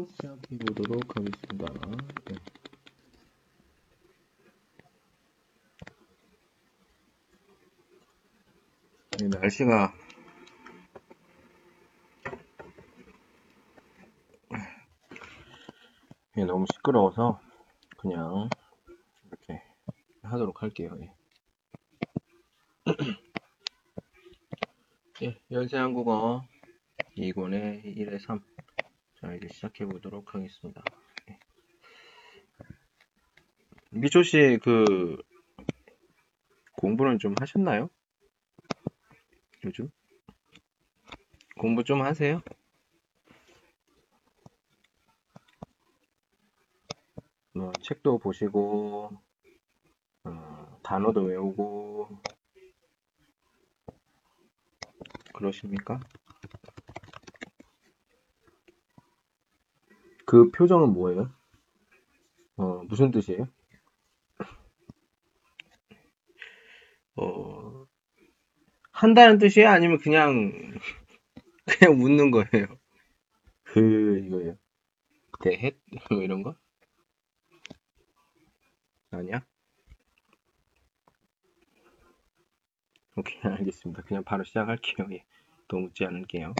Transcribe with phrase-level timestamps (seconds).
[0.00, 1.66] 바로 시작해 보도록 하겠습니다.
[2.26, 2.36] 네.
[9.18, 9.92] 네, 날씨가
[16.36, 17.40] 네, 너무 시끄러워서
[17.98, 18.48] 그냥
[19.26, 19.62] 이렇게
[20.22, 20.96] 하도록 할게요.
[21.02, 21.12] 예.
[25.24, 26.42] 예, 연세 한국어
[27.16, 28.49] 2권의 1의 3.
[29.20, 30.82] 자, 이제 시작해 보도록 하겠습니다.
[31.28, 31.38] 예.
[33.90, 35.22] 미초 씨, 그,
[36.72, 37.90] 공부는 좀 하셨나요?
[39.66, 39.90] 요즘?
[41.58, 42.40] 공부 좀 하세요?
[47.52, 49.10] 뭐, 책도 보시고,
[50.24, 52.08] 어, 단어도 외우고,
[55.34, 56.00] 그러십니까?
[60.30, 61.28] 그 표정은 뭐예요?
[62.56, 63.48] 어, 무슨 뜻이에요?
[67.16, 67.84] 어,
[68.92, 69.68] 한다는 뜻이에요?
[69.68, 70.52] 아니면 그냥,
[71.66, 72.78] 그냥 웃는 거예요?
[73.64, 74.56] 그, 이거예요.
[75.42, 75.76] 대헷?
[76.12, 76.54] 뭐 이런 거?
[79.10, 79.44] 아니야?
[83.16, 84.02] 오케이, 알겠습니다.
[84.02, 85.08] 그냥 바로 시작할게요.
[85.10, 85.24] 예.
[85.66, 86.54] 더 묻지 않을게요.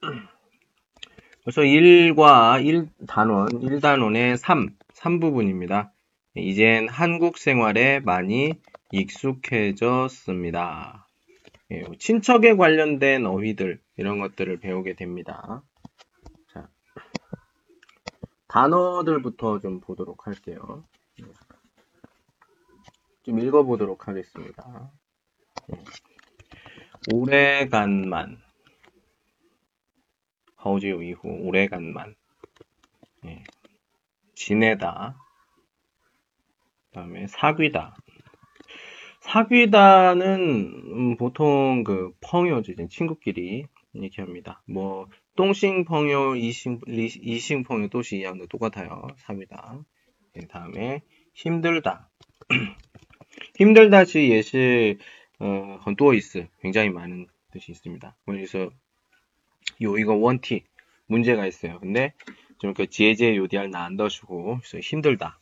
[1.42, 5.90] 그래서 1과 1단원, 1단원의 3, 3부분입니다.
[6.34, 8.60] 이젠 한국 생활에 많이
[8.92, 10.18] 익숙해졌습니다.
[11.70, 15.62] 예, 친척에 관련된 어휘들, 이런 것들을 배우게 됩니다.
[16.52, 16.68] 자,
[18.46, 20.84] 단어들부터 좀 보도록 할게요.
[23.24, 24.90] 좀 읽어보도록 하겠습니다.
[25.72, 25.84] 예.
[27.12, 28.40] 오래간만,
[30.58, 32.14] 하우지오 이후 오래간만
[33.26, 33.42] 예.
[34.34, 35.16] 지내다
[36.88, 37.96] 그 다음에 사귀다
[39.20, 40.40] 사귀다는
[40.92, 49.06] 음, 보통 그 펑요지 친구끼리 얘기합니다 뭐 똥싱 펑요 이싱 이싱 펑요 도시 이양도 똑같아요.
[49.18, 49.78] 사귀다
[50.34, 51.02] 그 다음에
[51.34, 52.10] 힘들다
[53.56, 54.98] 힘들다 지 예시
[55.38, 58.16] 어, 건도이스 굉장히 많은 뜻이 있습니다.
[58.26, 58.70] 그래서
[59.82, 60.64] 요 이거 원티
[61.06, 61.78] 문제가 있어요.
[61.80, 62.12] 근데
[62.58, 65.40] 좀 그 지혜제 요디알 나안더시고 힘들다.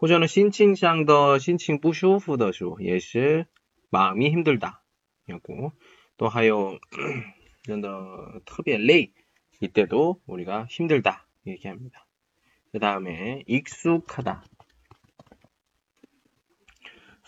[0.00, 3.44] 호전은 신칭샹더 신칭 부슈후더슈 예시
[3.90, 4.82] 마음이 힘들다.
[5.28, 5.72] 였고
[6.16, 6.78] 또 하여
[7.66, 9.12] 이런더 특별 레이
[9.60, 12.06] 이때도 우리가 힘들다 이렇게 합니다.
[12.72, 14.44] 그 다음에 익숙하다.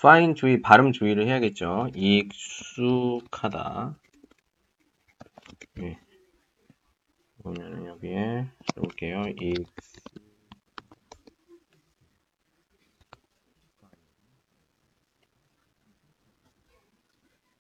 [0.00, 1.88] 파인 주의 발음 주의를 해야겠죠.
[1.94, 3.99] 익숙하다.
[5.75, 5.99] 네.
[7.48, 9.22] 보면 여기에 써볼게요.
[9.41, 9.66] 익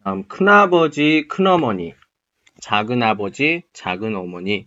[0.04, 1.94] 다음 큰아버지, 큰어머니,
[2.60, 4.66] 작은아버지, 작은어머니.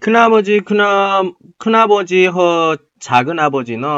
[0.00, 1.22] 큰아버지, 큰아,
[1.58, 3.88] 큰아버지 허 작은아버지는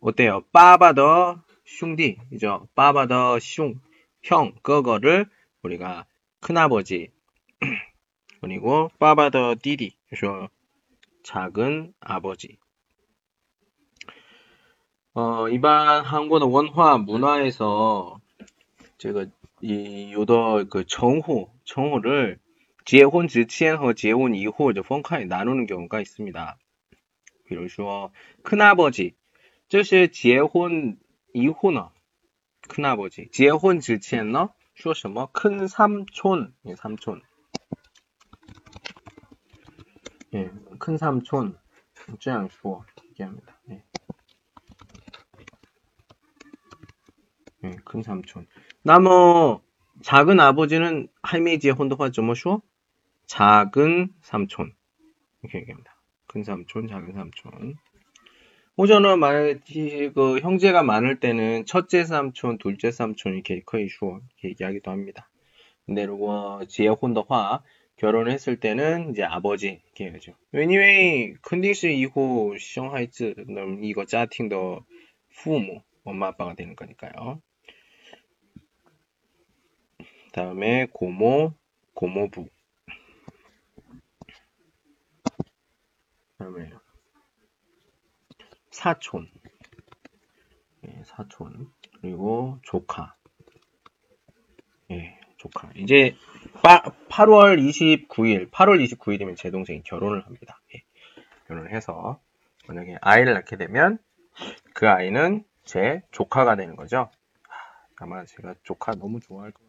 [0.00, 0.42] 어때요?
[0.52, 2.68] 빠바더 슝디 이죠?
[2.74, 3.80] 빠바더 슝
[4.22, 5.26] 형, 그거를
[5.62, 6.06] 우리가
[6.40, 7.10] 큰아버지
[8.41, 10.49] 그리고 빠바더 디디 그래서
[11.23, 12.57] 작은 아버지
[15.13, 18.19] 어, 일반 한국의 원화 문화에서
[18.97, 19.25] 제가
[19.61, 22.39] 이 요더 그 정호 정호를
[22.85, 26.57] 结婚 之前和 结婚 이후 分开 나누는 경우가 있습니다.
[27.45, 28.11] 比如说
[28.43, 29.15] 큰아버지
[29.67, 30.97] 这是结婚
[31.33, 31.83] 이후는
[32.67, 37.21] 큰아버지 结婚 之前呢 说什么 큰 삼촌 예, 삼촌
[40.33, 41.57] 예, 큰 삼촌
[42.19, 43.59] 这样说 얘기합니다.
[43.69, 43.83] 예.
[47.63, 48.47] 예, 큰 삼촌
[48.83, 49.61] 那么
[50.03, 52.61] 작은 아버지는 할매지의 혼도화 좀么说
[53.25, 54.73] 작은 삼촌
[55.41, 55.95] 이렇게 얘기합니다.
[56.27, 57.75] 큰 삼촌, 작은 삼촌.
[58.77, 64.91] 호전은 만약에 그 형제가 많을 때는 첫째 삼촌, 둘째 삼촌 이렇게 거의 슈어 이렇게 얘기하기도
[64.91, 65.29] 합니다.
[65.85, 67.63] 근데如果 지혜혼더화
[68.01, 70.35] 결혼을 했을 때는 이제 아버지 이렇게 얘기하죠.
[70.51, 73.33] 왜냐면 肯定是 이후 生孩子
[73.81, 74.57] 이거家庭的
[75.29, 77.41] 父母 엄마 아빠가 되는 거니까요.
[80.31, 81.53] 다음에 고모,
[81.93, 82.47] 고모부.
[86.37, 86.69] 다음에
[88.69, 89.29] 사촌.
[90.87, 91.73] 예, 사촌.
[91.99, 93.17] 그리고 조카.
[94.91, 95.68] 예, 조카.
[95.74, 96.16] 이제
[96.62, 100.60] 빠, 8월 29일, 8월 29일이면 제 동생이 결혼을 합니다.
[100.74, 100.84] 예.
[101.48, 102.20] 결혼을 해서
[102.68, 103.98] 만약에 아이를 낳게 되면
[104.72, 107.10] 그 아이는 제 조카가 되는 거죠.
[107.96, 109.62] 아마 제가 조카 너무 좋아할 것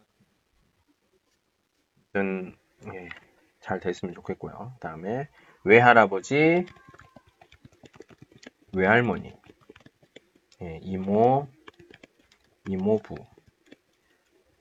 [2.14, 2.54] 같아요.
[2.94, 3.10] 예,
[3.60, 4.74] 잘 됐으면 좋겠고요.
[4.76, 5.28] 그 다음에
[5.64, 6.66] 외할아버지,
[8.74, 9.34] 외할머니,
[10.62, 11.48] 예, 이모,
[12.68, 13.16] 이모부,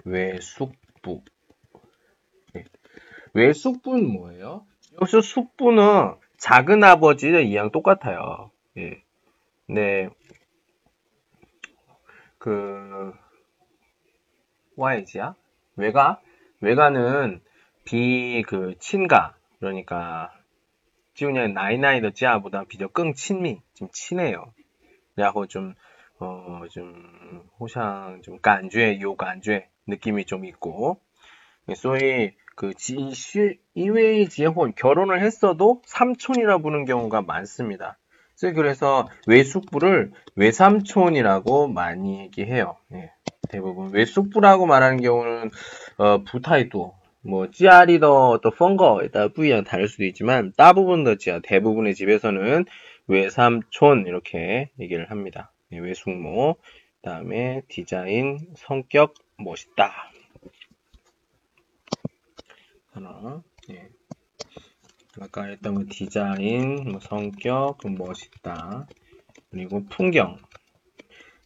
[0.04, 0.72] 외숙
[1.02, 1.22] 부.
[2.56, 2.64] 예.
[3.34, 4.66] 외숙부는 뭐예요?
[5.00, 8.50] 여기서 숙부는 작은 아버지의 이양 똑같아요.
[8.78, 9.02] 예.
[9.68, 10.08] 네.
[12.38, 13.12] 그,
[14.76, 15.34] 와이지야?
[15.76, 16.20] 외가?
[16.60, 17.40] 외가는
[17.84, 19.36] 비, 그, 친가.
[19.60, 20.32] 그러니까,
[21.14, 23.60] 지우냐, 나이나이 더 지아보다 비교 끙 친미.
[23.74, 24.52] 좀 친해요.
[25.14, 25.74] 然后 좀,
[26.18, 29.68] 어, 좀, 호상, 좀, 간죄, 요 간죄.
[29.86, 31.00] 느낌이 좀 있고.
[31.76, 33.12] 소위, 그, 지,
[33.74, 37.98] 이외의 지혼, 결혼을 했어도 삼촌이라 부르는 경우가 많습니다.
[38.50, 42.76] 그래서 외숙부를 외삼촌이라고 많이 얘기해요.
[42.92, 43.12] 예,
[43.48, 45.50] 대부분 외숙부라고 말하는 경우는
[45.98, 51.94] 어, 부타이도 뭐 찌아리더 또 펑거에 따라 부위랑 다를 수도 있지만 대부분 더 지아 대부분의
[51.94, 52.64] 집에서는
[53.06, 55.52] 외삼촌 이렇게 얘기를 합니다.
[55.72, 56.56] 예, 외숙모
[56.96, 60.10] 그다음에 디자인 성격 멋있다.
[62.92, 63.88] 하나 예.
[65.20, 68.86] 아까 했던 거 디자인, 뭐 성격, 멋있다.
[69.50, 70.38] 그리고 풍경.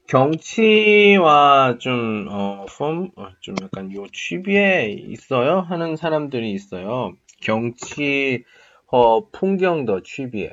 [0.07, 5.61] 경치와 좀, 어, 폼, 어, 좀 약간 요 취비에 있어요?
[5.61, 7.17] 하는 사람들이 있어요.
[7.43, 8.45] 경치,
[8.87, 10.53] 어, 풍경도 취비에.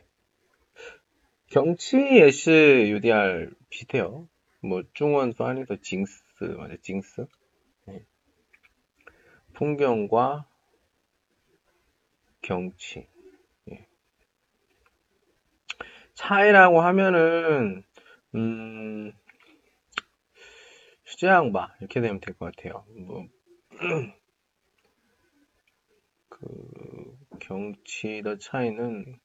[1.51, 4.27] 경치 예시 UDR 비슷해요.
[4.63, 7.25] 뭐, 중원 파니더 징스, 맞아, 징스?
[7.85, 8.05] 네.
[9.53, 10.47] 풍경과
[12.41, 13.07] 경치.
[13.71, 13.87] 예.
[16.15, 17.83] 차이라고 하면은,
[18.35, 19.11] 음,
[21.05, 22.85] 수제양바, 이렇게 되면 될 것 같아요.
[22.97, 23.27] 뭐,
[26.29, 29.19] 그, 경치 의 차이는,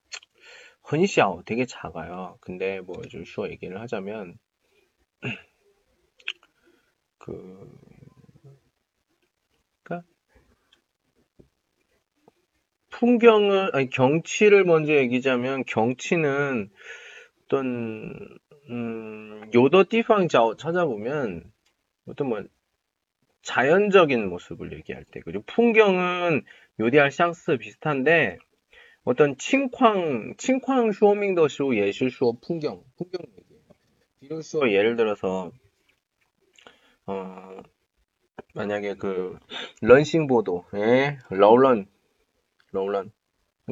[0.85, 2.38] 흔시아오 되게 작아요.
[2.41, 4.38] 근데 뭐, 좀 쉬워 얘기를 하자면,
[9.83, 10.01] 그,
[12.91, 16.71] 풍경을 아니 경치를 먼저 얘기하자면 경치는
[17.45, 18.39] 어떤
[18.71, 21.45] 음, 요더 띠팡 찾아보면
[22.07, 22.43] 어떤 뭐
[23.43, 26.43] 자연적인 모습을 얘기할 때 그리고 풍경은
[26.81, 28.39] 요디알 샹스 비슷한데
[29.05, 33.63] 어떤 칭쾅 칭쾅 쇼밍더 쇼 예술 쇼 풍경 풍경 얘기예요.
[34.21, 35.53] 비로소 예를 들어서
[37.08, 37.62] 어,
[38.55, 39.38] 만약에 그
[39.81, 41.87] 런싱보도, 예, 러런,
[42.70, 43.10] 러런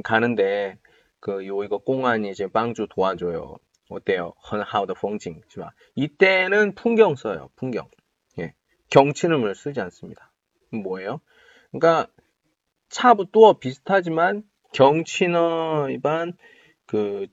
[0.03, 0.79] 가는데
[1.21, 3.57] 그 요이거 공안이 이제 방주 도와줘요.
[3.91, 4.33] 어때요?
[4.51, 5.73] 헌하우더 풍징, 是吧?
[5.95, 7.51] 이때는 풍경 써요.
[7.57, 7.89] 풍경.
[8.39, 8.55] 예.
[8.91, 10.33] 경치는을 쓰지 않습니다.
[10.71, 11.21] 뭐예요?
[11.71, 12.11] 그러니까
[12.89, 16.01] 차부터 비슷하지만 경치는
[16.87, 17.27] 그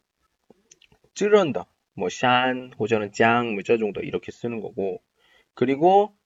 [1.13, 1.65] 찌른다.
[1.95, 5.01] 뭐 산, 호전은 짱, 뭐 저 정도 이렇게 쓰는 거고
[5.55, 6.17] 그리고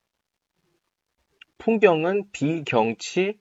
[1.58, 3.40] 풍경은 비경치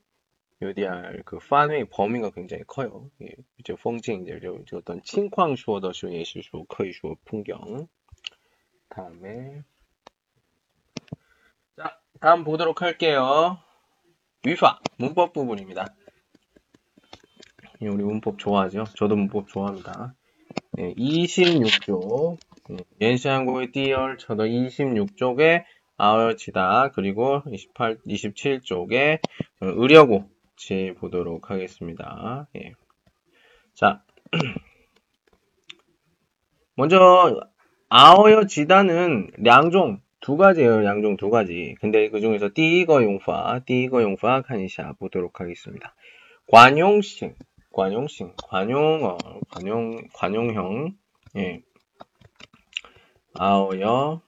[0.61, 3.09] UDR 그 판의 범위가 굉장히 커요.
[3.23, 7.87] 예, 이제 풍경 이제 어떤 칭광说的是 예시说 可以说 풍경.
[8.89, 9.63] 다음에
[11.75, 13.57] 자, 다음 보도록 할게요.
[14.45, 15.95] 위파 문법 부분입니다.
[17.81, 18.83] 예, 우리 문법 좋아하죠?
[18.95, 20.13] 저도 문법 좋아합니다.
[20.73, 22.37] 네, 26쪽
[23.01, 25.63] 연시한국의 띠얼 저도 26쪽에
[25.96, 29.20] 아울지다 그리고 28, 27쪽에
[29.60, 32.48] 의려고 같이 보도록 하겠습니다.
[32.56, 32.72] 예.
[33.74, 34.02] 자,
[36.74, 37.40] 먼저
[37.88, 40.84] 아어여 지단은 양종 두 가지예요.
[40.84, 41.76] 양종 두 가지.
[41.80, 45.94] 근데 그 중에서 띠거 용파, 띠거 용파 칸이샤 보도록 하겠습니다.
[46.50, 47.36] 관용식,
[47.72, 49.18] 관용식, 관용, 어,
[49.50, 50.96] 관용, 관용형,
[51.36, 51.62] 예.
[53.34, 54.22] 아어여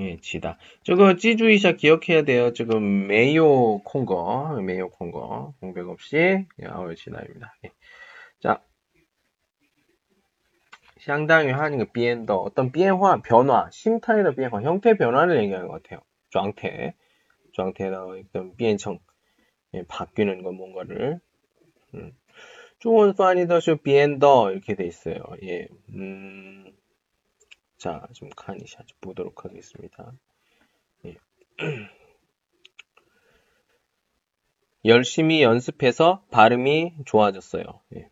[0.00, 0.56] 예, 지다.
[0.82, 2.52] 저거 찌주이샤 기억해야 돼요.
[2.54, 7.54] 지금 메요 콩거, 메요 콩거 공백 없이 아울 지나입니다.
[7.66, 7.70] 예.
[8.40, 8.62] 자,
[11.00, 18.56] 상당히 하는 게 비엔더 어떤 비엔화 변화, 심타이더 비엔화 형태 변화를 얘기하는 것 같아요.状태,状태나 어떤
[18.56, 18.98] 비엔청
[19.74, 21.20] 예, 바뀌는 건 뭔가를.
[21.94, 22.12] 음.
[22.78, 25.22] 좋은 판이 더쇼 비엔더 이렇게 돼 있어요.
[25.42, 26.72] 예, 음.
[27.80, 30.12] 자, 좀 칸이샷 보도록 하겠습니다.
[31.06, 31.16] 예.
[34.84, 37.64] 열심히 연습해서 발음이 좋아졌어요.
[37.96, 38.10] 예.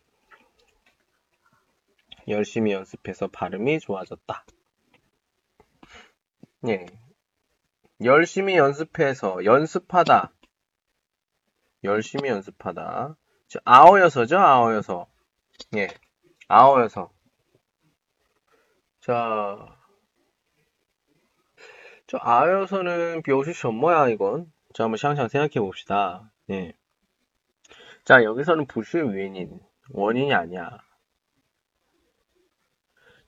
[2.29, 4.47] 열심히 연습해서 발음이 좋아졌다.
[6.69, 6.87] 예.
[8.03, 10.33] 열심히 연습해서 연습하다.
[11.85, 13.17] 열심히 연습하다.
[13.49, 15.07] 저 아어여서죠, 아어여서.
[15.77, 15.89] 예.
[16.49, 17.18] 아어여서.
[19.08, 19.78] 자,
[22.08, 24.52] 저 아어여서는 비오시 什么야 이건?
[24.74, 26.32] 자, 한번 샹샹 생각해 봅시다.
[26.50, 26.74] 예.
[28.06, 30.80] 자, 여기서는 부실 원인, 원인이 아니야.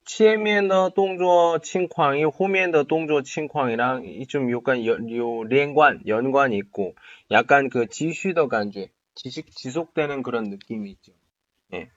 [0.05, 4.97] 前面的动作情况与后面的动作情况이랑 좀 약간 요,
[5.49, 6.93] 연관, 연관이 있고,
[7.31, 11.11] 약간 그 지슈더 간주, 지식, 지속되는 그런 느낌이 있죠.
[11.73, 11.89] 예.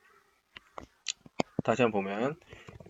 [1.65, 2.37] 다시 한번 보면,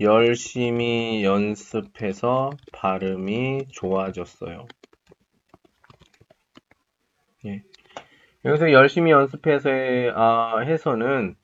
[0.01, 4.65] 열심히 연습해서 발음이 좋아졌어요.
[7.45, 7.63] 예.
[8.45, 9.69] 여기서 열심히 연습해서
[10.15, 11.35] 아, 해서는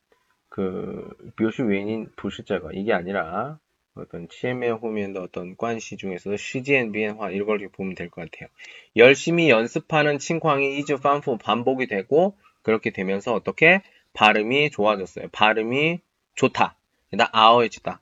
[0.50, 3.60] 그 묘시 외인 부실자가 이게 아니라
[3.96, 8.50] 어떤 치에메 호면의 어떤 관시 중에서 시지엔 비엔화 이런 걸 보면 될 것 같아요.
[8.96, 13.82] 열심히 연습하는 칭광이 이즈 반포 반복이 되고 그렇게 되면서 어떻게
[14.14, 15.28] 발음이 좋아졌어요.
[15.32, 16.00] 발음이
[16.36, 16.76] 좋다.
[17.12, 18.02] 나 아어해지다.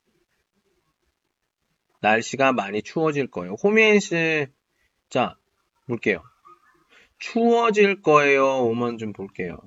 [2.01, 3.53] 날씨가 많이 추워질 거예요.
[3.53, 4.47] 호미엔시
[5.09, 5.37] 자
[5.87, 6.23] 볼게요.
[7.19, 8.65] 추워질 거예요.
[8.65, 9.57] 오만 좀 볼게요.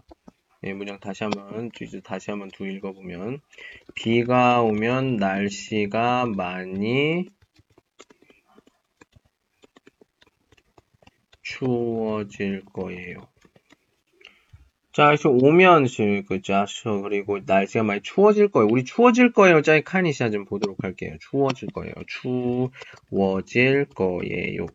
[0.65, 1.71] 예, 문장 다시 한번
[2.03, 3.41] 다시 한번 두 읽어보면
[3.95, 7.29] 비가 오면 날씨가 많이
[11.43, 13.34] 추워질 거예요.
[14.95, 15.87] 자, 그래서 오면
[16.29, 16.67] 그자
[17.03, 18.69] 그리고 날씨가 많이 추워질 거예요.
[18.71, 19.61] 우리 추워질 거예요.
[19.61, 21.17] 자, 카니샤 좀 보도록 할게요.
[21.21, 21.93] 추워질 거예요.
[22.07, 24.67] 추워질 거예요.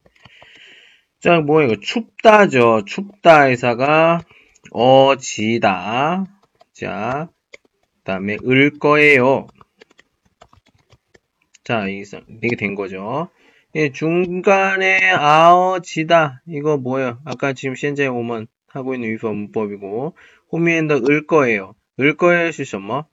[1.22, 2.84] 자, 뭐야 이거 춥다죠.
[2.86, 4.20] 춥다 회사가
[4.72, 6.26] 어지다.
[6.74, 7.30] 자,
[8.00, 9.48] 그다음에 을 거예요.
[11.64, 13.30] 자, 이게 된 거죠.
[13.76, 16.42] 예, 중간에 아어지다.
[16.46, 17.22] 이거 뭐예요?
[17.24, 20.16] 아까 지금 현재 오면 하고 있는 위법 문법이고
[20.52, 21.76] 호미엔더 을 거예요.
[22.00, 23.04] 을 거예요 실시엄마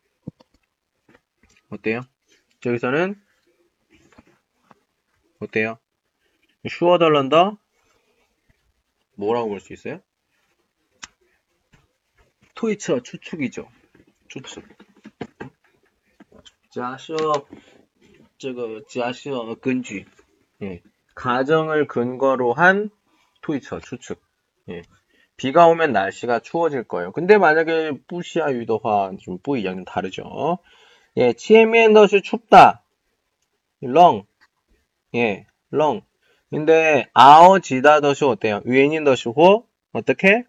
[1.70, 2.00] 어때요?
[2.64, 3.20] 여기서는
[5.40, 5.78] 어때요?
[6.68, 7.58] 슈어 달란다
[9.16, 10.00] 뭐라고 볼 수 있어요?
[12.54, 13.68] 토이처 추측이죠.
[14.28, 14.64] 추측.
[16.70, 17.16] 자시어
[18.38, 20.04] 저거 자시어 근지.
[20.62, 20.82] 예.
[21.14, 22.90] 가정을 근거로 한
[23.42, 24.20] 토이처 추측.
[24.70, 24.82] 예.
[25.37, 27.11] 비가 오면 날씨가 추워질 거예요.
[27.11, 30.59] 근데 만약에 뿌시아 유도화 좀 뿌이양 좀 다르죠.
[31.17, 32.83] 예, 치에미엔더시 춥다.
[33.81, 34.25] 렁.
[35.15, 36.01] 예, 렁.
[36.49, 38.61] 근데 아어지다더시 어때요?
[38.65, 40.43] 위엔인더시호 어떻게?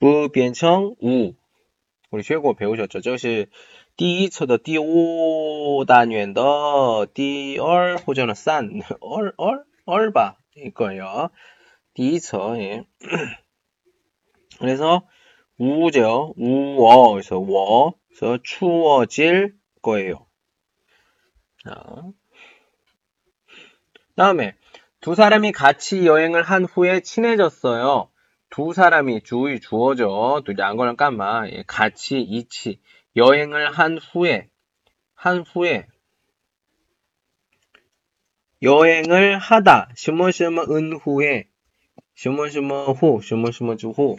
[0.00, 1.34] 부变成 우.
[2.10, 3.00] 우리 최고 배우셨죠?
[3.00, 3.48] 这是
[3.96, 6.42] 第一册的第五单元的
[7.12, 8.70] 第二或者是三
[9.00, 11.30] 얼얼얼바 이거예요.
[11.94, 12.84] 第一册 예.
[14.59, 15.07] 그래서
[15.57, 16.33] 우죠.
[16.37, 17.13] 우워.
[17.13, 17.93] 그래서 워.
[18.09, 20.25] 그래서 추워질 거예요.
[21.63, 21.73] 자.
[24.15, 24.55] 다음에
[24.99, 28.09] 두 사람이 같이 여행을 한 후에 친해졌어요.
[28.49, 30.41] 두 사람이 주의 주어죠.
[30.45, 32.79] 또 양거랑 까마 같이 이치
[33.15, 34.49] 여행을 한 후에
[35.13, 35.87] 한 후에
[38.61, 41.47] 여행을 하다 심어 심어 은 후에
[42.15, 44.17] 심어 심어 후 심어 심어 주후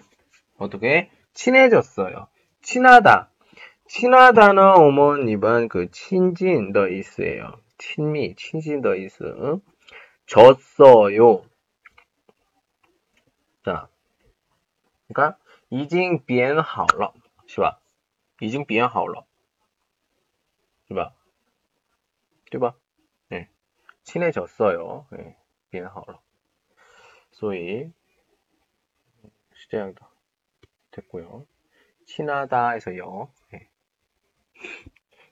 [0.58, 2.28] 어떻게 친해졌어요.
[2.62, 3.30] 친하다.
[3.88, 7.60] 친하다는 어머니 이번 그 친진 더 있어요.
[7.78, 9.60] 친미, 친진 더 있어.
[10.26, 11.44] 졌어요.
[13.66, 13.88] 자,
[15.08, 15.38] 그러니까
[15.70, 17.14] 已经变好了,
[17.48, 17.80] 是吧?
[18.40, 19.26] 已经变好了.
[20.88, 21.14] 对吧?
[22.52, 22.76] 对吧?
[23.30, 23.50] 네.
[24.04, 25.08] 친해졌어요.
[25.12, 25.36] 네.
[25.70, 26.22] 变好了.
[27.32, 27.92] 所以
[29.54, 30.07] 是这样的.
[31.01, 31.47] 됐고요.
[32.07, 33.29] 친하다 해서요.
[33.53, 33.69] 네.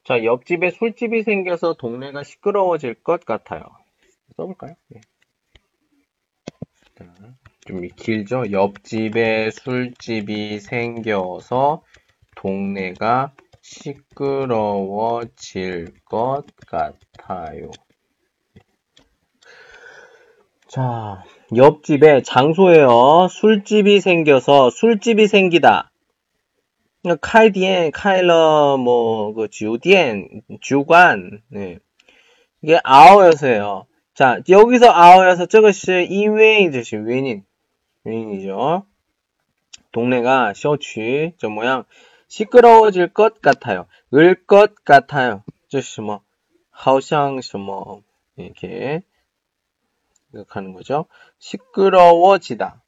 [0.04, 3.62] 자, 옆집에 술집이 생겨서 동네가 시끄러워질 것 같아요.
[4.36, 4.74] 써볼까요?
[4.88, 5.00] 네.
[7.66, 8.52] 좀 길죠?
[8.52, 11.82] 옆집에 술집이 생겨서
[12.36, 15.24] 동네가 시끄러워질
[16.04, 17.70] 것 같아요.
[20.68, 21.24] 자,
[21.55, 23.27] 옆집에 장소에요.
[23.29, 25.91] 술집이 생겨서 술집이 생기다.
[27.19, 31.79] 开店开了뭐 그酒店 주관 네.
[32.61, 33.87] 이게 아오여서예요.
[34.13, 37.43] 자, 여기서 아오여서 这个是因为这是原因
[38.03, 38.85] 原因이죠.
[39.91, 41.85] 동네가 小区저 모양
[42.27, 43.87] 시끄러워질 것 같아요.
[44.13, 45.43] 을 것 같아요.
[45.69, 46.21] 这是什么
[46.69, 48.03] 好像什么
[48.35, 49.01] 이렇게
[50.36, 51.06] 생각하는 거죠.
[51.38, 52.82] 시끄러워지다.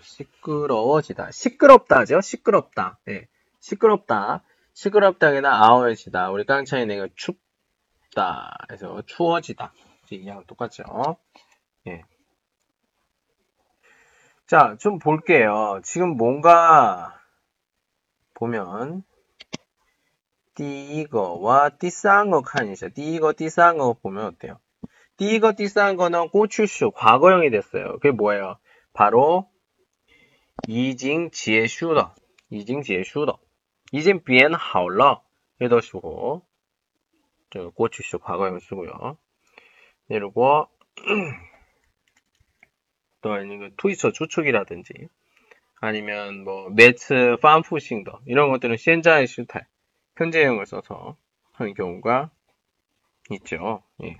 [0.00, 1.30] 시끄러워지다.
[1.32, 2.20] 시끄럽다죠?
[2.20, 2.98] 시끄럽다.
[3.04, 3.28] 네.
[3.60, 4.44] 시끄럽다.
[4.74, 6.30] 시끄럽다기나 아워지다.
[6.30, 8.56] 우리 깡차이 내가 춥다.
[8.70, 9.72] 해서 추워지다.
[10.10, 10.84] 이랑 똑같죠?
[11.86, 12.04] 예.
[14.46, 15.80] 자, 좀 볼게요.
[15.82, 17.18] 지금 뭔가
[18.34, 19.02] 보면
[20.55, 24.59] 第一个와第三个看一下.第一个,第三个 보면 어때요?
[25.15, 27.93] 第一个,第三个는 꼬추슈 과거형이 됐어요.
[27.99, 28.57] 그게 뭐예요?
[28.93, 29.49] 바로
[30.67, 32.15] 已经结束了
[32.49, 35.23] 已经变好了
[35.59, 36.41] 这都쓰고
[37.49, 39.17] 这个过去式 과거형 쓰고요.
[40.07, 40.67] 그리고
[43.21, 44.93] 또 아니면 트위터 주축이라든지
[45.79, 49.65] 아니면 뭐 매츠 팜푸싱더 이런 것들은 현자의 실태
[50.22, 51.16] 현재형을 써서
[51.52, 52.30] 하는 경우가
[53.30, 53.82] 있죠.
[54.04, 54.18] 예.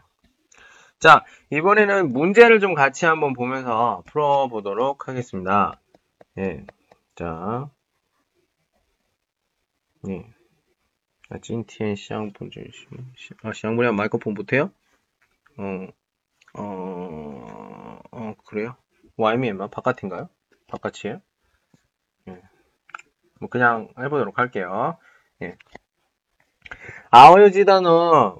[0.99, 5.81] 자, 이번에는 문제를 좀 같이 한번 보면서 풀어보도록 하겠습니다.
[6.39, 6.65] 예.
[7.15, 7.71] 자.
[10.09, 10.27] 예.
[11.31, 12.65] 아, 찐티엔 시향분 좀,
[13.43, 14.71] 아, 시향분이랑 마이크폰 못해요?
[15.59, 18.77] 어, 어, 어, 그래요?
[19.17, 20.29] 와이미엠만 바깥인가요?
[20.69, 21.21] 바깥이에요?
[22.29, 22.43] 예.
[23.41, 24.99] 뭐, 그냥 해보도록 할게요.
[25.43, 25.57] 예.
[27.10, 27.90] 아오요지단은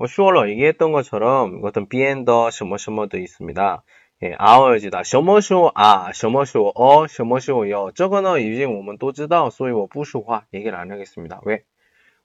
[0.08, 3.84] 슈얼러 얘기했던 것처럼 어떤 비엔더 什么什么도 있습니다.
[4.24, 5.04] 예, 아워지다.
[5.04, 7.92] 什么时候啊,什么时候哦,什么时候요.
[7.92, 11.40] 这个呢已经我们都知道,所以我不说话 얘기를 안 하겠습니다.
[11.44, 11.66] 왜?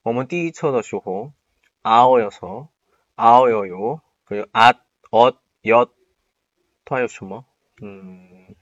[0.02, 1.32] 我们第一册的时候
[1.82, 2.68] 아워여서
[3.14, 4.78] 아워요 그리고 앗,
[5.10, 5.90] 엇, 엿,
[6.84, 7.44] 它有什么?
[7.82, 8.54] 음.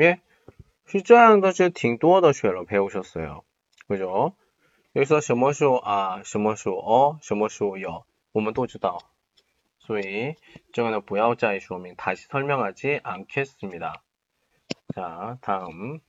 [0.00, 0.20] 예?
[0.90, 3.42] 是这样的是挺多的学了 배우셨어요.
[3.88, 4.34] 그죠?
[4.94, 8.04] 여기서 什么时候啊,什么时候哦,什么时候요.
[8.32, 8.98] 我们都知道
[9.78, 10.34] 所以
[10.72, 14.02] 这个呢不要再说明 다시 설명하지 않겠습니다.
[14.94, 16.00] 자, 다음.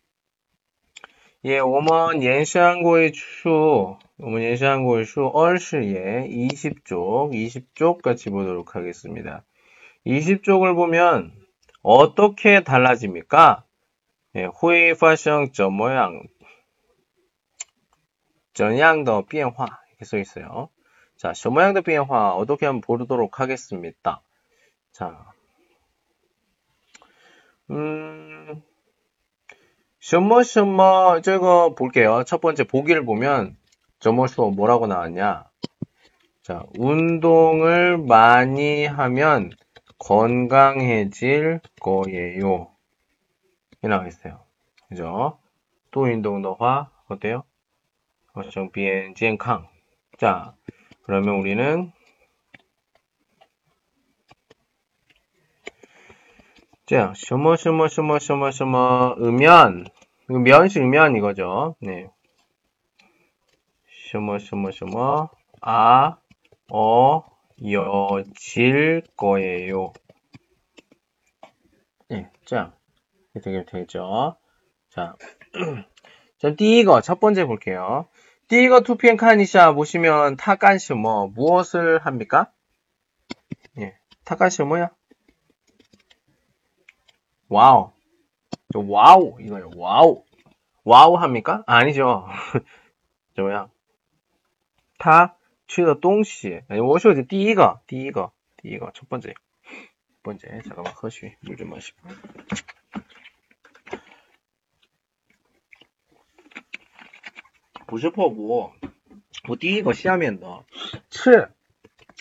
[1.45, 9.43] 예, 我们延伸过去我们延伸过去 얼씨에 20쪽, 20쪽 같이 보도록 하겠습니다.
[10.05, 11.31] 20쪽을 보면
[11.83, 13.63] 어떻게 달라집니까?
[14.35, 16.27] 예, 会发生怎 모양,
[18.53, 20.69] 怎样的变化 이렇게 써 있어요.
[21.17, 24.21] 자, 什么样的变化 어떻게 한번 보도록 하겠습니다.
[24.91, 25.33] 자,
[27.69, 28.61] 음,
[29.99, 32.23] 什么什么 저거 볼게요.
[32.23, 33.57] 첫 번째 보기를 보면
[33.99, 35.49] 점어수 뭐라고 나왔냐?
[36.43, 39.51] 자, 운동을 많이 하면
[39.97, 42.70] 건강해질 거예요.
[43.82, 44.40] 이 나와있어요.
[44.88, 45.38] 그죠?
[45.90, 47.44] 또 인동더화 어때요?
[48.34, 49.68] 어정 비엔 지엔캉
[50.18, 50.54] 자
[51.02, 51.92] 그러면 우리는
[56.86, 59.84] 자 셔머 셔머 셔머 셔머 셔머 음연
[60.28, 61.76] 면시 음연 이거죠.
[61.80, 62.08] 네.
[64.10, 66.22] 셔머 셔머 셔머 아
[66.74, 67.22] 어
[67.70, 69.92] 여질 거예요.
[72.10, 72.74] 예, 자.
[73.40, 74.36] 되게 되겠죠.
[74.90, 75.16] 자,
[76.38, 78.08] 자, 띠거 첫 번째 볼게요.
[78.48, 82.52] 띠거 투피엔 카니샤 보시면 타간시 뭐 무엇을 합니까?
[83.78, 84.90] 예, 타간시 뭐야?
[87.48, 87.92] 와우,
[88.72, 89.70] 저 와우 이거요.
[89.76, 90.24] 와우,
[90.84, 91.62] 와우 합니까?
[91.66, 92.26] 아니죠.
[93.36, 93.68] 저 뭐야?
[94.98, 101.70] 타 취더 동시 아니 워쇼 띠거 띠거 띠거 첫 번째 첫 번째 잠깐만 허쉬 물좀
[101.70, 101.98] 마시고
[107.91, 108.71] 不是破补
[109.47, 110.63] 我第一个下面的
[111.09, 111.49] 吃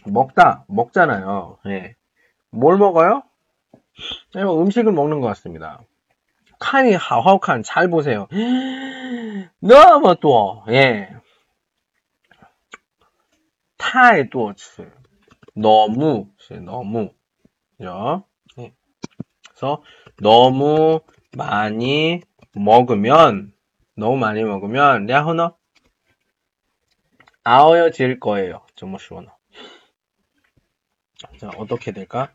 [0.05, 1.59] 먹다 먹잖아요.
[1.67, 1.97] 예.
[2.51, 3.23] 뭘 먹어요?
[4.35, 5.81] 네, 음식을 먹는 것 같습니다.
[6.59, 8.29] 칸이 하하칸 잘 보세요.
[9.61, 11.09] 너무 또 예.
[13.79, 14.91] 太多吃
[15.55, 17.11] 너무, 是 너무.
[17.79, 18.25] 그죠?
[18.57, 18.75] 네.
[19.49, 19.83] 그래서
[20.21, 21.01] 너무
[21.35, 22.21] 많이
[22.55, 23.53] 먹으면,
[23.97, 25.55] 너무 많이 먹으면, 然后呢?
[27.44, 28.62] 아어질 거예요.
[28.76, 29.32] 정말 시원하.
[31.40, 32.32] 자, 어떻게 될까?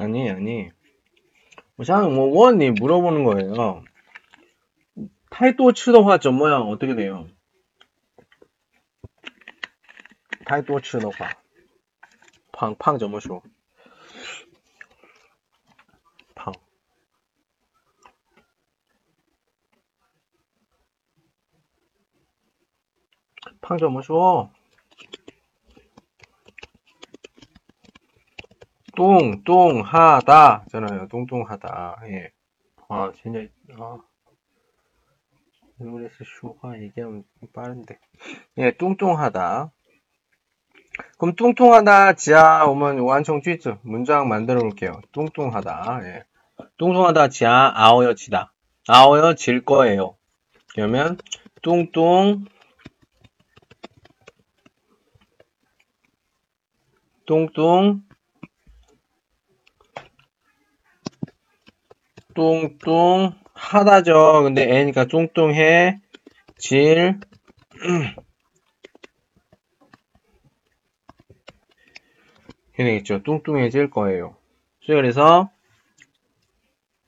[0.00, 0.70] 아니, 아니.
[1.76, 3.84] 그냥 뭐 원이 물어보는 거예요.
[5.30, 7.28] 타이도 치더화 점뭐야 어떻게 돼요?
[10.46, 11.12] 타이도 치더화
[12.52, 13.42] 팡팡 점뭐쇼
[16.34, 16.52] 팡
[23.60, 24.50] 팡 점뭐쇼
[29.00, 31.08] 뚱뚱하다 잖아요.
[31.08, 32.02] 뚱뚱하다.
[32.08, 32.30] 예.
[32.88, 33.40] 아, 진짜,
[33.78, 33.98] 아.
[35.78, 37.98] 그래서 슈화 얘기하면 빠른데.
[38.58, 39.72] 예, 뚱뚱하다.
[41.16, 45.00] 그럼 뚱뚱하다 지하 오면 완성 쥐즈 문장 만들어 볼게요.
[45.12, 46.00] 뚱뚱하다.
[46.04, 46.24] 예.
[46.76, 48.52] 뚱뚱하다 지하 아오여지다.
[48.86, 50.16] 아오여질 거예요.
[50.74, 51.16] 그러면
[51.62, 52.44] 뚱뚱
[57.24, 58.02] 뚱뚱
[62.40, 64.44] 뚱뚱 하다죠.
[64.44, 66.00] 근데 애니까 뚱뚱해
[66.56, 67.20] 질
[72.76, 73.22] 되겠죠.
[73.22, 74.36] 뚱뚱해질 거예요.
[74.86, 75.50] 그래서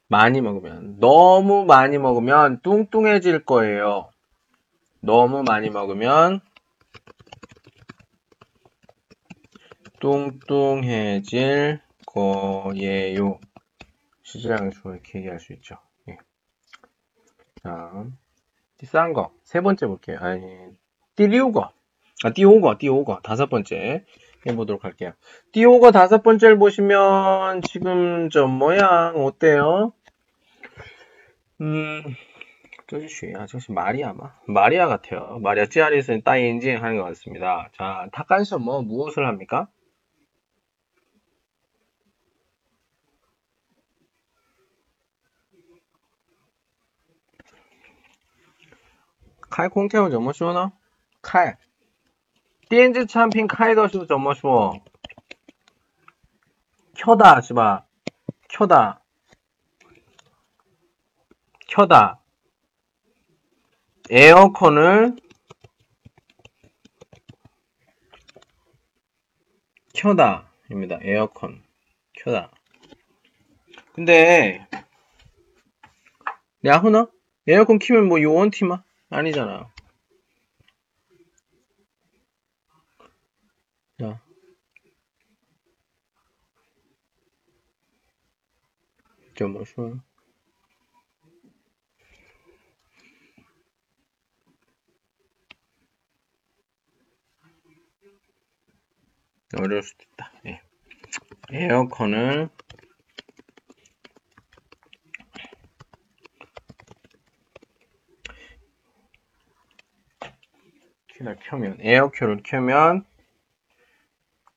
[0.09, 4.11] 많이 먹으면 너무 많이 먹으면 뚱뚱해질 거예요.
[5.01, 6.43] 너무 많이 먹으면
[9.99, 13.41] 뚱뚱해질 거예요.
[14.33, 15.77] 시지랑 중을 길게 할 수 있죠.
[16.09, 16.17] 예.
[17.63, 18.17] 다음
[18.83, 20.19] 싼 거 세 번째 볼게요.
[20.21, 20.43] 아니
[21.17, 21.71] 띠리우거
[22.25, 24.05] 아 띠오거 띠오거 다섯 번째
[24.47, 25.13] 해보도록 할게요.
[25.53, 29.93] 띠오거 다섯 번째를 보시면 지금 저 모양 어때요?
[31.61, 32.03] 음
[32.89, 35.39] 저주시 아저씨 마리아 마 마리아 같아요.
[35.41, 37.71] 마리아 찌아리스는 따인지 하는 것 같습니다.
[37.77, 39.69] 자 타칸서 뭐 무엇을 합니까?
[49.52, 50.74] 开空调怎么说呢？
[51.22, 51.58] 开。
[52.70, 54.82] 电子产品开的是怎么说？
[56.96, 57.86] 켜 다， 是吧？
[58.50, 59.02] 켜 다，
[61.68, 62.22] 켜 다。
[64.10, 65.18] 에어컨을
[69.94, 71.00] 켜다입니다.
[71.02, 71.62] 에어컨
[72.14, 72.52] 켜다.
[73.94, 74.66] 근데
[76.64, 77.08] 야후나
[77.48, 78.82] 에어컨 키면 뭐 요원티마
[79.13, 79.71] 아니잖아.
[83.99, 84.23] 자.
[89.35, 90.03] 좀 쉬워요.
[99.59, 100.33] 어려울 수도 있다.
[100.47, 100.63] 예.
[101.51, 102.49] 에어컨을
[111.25, 113.05] 를 켜면 에어큐를 켜면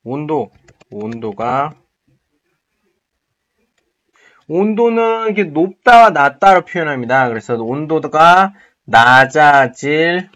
[0.04, 0.52] 온도
[0.92, 1.76] 온도가
[4.48, 7.30] 온도는 이렇게 높다와 낮다로 표현합니다.
[7.30, 8.54] 그래서 온도가
[8.86, 10.30] 낮아질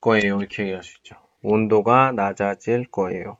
[0.00, 0.38] 거예요.
[0.38, 1.16] 이렇게 얘기할 수 있죠.
[1.42, 3.38] 온도가 낮아질 거예요.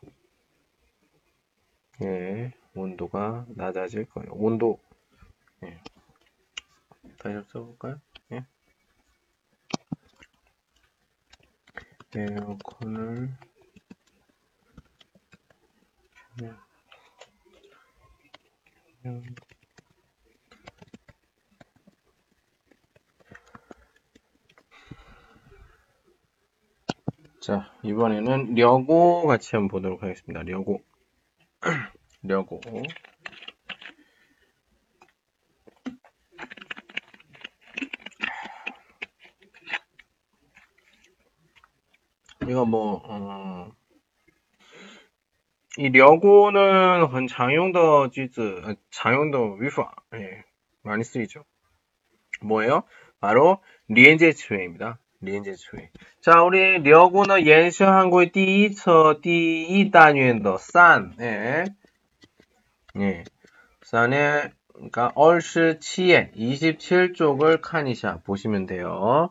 [2.02, 4.30] 예, 온도가 낮아질 거예요.
[4.32, 4.78] 온도.
[5.64, 5.78] 예.
[7.18, 8.00] 다시 한번 써볼까요?
[12.14, 13.28] 에어컨을
[27.40, 30.42] 자 이번에는 려고 같이 한번 보도록 하겠습니다.
[30.42, 30.80] 려고.
[32.24, 32.60] 려고.
[42.47, 43.71] 이거 뭐, 어,
[45.77, 50.43] 이 려고는 很 常用的 句子, 아, 常用的语法, 예,
[50.81, 51.45] 많이 쓰이죠.
[52.41, 52.83] 뭐예요?
[53.19, 54.99] 바로 리엔제츠웨입니다.
[55.21, 55.91] 리엔제츠웨.
[56.21, 61.65] 자, 우리 려고는 연시 한국의 第一册 第一单元的 산, 예,
[62.99, 63.23] 예,
[63.83, 69.29] 산에 그러니까 27에 27쪽을 칸이샤 보시면 돼요.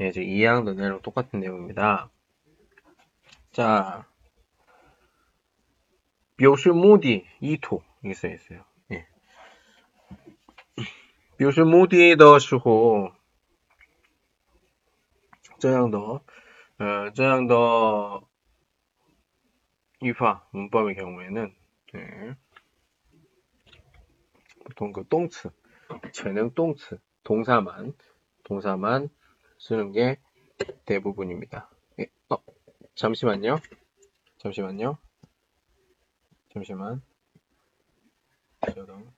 [0.00, 2.10] 예, 저 2항도 내용 똑같은 내용입니다.
[3.57, 4.05] 자,
[6.39, 8.63] 묘수 모디 이토 이게 써 있어요.
[8.91, 9.07] 예.
[11.39, 13.11] 묘수 모디 더时候
[15.57, 16.21] 저양더
[16.77, 18.29] 어, 저양더
[20.03, 21.55] 유화 문법의 경우에는
[21.95, 22.35] 예.
[24.65, 25.49] 보통 그 동츠
[26.11, 27.95] 재능 동츠 동사만
[28.43, 29.09] 동사만
[29.57, 30.19] 쓰는 게
[30.85, 31.71] 대부분입니다.
[32.97, 33.59] 잠시만요.
[34.39, 34.97] 잠시만요.
[36.51, 37.03] 잠시만.
[38.73, 39.16] 저도.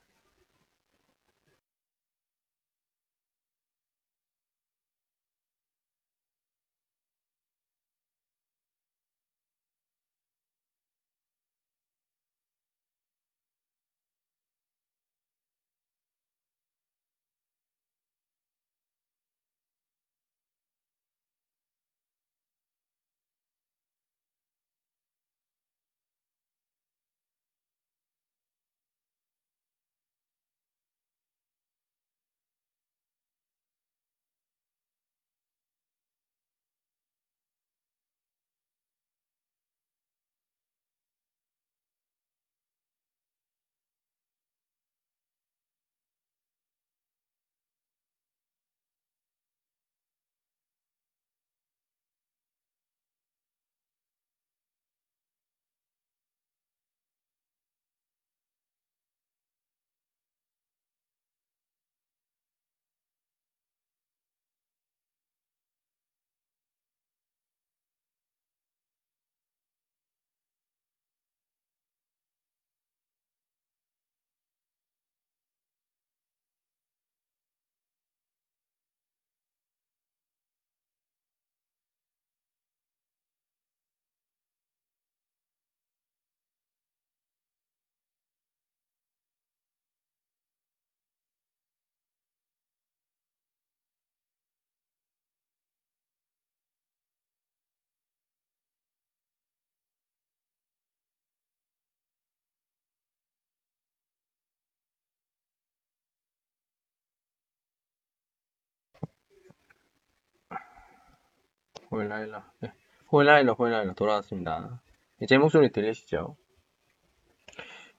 [111.91, 112.51] 홀라일라.
[112.59, 112.71] 네.
[113.11, 113.93] 홀라일라, 홀라일라.
[113.93, 114.81] 돌아왔습니다.
[115.27, 116.37] 제 목소리 들리시죠?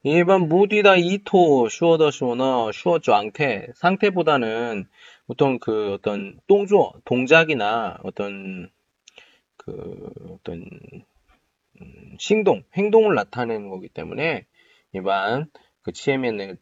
[0.03, 4.87] 일반 무디다 이토 슈어더 슈어너 슈어 쫑태 상태보다는
[5.27, 8.71] 보통 그 어떤 동조 동작이나 어떤
[9.57, 10.65] 그 어떤
[11.81, 14.47] 음, 행동 행동을 나타내는 거기 때문에
[14.93, 15.51] 일반
[15.83, 16.57] 그 치에면의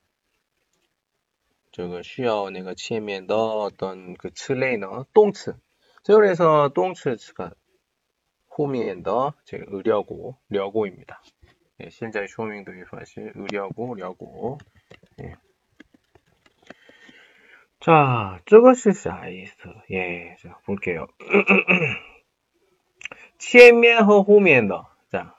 [1.71, 5.53] 저거 슈어 내가 치에면 더 어떤 그 트레이너 똥츠
[6.02, 7.52] 这里에서 똥츠가
[8.56, 11.22] 호미엔더 제 의려고 려고입니다.
[11.80, 14.58] 예, 실제 쇼밍도 유사시 의려고 려고.
[15.22, 15.34] 예.
[17.80, 19.68] 자, 这个是啥意思?
[19.90, 21.06] 예, 자 볼게요.
[23.38, 24.86] 前面和 호미엔더.
[25.10, 25.34] 자,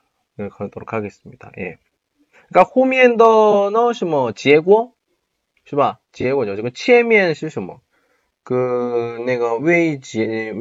[0.52, 1.52] 가도록 하겠습니다.
[1.58, 1.78] 예.
[2.50, 4.94] 그러니까 호미엔더는 什么结果
[5.64, 6.56] 是吧结果죠.
[6.56, 7.82] 这个前面是什么？
[8.50, 10.54] 그 내가 왜为结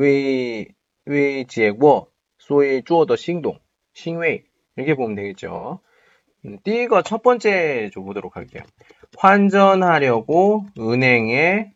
[1.04, 3.60] 为结果所以做的行动
[3.92, 4.44] 行为
[4.76, 5.80] 이렇게 보면 되겠죠.
[6.44, 8.62] 음, 띠가 첫 번째 줘 보도록 할게요.
[9.16, 11.72] 환전하려고 은행에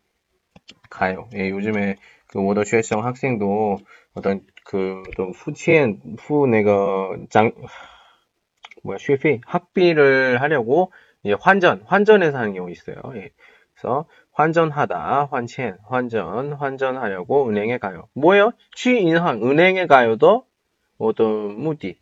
[0.91, 1.29] 가요.
[1.35, 3.79] 예, 요즘에 그 워더쉐성 학생도
[4.15, 7.53] 어떤 그좀 후치엔 후 내가 장
[8.83, 10.93] 뭐야 쉐피 학비를 하려고
[11.25, 12.97] 예, 환전 환전해서 하는 경우 있어요.
[13.15, 13.31] 예.
[13.84, 18.08] 그래서 환전하다, 환첸, 환전, 환전하려고 은행에 가요.
[18.14, 18.54] 뭐예요?
[18.76, 20.46] 취인항, 은행에 가요도
[20.98, 22.00] 어떤 무디,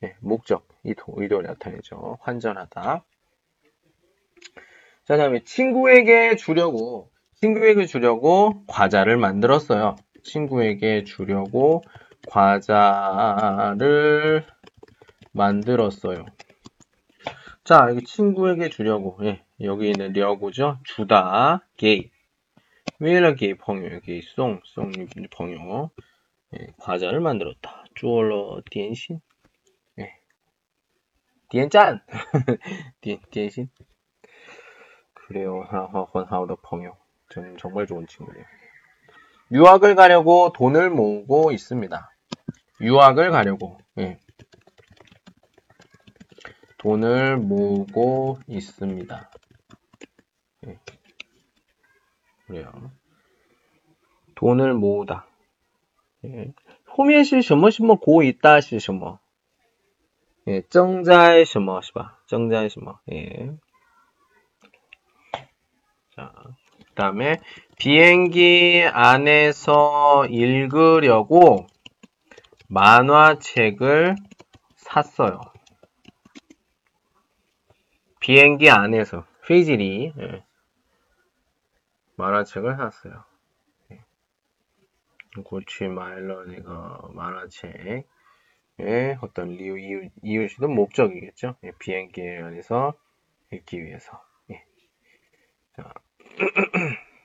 [0.00, 2.16] 네, 목적, 이도, 의도를 나타내죠.
[2.22, 3.04] 환전하다.
[5.04, 9.96] 자, 다음에 친구에게 주려고, 친구에게 주려고 과자를 만들었어요.
[10.24, 11.82] 친구에게 주려고
[12.28, 13.76] 과자를
[15.32, 16.24] 만들었어요.
[17.66, 19.18] 자, 여기 친구에게 주려고.
[19.22, 20.78] 예, 여기 있는 려고죠.
[20.84, 22.12] 주다, 게이.
[23.00, 24.92] 왜라 게이 펑요, 게이 송, 송
[25.32, 25.90] 펑요.
[26.54, 27.84] 예, 과자를 만들었다.
[27.96, 29.20] 주얼러 띠엔신.
[29.98, 30.12] 예.
[31.48, 32.02] 띠엔짠!
[33.32, 33.68] 띠엔신.
[35.14, 35.66] 그래요.
[35.68, 36.96] 하하하우더 펑요.
[37.30, 38.44] 저는 정말 좋은 친구예요.
[39.50, 42.12] 유학을 가려고 돈을 모으고 있습니다.
[42.80, 43.80] 유학을 가려고.
[43.98, 44.20] 예.
[46.85, 49.29] 돈을 모으고 있습니다.
[50.67, 50.79] 예.
[52.47, 52.91] 그래요.
[54.35, 55.27] 돈을 모으다.
[56.25, 56.53] 예.
[56.85, 59.19] 后面是什么什么고 있다 是什么?
[60.47, 62.19] 예, 正在什么是吧?
[62.27, 62.99] 正在什么?
[63.11, 63.51] 예.
[66.15, 66.33] 자,
[66.89, 67.39] 그다음에
[67.77, 71.67] 비행기 안에서 읽으려고
[72.67, 74.15] 만화책을
[74.75, 75.39] 샀어요.
[78.26, 80.44] 비행기 안에서 페이지리 예.
[82.16, 83.22] 만화책을 샀어요.
[83.92, 84.02] 예.
[85.44, 88.02] 고치 마일러니가 만화책의
[89.20, 91.54] 어떤 이유, 이유, 이유시든 목적이겠죠.
[91.62, 91.70] 예.
[91.78, 92.94] 비행기 안에서
[93.52, 94.20] 읽기 위해서.
[94.50, 94.64] 예.
[95.76, 95.94] 자.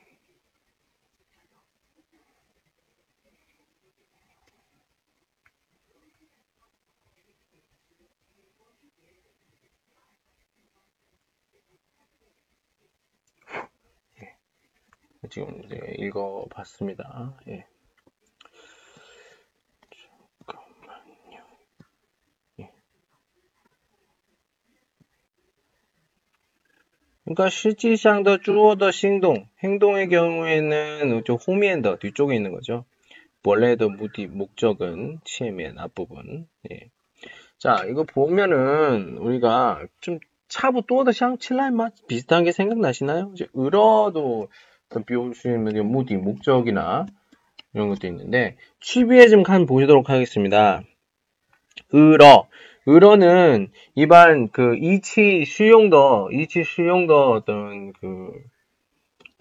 [15.32, 17.40] 지금 이제 읽어봤습니다.
[17.48, 17.66] 예.
[20.46, 21.46] 잠깐만요.
[22.60, 22.72] 예.
[27.24, 32.84] 그러니까 실질상의 주어더 행동, 행동의 경우에는 좀 호미엔더 뒤쪽에 있는 거죠.
[33.46, 36.50] 원래도 무디 목적은 치에면 앞부분.
[36.70, 36.90] 예.
[37.58, 43.32] 자, 이거 보면은 우리가 좀 차부 또더 샹칠라이 맛 비슷한 게 생각나시나요?
[43.34, 44.50] 이제 을어도
[45.00, 47.06] 비오시면 무디 목적이나
[47.74, 50.82] 이런 것도 있는데 취비에 좀간 보시도록 하겠습니다.
[51.94, 52.48] 을어
[52.88, 58.32] 을어는 일반 그 이치 수용더 이치 수용더 어떤 그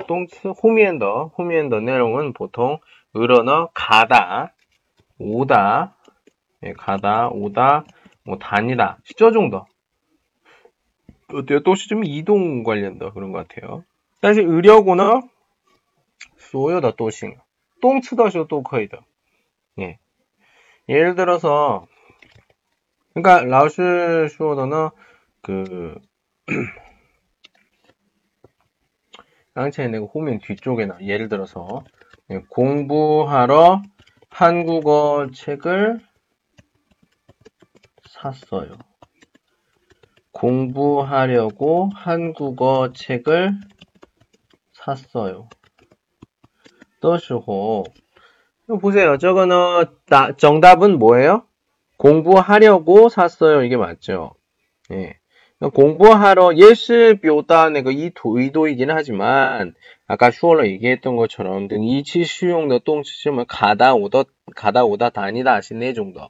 [0.07, 2.79] 동츠 호미엔더 호미엔더 내용은 보통
[3.17, 4.55] 을어너 가다
[5.19, 5.97] 오다
[6.63, 7.85] 예, 가다 오다
[8.25, 9.67] 뭐 다니다 시저 정도
[11.33, 11.63] 어때요?
[11.63, 13.85] 또좀 이동 관련더 그런 것 같아요.
[14.21, 15.23] 사실 의려고나
[16.50, 17.38] 所有的都行
[17.82, 19.04] 动词的时候都可以的
[19.80, 20.00] 예.
[20.88, 21.88] 예를 들어서
[23.13, 24.89] 그러니까 라오스 슈어더는
[25.41, 25.96] 그
[29.54, 31.84] 랑체에 내고 호면 뒤쪽에나 예를 들어서
[32.30, 33.82] 예, 공부하러
[34.30, 36.00] 한국어 책을
[38.10, 38.78] 샀어요.
[40.32, 43.54] 공부하려고 한국어 책을
[44.74, 45.48] 샀어요.
[47.01, 47.85] 떠시고
[48.81, 49.19] 보세요.
[49.19, 51.45] 저거는 다, 정답은 뭐예요?
[51.97, 53.65] 공부하려고 샀어요.
[53.65, 54.35] 이게 맞죠?
[54.93, 55.19] 예.
[55.69, 59.75] 공부하러 예시 묘단의 그 의도이긴 하지만
[60.07, 64.25] 아까 슈얼로 얘기했던 것처럼 등 이치 수용 노동 시점을 가다 오다
[64.57, 66.29] 가다 오다 다니다 하시네 정도.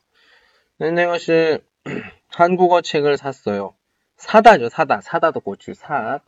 [0.78, 1.58] 근데 것이
[2.28, 3.74] 한국어 책을 샀어요.
[4.16, 6.18] 사다죠 사다 사다도 고추 사.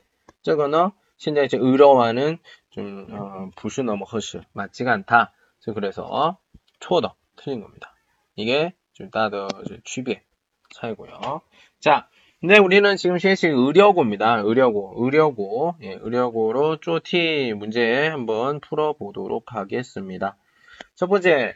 [0.43, 2.39] 저거는 신자 이제 의로와는
[2.73, 5.33] 좀 어, 부슈 너무 허쉬 맞지가 않다.
[5.75, 6.39] 그래서
[6.81, 7.95] 초더 틀린 겁니다.
[8.35, 9.49] 이게 좀 따더
[9.85, 10.23] 취비의
[10.75, 11.43] 차이고요.
[11.79, 12.09] 자,
[12.41, 14.41] 근데 우리는 지금 시행식 의려고입니다.
[14.41, 20.37] 의려고, 의려고, 예, 의려고로 쪼티 문제 한번 풀어보도록 하겠습니다.
[20.97, 21.55] 첫 번째,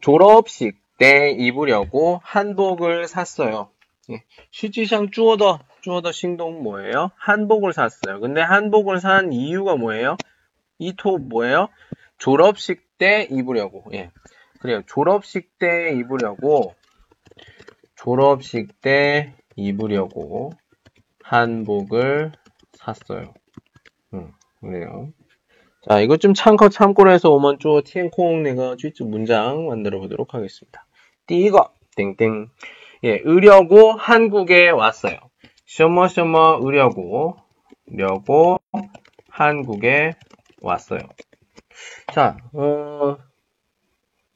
[0.00, 3.68] 졸업식 때 입으려고 한복을 샀어요.
[4.10, 7.10] 예, 시지상 쭈어더 주어더 싱동 뭐예요?
[7.16, 8.18] 한복을 샀어요.
[8.20, 10.16] 근데 한복을 산 이유가 뭐예요?
[10.78, 11.68] 이 톱 뭐예요?
[12.18, 13.84] 졸업식 때 입으려고.
[13.92, 14.10] 예.
[14.60, 14.80] 그래요.
[14.86, 16.74] 졸업식 때 입으려고
[17.96, 20.52] 졸업식 때 입으려고
[21.22, 22.32] 한복을
[22.72, 23.34] 샀어요.
[24.14, 24.32] 음,
[24.62, 25.12] 그래요.
[25.86, 30.86] 자, 이것 좀 참고 참고로 해서 오만 쪼 티엔콩 내가 주입주 문장 만들어 보도록 하겠습니다.
[31.26, 32.48] 띠거 땡땡.
[33.04, 35.18] 예, 의려고 한국에 왔어요.
[35.73, 37.37] 什么什么 의려고
[37.85, 38.59] 려고
[39.29, 40.13] 한국에
[40.61, 40.99] 왔어요.
[42.13, 43.17] 자, 어,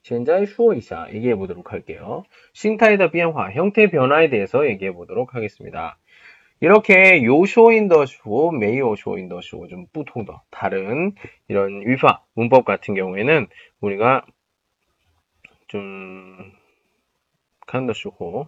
[0.03, 2.23] 现在说一下 얘기해 보도록 할게요.
[2.53, 5.97] 싱타이더 변화, 형태 변화에 대해서 얘기해 보도록 하겠습니다.
[6.59, 11.13] 이렇게 요쇼인더쇼, 메이오쇼인더쇼 좀 부통더 다른
[11.47, 13.47] 이런 위파 문법 같은 경우에는
[13.81, 14.25] 우리가
[15.67, 16.53] 좀
[17.65, 18.47] 看的时候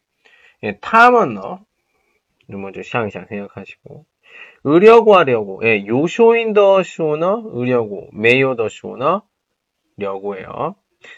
[0.63, 1.59] 예, 타먼너
[2.47, 4.05] 먼저 샹샹 생각하시고
[4.63, 9.23] 의려고 하려고 예, 요쇼인 더 쇼너 의려고 메요 더 쇼너
[9.97, 10.75] 려고예요.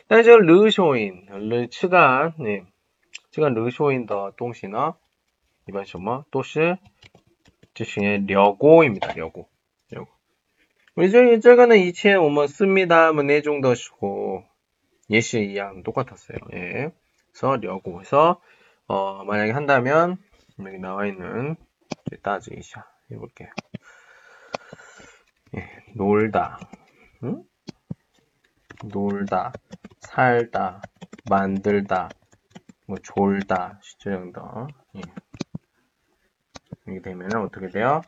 [0.08, 2.64] 다저 르쇼인 르 측간 예,
[3.32, 4.98] 측간 르쇼인 더 동시나
[5.68, 6.26] 이번 쇼머 뭐?
[6.32, 6.60] 또시
[7.74, 9.14] 지신의 려고입니다.
[9.14, 9.48] 려고
[9.92, 10.12] 려고
[10.96, 11.10] 우리
[11.42, 13.12] 저거는 이체에 오면 뭐, 뭐 씁니다.
[13.12, 14.44] 뭐 네 내종 더 쇼고
[15.10, 16.38] 예시 이양 똑같았어요.
[16.54, 16.92] 예.
[17.32, 18.40] 그래서 려고 해서
[18.88, 20.18] 어, 만약에 한다면
[20.60, 21.56] 여기 나와 있는
[22.22, 23.50] 따지이샤 해볼게요.
[25.56, 26.60] 예, 놀다,
[27.24, 27.44] 응?
[28.86, 29.54] 놀다,
[30.00, 30.82] 살다,
[31.30, 32.10] 만들다,
[32.88, 34.68] 뭐 졸다, 시조형도
[34.98, 35.02] 예.
[36.86, 38.02] 이렇게 되면 어떻게 돼요?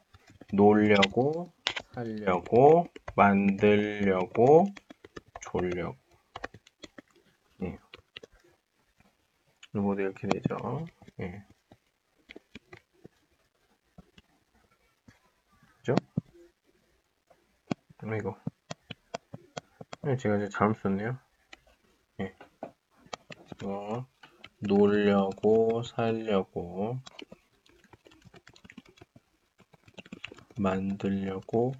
[0.52, 1.54] 놀려고,
[1.94, 4.66] 살려고, 만들려고,
[5.40, 6.05] 졸려고.
[9.82, 10.86] 모두 이렇게 되죠.
[11.20, 11.44] 예.
[15.78, 15.96] 그죠?
[18.18, 18.38] 이거.
[20.08, 21.18] 예, 제가 이제 잘못 썼네요.
[22.22, 22.36] 예.
[23.54, 24.06] 이거,
[24.60, 27.00] 놀려고, 살려고,
[30.58, 31.74] 만들려고,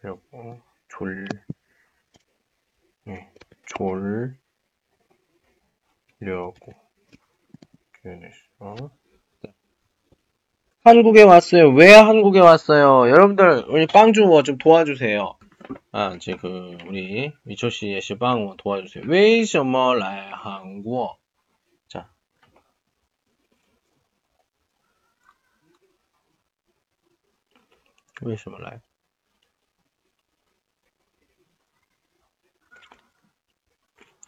[0.00, 1.26] 그리고 졸,
[3.08, 3.30] 예,
[3.66, 4.36] 졸려고
[8.02, 8.90] 표현했어.
[10.84, 11.70] 한국에 왔어요.
[11.70, 13.10] 왜 한국에 왔어요?
[13.10, 15.36] 여러분들 우리 빵주워 좀 도와주세요.
[15.90, 19.04] 아, 이제 그 우리 미초 씨의 시방워 도와주세요.
[19.08, 21.18] 为什么来 한국?
[21.88, 22.08] 자.
[28.22, 28.80] 为什么来？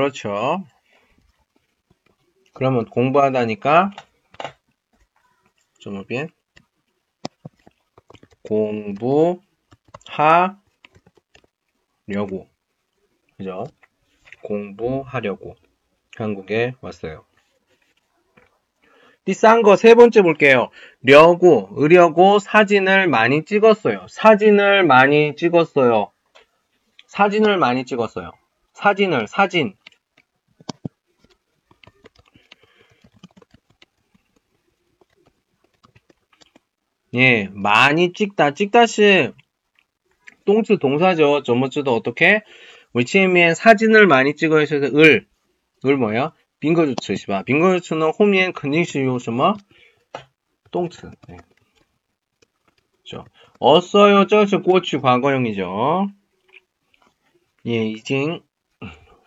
[0.00, 0.64] 그렇죠.
[2.54, 3.90] 그러면 공부하다니까
[5.78, 6.30] 좀 bien
[8.42, 9.44] 공부하려고
[13.36, 13.64] 그죠?
[14.42, 15.54] 공부하려고
[16.16, 17.26] 한국에 왔어요.
[19.26, 20.70] 第三거 세 번째 볼게요.
[21.02, 24.06] 려고, 으려고 사진을 많이 찍었어요.
[24.08, 26.10] 사진을 많이 찍었어요.
[27.06, 28.32] 사진을 많이 찍었어요.
[28.80, 29.74] 사진을, 사진.
[37.14, 38.54] 예, 많이 찍다.
[38.54, 39.32] 찍다시
[40.44, 41.42] 똥츠 동사죠.
[41.42, 42.42] 저번주도 어떻게?
[42.94, 45.26] 위치에미엔 사진을 많이 찍어야 해서 을.
[45.86, 46.32] 을 뭐야?
[46.60, 47.44] 빙거주츠, 시바.
[47.44, 49.36] 빙거주츠는 홈엔 근징시요 什么?
[49.36, 49.56] 뭐?
[50.70, 51.10] 똥츠.
[51.28, 51.36] 네.
[53.04, 53.24] 그렇죠.
[53.58, 56.08] 어요 저스 꼬치 과거형이죠.
[57.66, 58.42] 예, 이징.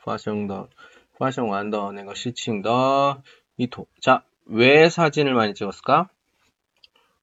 [0.05, 0.69] 화성더,
[1.19, 3.21] 화성 완더, 내가 시칭더,
[3.57, 3.87] 이토.
[4.01, 6.09] 자, 왜 사진을 많이 찍었을까?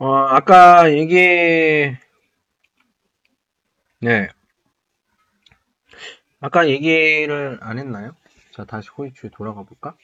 [0.00, 1.14] 어, 아까 얘기,
[4.00, 4.28] 네.
[6.40, 8.16] 아까 얘기를 안 했나요?
[8.54, 9.94] 자, 다시 호이추에 돌아가 볼까?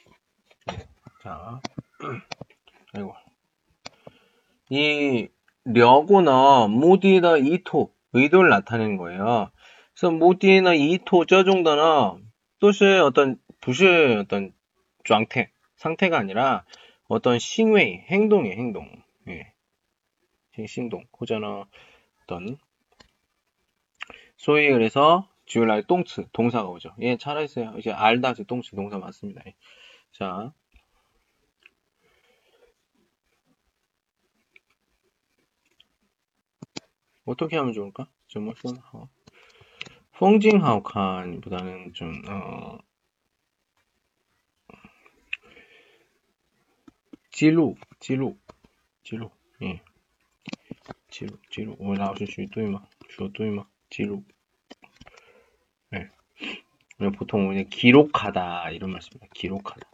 [1.23, 1.61] 자,
[2.93, 3.15] 아이고.
[4.69, 5.29] 이
[5.65, 9.51] 려고는 모디의 이토, 의도를 나타내는 거예요.
[9.95, 12.23] 그래서 모디의 이토 저 정도는
[12.61, 16.65] 뜻이 어떤 부실 어떤状态 상태가 아니라
[17.09, 18.91] 어떤 싱웨이 행동이 행동.
[19.29, 19.56] 예.
[21.21, 21.67] 호전어
[22.23, 22.59] 어떤
[24.37, 26.95] 소위 그래서 주얼라의 똥츠 동사가 오죠.
[27.01, 27.75] 예, 잘했어요.
[27.79, 29.43] 이제 알다 지 똥츠 동사 맞습니다.
[29.47, 29.55] 예.
[30.13, 30.53] 자.
[37.25, 38.09] 어떻게 하면 좋을까?
[38.29, 39.09] 정말 손 하오.
[40.19, 42.79] 펑징하오 칸보다는 좀 어,
[47.31, 48.35] 지루, 지루,
[49.03, 49.29] 지루,
[49.63, 49.83] 예,
[51.16, 51.76] 지루, 지루.
[51.80, 52.88] 我老师学对吗?
[53.10, 53.68] 说对吗?
[53.90, 54.24] 지루.
[55.94, 56.10] 예.
[57.18, 59.28] 보통 그냥 기록하다 이런 말씀입니다.
[59.34, 59.90] 기록하다.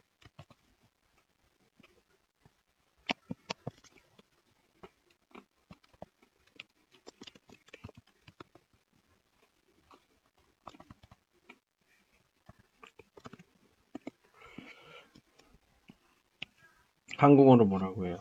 [17.17, 18.19] 한국어로 뭐라고 해요?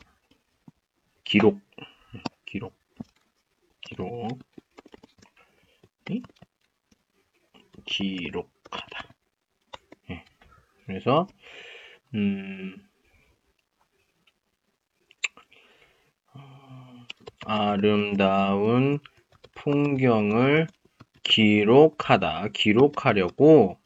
[1.25, 1.61] 기록,
[2.47, 2.80] 기록, 기록,
[8.02, 9.14] 기록하다.
[10.10, 10.26] 예.
[10.86, 11.28] 그래서
[12.16, 12.76] 음,
[17.46, 19.00] 아름다운
[19.54, 20.68] 풍경을
[21.24, 22.48] 기록하다.
[22.54, 23.80] 기록하려고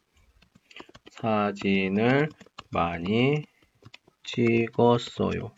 [1.10, 2.30] 사진을
[2.70, 3.44] 많이
[4.24, 5.52] 찍었어요.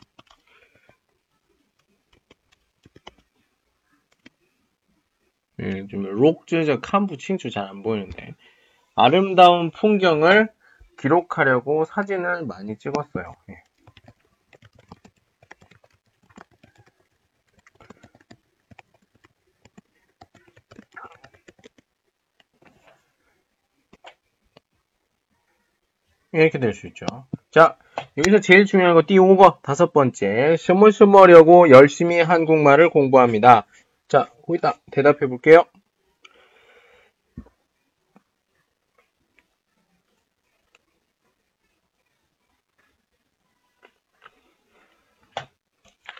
[5.60, 8.34] 예, 좀 록즈저 칸부 칭추 잘안 보이는데
[9.00, 10.48] 아름다운 풍경을
[10.98, 13.34] 기록하려고 사진을 많이 찍었어요.
[13.50, 13.62] 예.
[26.32, 27.06] 이렇게 될 수 있죠.
[27.50, 27.78] 자,
[28.18, 33.66] 여기서 제일 중요한 거 띠 5번 다섯 번째 스물스물하려고 열심히 한국말을 공부합니다.
[34.08, 35.64] 자, 거기다 대답해 볼게요.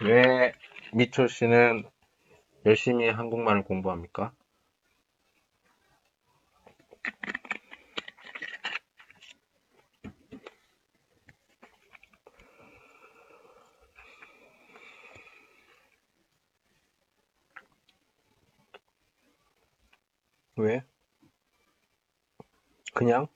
[0.01, 0.53] 왜
[0.93, 1.83] 미초 씨는
[2.65, 4.33] 열심히 한국말을 공부합니까?
[20.57, 20.85] 왜?
[22.95, 23.27] 그냥?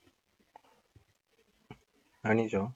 [2.23, 2.73] 아니죠.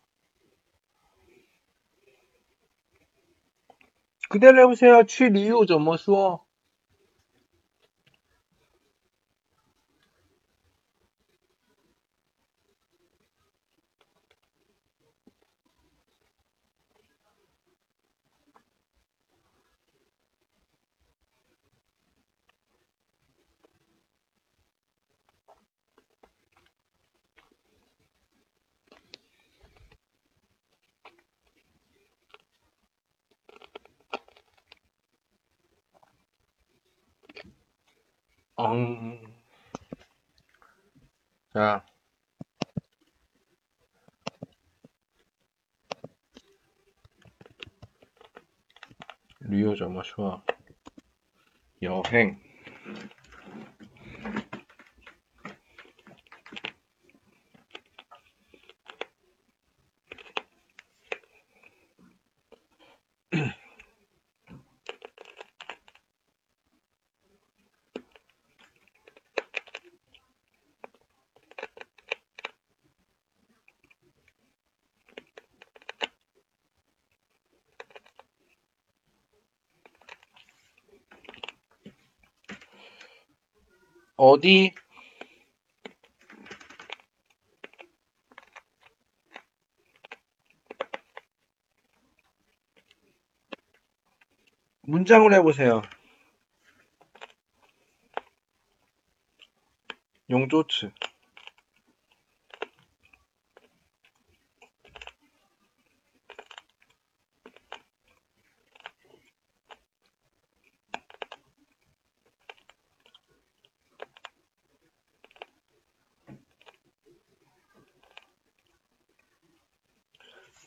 [4.29, 5.05] 그대로 해보세요.
[5.05, 6.45] 취리우 좀么 说?
[38.57, 39.21] 엉.
[41.53, 41.85] 자.
[49.97, 50.43] 리오저마
[51.81, 52.46] 좋
[84.37, 84.75] 어디
[94.83, 95.81] 문장을 해보세요.
[100.29, 100.91] 용조츠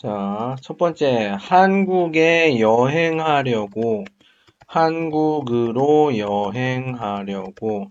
[0.00, 4.04] 자, 첫 번째, 한국에 여행하려고,
[4.66, 7.88] 한국으로 여행하려고,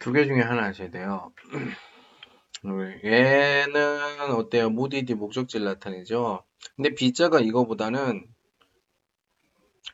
[0.00, 1.32] 두 개 중에 하나 하셔야 돼요.
[3.04, 4.70] 얘는 어때요?
[4.70, 6.44] 무디디 목적지를 나타내죠?
[6.76, 8.26] 근데 B자가 이거보다는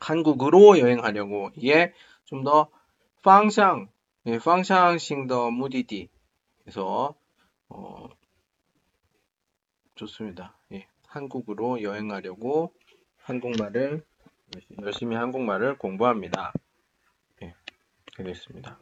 [0.01, 1.93] 한국으로 여행하려고, 이게
[2.25, 2.69] 좀 더
[3.23, 3.89] 방향,
[4.27, 6.09] 예, 방향性 더 무디디.
[6.63, 7.15] 그래서,
[7.69, 8.07] 어,
[9.98, 10.56] 좋습니다.
[10.72, 12.72] 예, 한국으로 여행하려고
[13.22, 14.02] 한국말을
[14.82, 16.52] 열심히 한국말을 공부합니다.
[17.42, 17.54] 예,
[18.16, 18.78] 되겠습니다.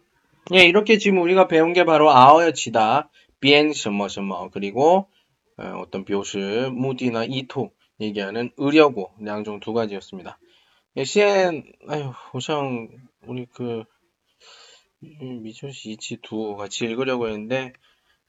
[0.54, 3.10] 예, 이렇게 지금 우리가 배운 게 바로 아어여치다,
[3.40, 5.08] 비엔 什么什么 그리고
[5.56, 6.38] 어, 떤 묘시,
[6.72, 10.38] 무디나 이토 얘기하는 의려고 양종 두 가지였습니다.
[10.96, 12.88] 예, 시엔 아유, 호상
[13.26, 13.84] 우리 그
[15.00, 17.72] 미초시 이치 두 같이 읽으려고 했는데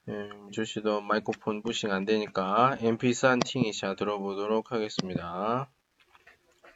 [0.09, 5.71] 예, 조씨도 마이크폰 부싱 안 되니까 MP3 팅이샤 들어보도록 하겠습니다.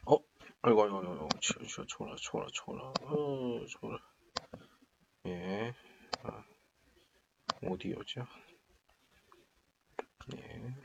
[0.05, 0.17] 어?
[0.61, 3.97] 아이고, 아이고, 아이고, 치워, 초라, 초라, 초라, 어, 초라.
[5.25, 5.73] 예.
[6.21, 6.43] 아,
[7.63, 8.27] 오디오죠.
[10.37, 10.75] 예.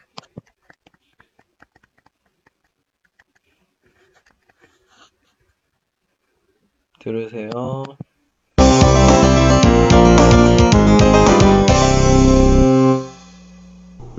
[6.99, 7.51] 들으세요.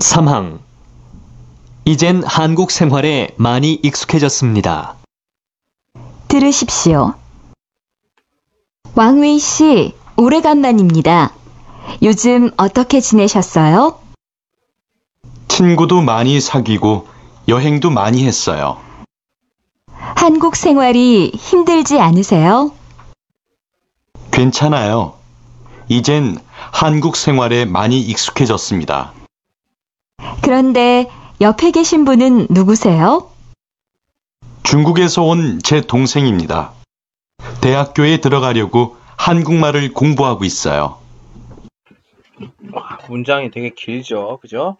[0.00, 0.60] 삼항
[1.84, 4.96] 이젠 한국 생활에 많이 익숙해졌습니다.
[6.26, 7.12] 들으십시오.
[8.94, 11.34] 왕웨이 씨, 오래간만입니다.
[12.02, 13.98] 요즘 어떻게 지내셨어요?
[15.48, 17.06] 친구도 많이 사귀고
[17.48, 18.78] 여행도 많이 했어요.
[20.16, 22.72] 한국 생활이 힘들지 않으세요?
[24.30, 25.14] 괜찮아요.
[25.88, 26.38] 이젠
[26.72, 29.12] 한국 생활에 많이 익숙해졌습니다.
[30.42, 31.08] 그런데
[31.40, 33.30] 옆에 계신 분은 누구세요?
[34.62, 36.72] 중국에서 온 제 동생입니다.
[37.62, 41.00] 대학교에 들어가려고 한국말을 공부하고 있어요.
[42.72, 44.38] 와, 문장이 되게 길죠.
[44.40, 44.76] 그죠?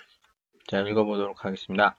[0.68, 1.96] 자, 읽어보도록 하겠습니다.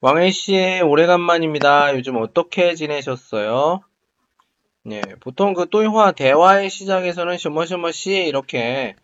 [0.00, 1.94] 왕혜 씨, 오래간만입니다.
[1.96, 3.80] 요즘 어떻게 지내셨어요?
[4.84, 8.96] 네, 보통 그 또이화 대화의 시작에서는 셔머셔머 씨 이렇게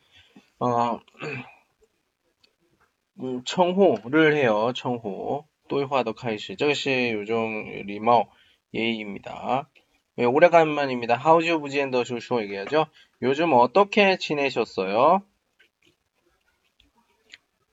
[0.58, 0.98] 어,
[3.19, 4.71] 음, 청호를 해요.
[4.75, 5.45] 청호.
[5.69, 6.55] 또이화도 카이시.
[6.57, 8.27] 这个是 요즘 리마오
[8.73, 9.69] 예의입니다.
[10.15, 11.15] 네, 오래간만입니다.
[11.15, 12.87] 하우지오 부지엔더 쇼쇼 얘기하죠.
[13.21, 15.23] 요즘 어떻게 지내셨어요?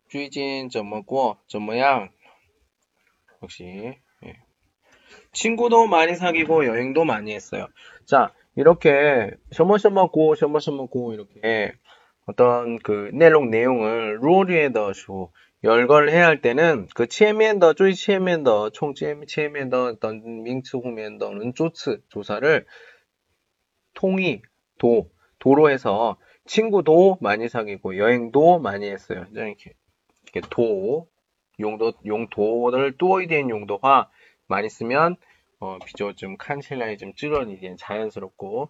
[0.08, 1.38] 最近怎么过?
[1.48, 2.10] 怎么样?
[3.42, 3.64] 역시
[4.24, 4.36] 예.
[5.32, 7.68] 친구도 많이 사귀고 여행도 많이 했어요.
[8.06, 11.72] 자, 이렇게 셔머셔머고 셔머셔머고 이렇게
[12.25, 15.31] 어떤 그 내용 내용을 루어리에더쇼
[15.63, 22.65] 열거를 해야 할 때는 그 치에면더 쪼이 치에면더 총 치에면더 어떤 밍츠 후면더는 쪼츠 조사를
[23.93, 24.41] 통이
[24.77, 25.09] 도
[25.39, 29.25] 도로 해서 친구도 많이 사귀고 여행도 많이 했어요.
[29.31, 29.73] 이렇게,
[30.23, 31.07] 이렇게 도
[31.59, 34.09] 용도 용도를 뚜어이된 용도화
[34.47, 35.15] 많이 쓰면
[35.59, 38.69] 어, 비교 좀 칸실라이 좀 찌러니 자연스럽고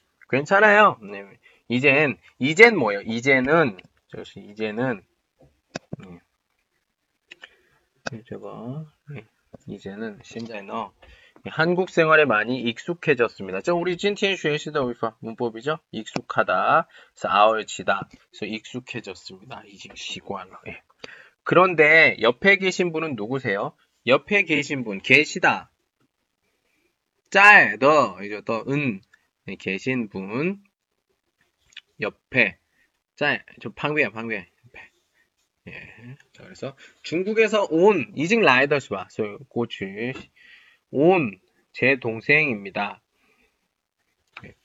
[0.31, 0.97] 괜찮아요.
[1.01, 1.25] 네.
[1.67, 3.01] 이젠 이젠 뭐예요?
[3.01, 3.77] 이제는
[4.07, 5.03] 저시 이제는
[8.11, 8.23] 네.
[8.27, 9.15] 제가 네.
[9.15, 9.25] 네.
[9.67, 10.93] 이제는 신자이너
[11.43, 13.61] 네, 한국 생활에 많이 익숙해졌습니다.
[13.61, 15.79] 저 우리 찐틴 쉐시다 위파 문법이죠?
[15.91, 16.87] 익숙하다,
[17.23, 19.63] 아얼치다, 그래서 익숙해졌습니다.
[19.65, 20.55] 이집 시관로.
[20.67, 20.81] 예.
[21.43, 23.73] 그런데 옆에 계신 분은 누구세요?
[24.05, 25.71] 옆에 계신 분 계시다.
[27.31, 29.01] 짤, 더 이제 더은
[29.57, 30.61] 계신 분
[31.99, 32.57] 옆에
[33.15, 34.89] 짤, 저 방배야 방배 옆에.
[35.67, 36.15] 예.
[36.33, 39.85] 자, 그래서 중국에서 온 이징 라이더스바, 소 고추
[40.91, 41.39] 온
[41.73, 43.01] 제 동생입니다.
[44.43, 44.55] 예.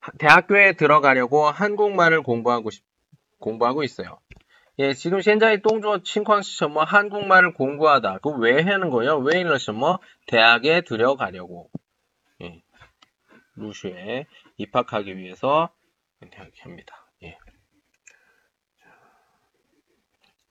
[0.00, 2.84] 하- 대학교에 들어가려고 한국말을 공부하고 싶,
[3.38, 4.18] 공부하고 있어요.
[4.80, 6.00] 예, 지금 현재 동조
[6.68, 8.18] 뭐 한국말을 공부하다.
[8.18, 9.18] 그왜 하는 거예요?
[9.18, 11.70] 왜 이러시 뭐 대학에 들어가려고.
[13.59, 13.61] 예.
[13.61, 14.25] 루슈에
[14.57, 15.69] 입학하기 위해서
[16.21, 17.09] 이렇게 합니다.
[17.23, 17.37] 예.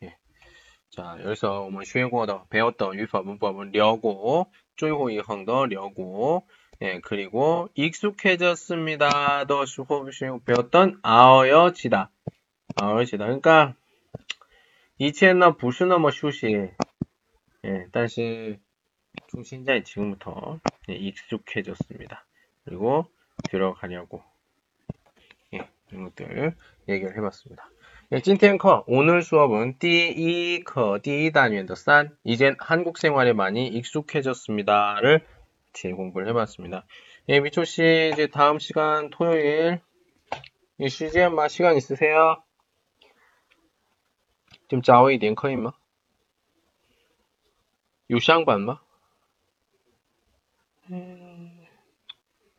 [0.02, 0.16] 예.
[0.90, 6.46] 자, 여기서 我们学过的 배웠던 유법 문법은 려고, 最后一横的 려고,
[6.80, 9.46] 예, 그리고 익숙해졌습니다.
[9.46, 9.88] 더 수업
[10.44, 12.10] 배웠던 아어여지다.
[12.76, 13.24] 아어여지다.
[13.24, 13.74] 그러니까
[14.96, 16.46] 以前呢不是那么熟悉,
[17.64, 18.60] 예, 但是
[19.28, 22.26] 좀 신자이 지금부터 예, 익숙해졌습니다.
[22.69, 23.07] 그리고
[23.49, 24.21] 들어가려고
[25.55, 26.55] 예, 이런 것들
[26.87, 27.67] 얘기를 해봤습니다.
[28.11, 35.25] 예, 찐텐커 오늘 수업은 띠이커 띠 단위의 싼 이젠 한국 생활에 많이 익숙해졌습니다를
[35.73, 36.85] 제 공부를 해봤습니다.
[37.29, 39.81] 예, 미초 씨 이제 다음 시간 토요일
[40.79, 42.43] 예, CGM 마 시간 있으세요?
[44.67, 45.71] 지금 자오이 랭커인마
[48.11, 48.79] 요샹반 마
[50.91, 51.28] 음...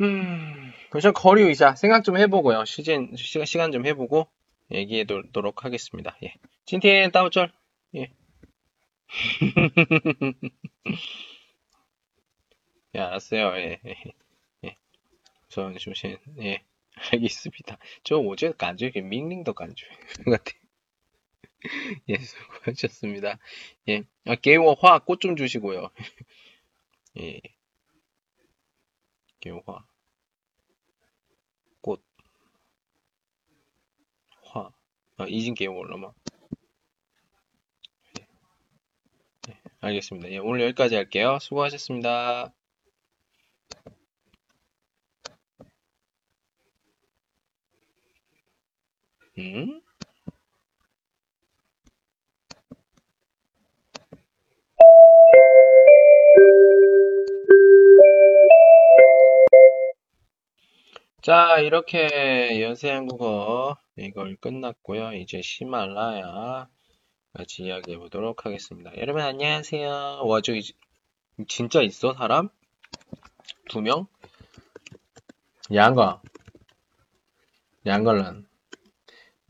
[0.00, 2.64] 음, 우선 거리 의사 생각 좀 해보고요.
[2.64, 4.28] 시즌, 시간, 시간 좀 해보고
[4.70, 6.16] 얘기해도록 하겠습니다.
[6.22, 6.34] 예.
[6.64, 7.52] 찐티엔 따오절.
[7.96, 8.12] 예.
[12.94, 13.56] 예, 알았어요.
[13.58, 13.80] 예.
[13.84, 13.94] 예.
[14.64, 14.76] 예.
[15.48, 16.62] 우선, 조신, 예.
[17.12, 17.78] 알겠습니다.
[18.04, 19.84] 저 어제 간주게 밍링도 간주.
[20.24, 20.52] 같아.
[22.08, 23.38] 예, 수고하셨습니다.
[23.88, 24.02] 예.
[24.26, 25.90] 아, 개워화 꽃 좀 주시고요.
[27.20, 27.40] 예.
[29.40, 29.89] 개워화.
[35.20, 36.12] 아, 이진 개워올라마.
[38.18, 38.26] 예,
[39.50, 40.30] 예, 알겠습니다.
[40.30, 41.38] 예, 오늘 여기까지 할게요.
[41.40, 42.54] 수고하셨습니다.
[49.38, 49.80] 음?
[61.22, 65.12] 자, 이렇게 연세 한국어 이걸 끝났고요.
[65.12, 66.68] 이제 히말라야
[67.34, 68.96] 같이 이야기해 보도록 하겠습니다.
[68.96, 70.22] 여러분 안녕하세요.
[70.24, 70.74] 와, 저기
[71.46, 72.48] 진짜 있어 사람?
[73.68, 74.06] 두 명?
[75.72, 76.22] 양거,
[77.84, 78.48] 양걸런,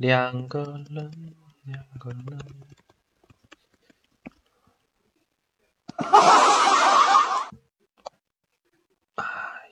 [0.02, 1.12] 양걸런,
[1.68, 2.38] 양걸런.
[9.16, 9.22] 아,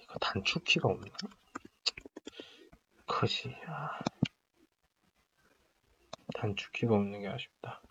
[0.02, 1.10] 이거 단축키가 없나?
[3.06, 3.54] 그지.
[3.66, 3.98] 아.
[6.34, 7.82] 단축키가 없는 게 아쉽다.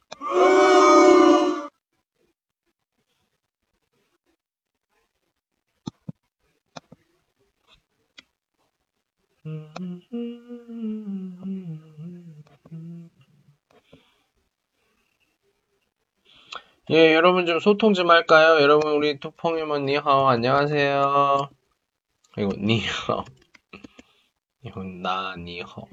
[16.89, 18.61] 예, 여러분 좀 소통 좀 할까요?
[18.61, 21.49] 여러분 우리 투펑이먼 니하오 안녕하세요.
[22.37, 23.36] 이거 니하오.
[24.67, 25.87] 이건 나 니하오.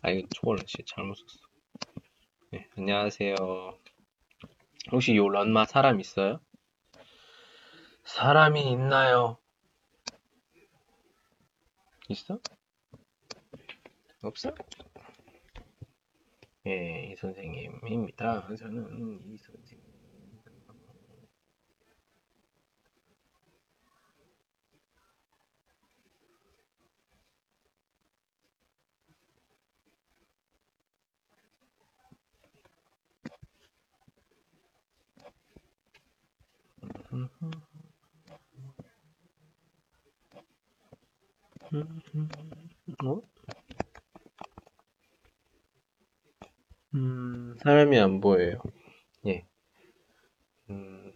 [0.00, 1.40] 아 이거 초월은 진짜 잘못 썼어.
[2.52, 3.34] 네, 안녕하세요.
[4.92, 6.40] 혹시 요 런마 사람 있어요?
[8.04, 9.36] 사람이 있나요?
[12.08, 12.40] 있어?
[14.22, 14.54] 없어?
[16.66, 18.48] 예, 이 선생님입니다.
[18.56, 19.87] 저는 이 선생님.
[43.04, 43.22] 어?
[46.94, 48.60] 음, 사람이 안 보여요.
[49.26, 49.46] 예.
[50.70, 51.12] 음,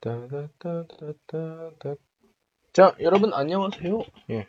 [0.00, 1.94] 따다다다다다.
[2.72, 4.02] 자, 여러분 안녕하세요.
[4.30, 4.46] 예.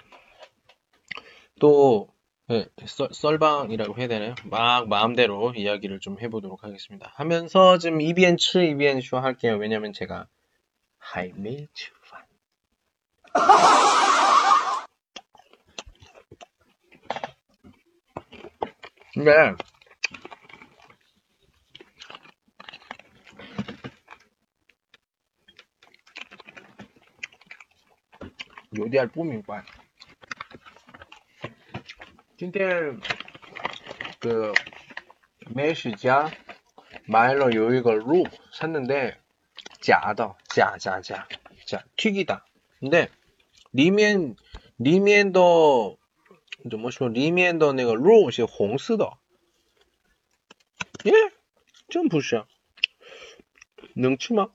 [1.60, 2.08] 또
[2.49, 4.36] 예, 썰, 썰방이라고 해야 되나요?
[4.45, 7.12] 막 마음대로 이야기를 좀 해보도록 하겠습니다.
[7.16, 9.58] 하면서 지금 이비엔츠, 이비엔쇼 할게요.
[9.58, 10.28] 왜냐면 제가
[10.99, 12.26] 하이메이츠판.
[19.14, 19.32] 근데
[28.71, 29.64] 有点不明白。
[32.37, 33.01] 今天
[34.21, 34.55] 그
[35.55, 36.31] 美食家
[37.07, 39.17] 买了有一个肉 샀는데
[39.81, 41.27] 假的假假假
[41.64, 42.45] 假 튀기다.
[42.81, 43.09] 근데
[43.71, 44.37] 里面
[44.77, 45.41] 里面的
[46.69, 47.09] 怎么说？
[47.09, 49.17] 里面的那个肉是红色的。
[51.05, 51.12] 耶，
[51.89, 52.45] 真不是。
[53.95, 54.51] 能吃吗？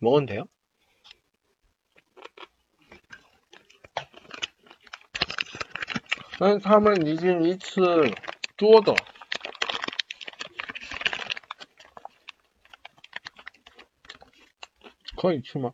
[0.00, 0.48] 먹어도 돼요?
[6.39, 8.17] 但是他们已经一次
[8.57, 8.93] 做的，
[15.15, 15.73] 可以吃吗？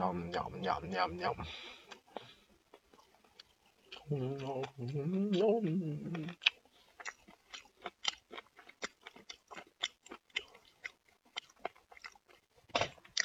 [0.00, 1.34] 냠냠냠냠냠.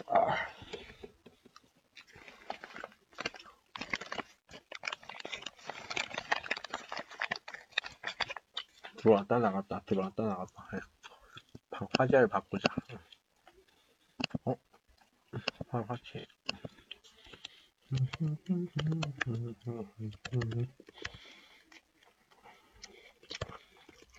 [0.07, 0.35] 아.
[8.97, 10.79] 들어왔다 나갔다 들어왔다 나갔다 해.
[11.71, 12.63] 방 화제를 바꾸자
[14.45, 14.55] 어?
[15.69, 16.25] 화 화제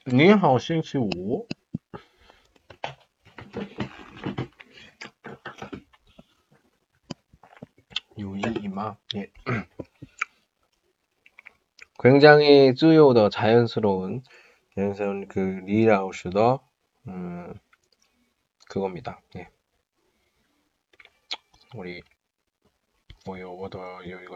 [0.04, 1.48] 你好，星期五。
[8.18, 8.98] 有意义吗？
[9.16, 9.32] 예.
[11.98, 14.22] 굉장히 自由的 자연스러운
[14.76, 16.68] 자연스러운 그 리라우스더
[17.08, 17.54] 음
[18.68, 19.22] 그겁니다.
[19.38, 19.48] 예.
[21.74, 22.15] 우리 我有我的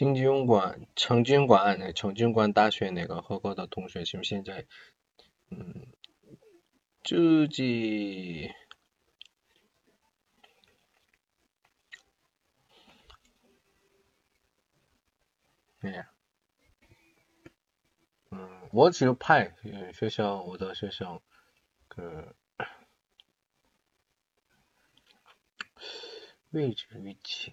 [0.00, 4.64] 新军管、成军管、那成军管大学那个合格的同学，现现在，
[5.50, 5.88] 嗯，
[7.04, 8.50] 自己
[15.80, 16.10] 哎呀，
[18.30, 19.54] 嗯，我只有派
[19.92, 21.20] 学校，我的学校，
[21.88, 22.34] 个
[26.52, 27.52] 位置，位置。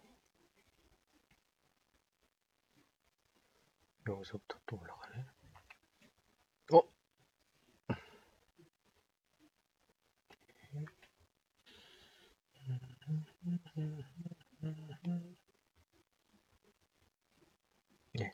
[4.11, 5.25] 여기서부터 또 올라가네.
[6.73, 6.81] 어?
[18.19, 18.31] 예.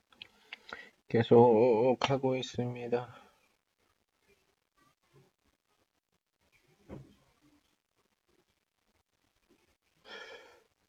[1.08, 3.24] 계속 하고 있습니다.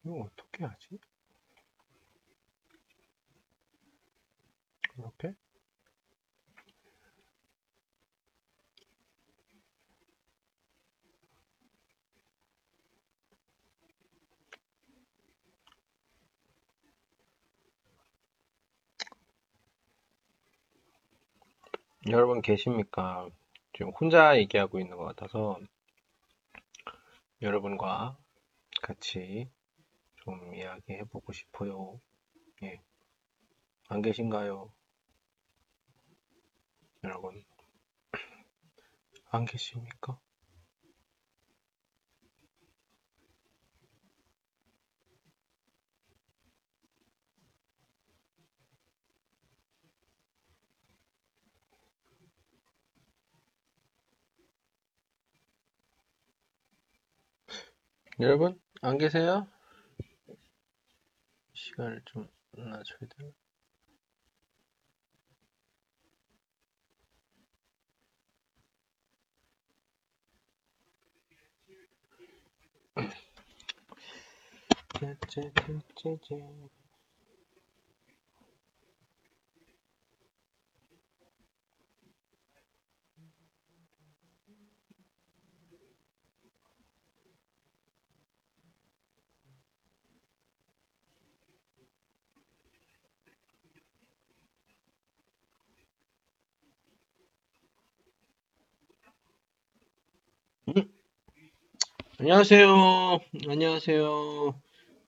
[0.05, 0.99] 이거 어떻게 하지?
[4.99, 5.33] 이렇게?
[22.07, 23.29] 여러분 계십니까?
[23.73, 25.59] 지금 혼자 얘기하고 있는 것 같아서
[27.41, 28.17] 여러분과
[28.81, 29.49] 같이
[30.15, 31.99] 좀 이야기해보고 싶어요.
[32.63, 32.81] 예.
[33.87, 34.71] 안 계신가요?
[37.03, 37.45] 여러분,
[39.31, 40.19] 안 계십니까?
[58.19, 59.47] 여러분, 안 계세요?
[61.53, 63.31] 시간을 좀 낮춰야 되나?
[74.99, 76.41] 째째째째째.
[102.19, 103.19] 안녕하세요.
[103.49, 104.61] 안녕하세요.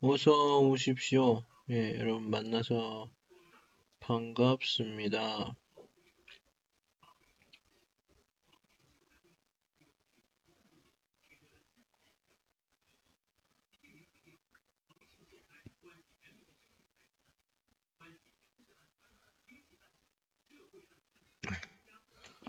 [0.03, 1.43] 어서 오십시오.
[1.69, 3.11] 예, 여러분 만나서
[3.99, 5.55] 반갑습니다.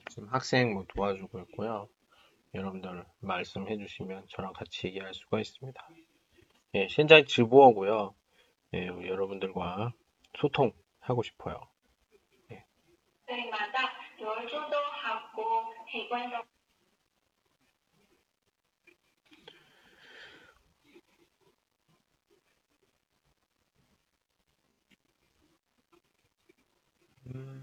[0.08, 1.86] 지금 학생 뭐 도와주고 있고요.
[2.54, 5.86] 여러분들 말씀해 주시면 저랑 같이 얘기할 수가 있습니다.
[6.74, 8.14] 예, 현장 즈보어고요.
[8.74, 9.92] 예, 여러분들과
[10.38, 11.60] 소통하고 싶어요.
[12.50, 12.64] 예.
[27.26, 27.61] 음...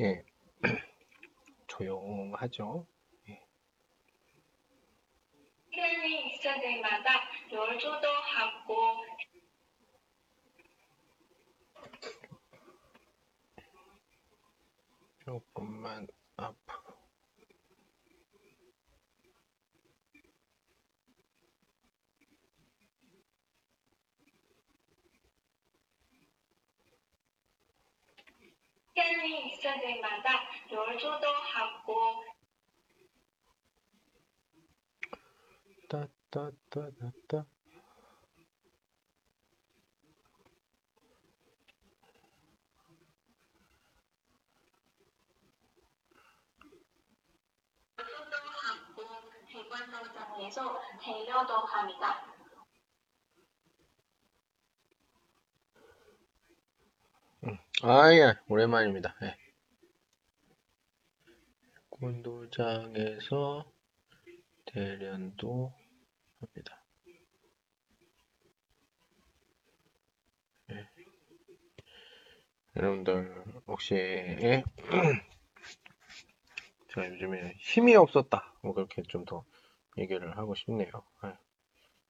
[0.00, 0.24] 예,
[1.68, 2.86] 조용하죠.
[3.28, 3.40] 예.
[5.70, 9.04] 시간이 있을 때마다 열조도 하고
[15.24, 16.83] 조금만 앞으로
[28.94, 32.24] 시간이 있을 때마다 열조도 하고
[35.88, 37.44] 따따따따따
[47.96, 49.02] 놀조도 하고
[49.48, 52.33] 배관도 그 장려도 합니다.
[57.82, 59.14] 아, 예, 오랜만입니다.
[59.22, 59.36] 예.
[61.88, 63.64] 곤도장에서
[64.66, 65.72] 대련도
[66.40, 66.84] 합니다.
[70.70, 70.88] 예.
[72.76, 74.62] 여러분들, 혹시, 예?
[76.88, 78.54] 제가 요즘에 힘이 없었다.
[78.62, 79.44] 뭐 그렇게 좀 더
[79.98, 80.90] 얘기를 하고 싶네요.
[81.24, 81.34] 예.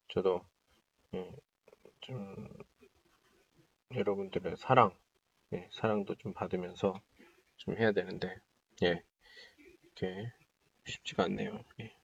[0.09, 0.43] 저도
[1.15, 1.33] 예,
[2.03, 2.47] 좀
[3.95, 4.95] 여러분들의 사랑,
[5.55, 7.01] 예, 사랑도 좀 받으면서
[7.57, 8.35] 좀 해야 되는데,
[8.83, 9.03] 예,
[9.85, 10.33] 이렇게
[10.87, 11.61] 쉽지가 않네요.
[11.81, 11.95] 예.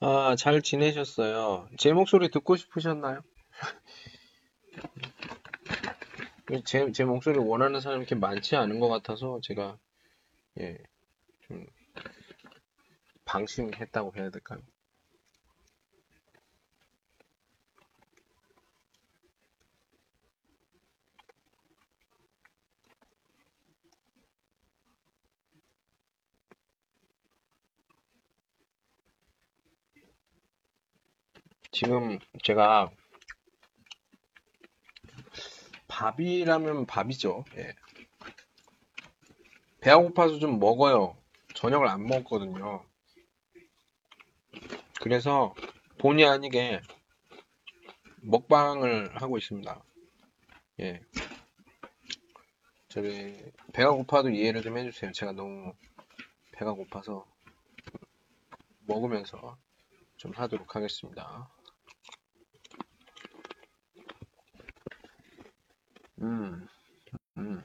[0.00, 1.68] 아, 잘 지내셨어요?
[1.76, 3.22] 제 목소리 듣고 싶으셨나요?
[6.64, 9.78] 제, 제 목소리 원하는 사람이 이렇게 많지 않은 것 같아서 제가,
[10.60, 10.78] 예,
[11.42, 11.66] 좀,
[13.24, 14.60] 방심했다고 해야 될까요?
[31.80, 32.90] 지금 제가
[35.86, 37.44] 밥이라면 밥이죠.
[37.56, 37.72] 예.
[39.80, 41.16] 배가 고파서 좀 먹어요.
[41.54, 42.84] 저녁을 안 먹거든요.
[45.00, 45.54] 그래서
[46.00, 46.80] 본의 아니게
[48.22, 49.80] 먹방을 하고 있습니다.
[50.80, 51.00] 예.
[52.88, 53.36] 저기
[53.72, 55.12] 배가 고파도 이해를 좀 해주세요.
[55.12, 55.72] 제가 너무
[56.50, 57.24] 배가 고파서
[58.80, 59.56] 먹으면서
[60.16, 61.48] 좀 하도록 하겠습니다.
[66.20, 66.66] 음,
[67.36, 67.62] 음.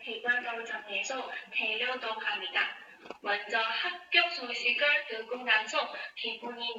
[0.00, 2.60] 대관광장에서 대려동합니다.
[3.22, 5.78] 먼저 합격 소식을 듣고 나서
[6.16, 6.78] 기분이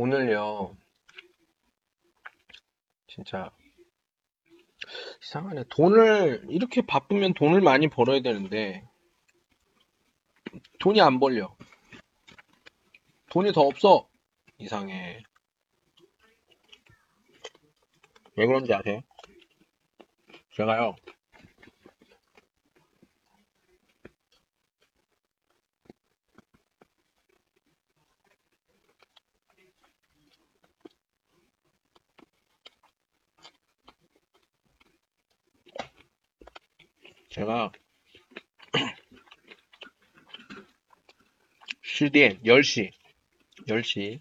[0.00, 0.78] 오늘요.
[3.06, 3.50] 진짜
[5.22, 5.64] 이상하네.
[5.68, 8.88] 돈을 이렇게 바쁘면 돈을 많이 벌어야 되는데
[10.78, 11.54] 돈이 안 벌려.
[13.28, 14.08] 돈이 더 없어.
[14.56, 15.22] 이상해.
[18.36, 19.02] 왜 그런지 아세요?
[20.56, 20.96] 제가요
[37.30, 37.70] 제가
[41.84, 42.90] 10点 10시
[43.68, 44.20] 10시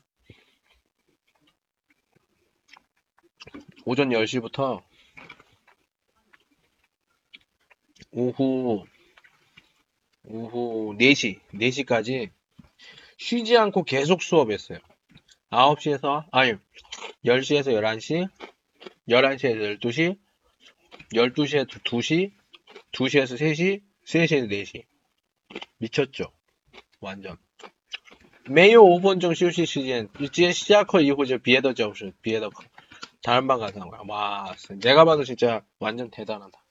[3.85, 4.83] 오전 10시부터
[8.11, 8.85] 오후
[10.25, 12.29] 오후 4시 4시까지
[13.17, 14.77] 쉬지 않고 계속 수업했어요.
[15.49, 16.53] 9시에서 아니
[17.25, 18.29] 10시에서 11시
[19.07, 20.19] 11시에서 12시
[21.13, 22.38] 12시에서 2시
[22.92, 24.84] 2시에서 3시 3시에서 4시
[25.78, 26.32] 미쳤죠?
[27.00, 27.36] 완전
[28.46, 32.64] 没有5分钟休息时间直接下课以后就别的教室别的课
[33.24, 34.02] 다른 방 가서 한 거야.
[34.06, 36.62] 와, 내가 봐도 진짜 완전 대단하다.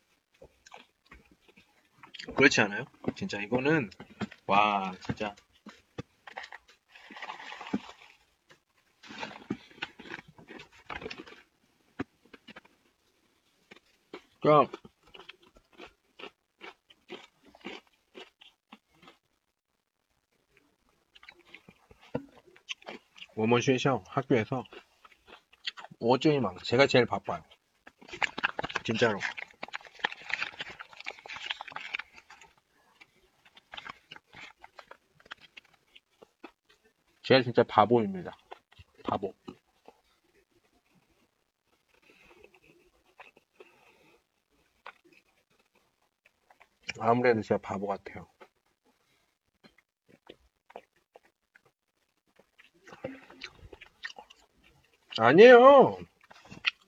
[2.36, 2.86] 그렇지 않아요?
[3.16, 3.90] 진짜 이거는
[4.46, 5.36] 와, 진짜
[14.42, 14.68] 그럼
[23.39, 24.65] 원문 쉐셔 학교에서
[26.01, 27.41] 어쩌니 막 제가 제일 바빠요.
[28.83, 29.21] 진짜로.
[37.23, 38.37] 제가 진짜 바보입니다.
[39.05, 39.33] 바보.
[46.99, 48.27] 아무래도 제가 바보 같아요.
[55.19, 55.99] 아니에요.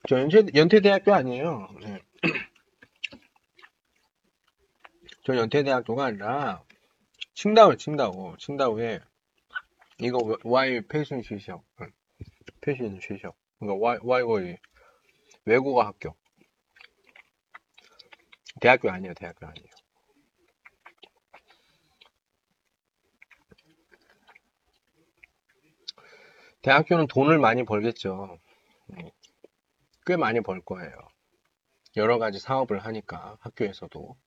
[0.07, 1.67] 저 연세, 연태대학교 아니에요.
[1.81, 1.99] 네.
[5.25, 6.63] 저 연태대학교가 아니라
[7.33, 8.99] 칭다오, 칭다오, 칭다오에
[9.99, 11.61] 이거 와이 패션 시셔,
[12.61, 13.33] 패션 시셔.
[13.59, 14.57] 그러니까 와이 와이
[15.45, 16.15] 외국어 학교.
[18.59, 19.80] 대학교 아니에요, 대학교 아니에요.
[26.61, 28.39] 대학교는 돈을 많이 벌겠죠.
[28.87, 29.11] 네.
[30.05, 30.91] 꽤 많이 벌 거예요.
[31.97, 34.17] 여러 가지 사업을 하니까 학교에서도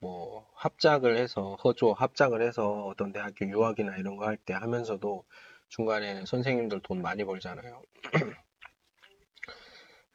[0.00, 5.24] 뭐 합작을 해서 허조 합작을 해서 어떤 대학교 유학이나 이런 거 할 때 하면서도
[5.68, 7.82] 중간에 선생님들 돈 많이 벌잖아요.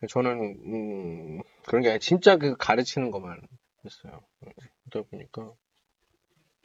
[0.10, 3.42] 저는 음, 그런 게 아니라 진짜 그 가르치는 것만
[3.86, 4.22] 했어요.
[4.90, 5.54] 그러다 보니까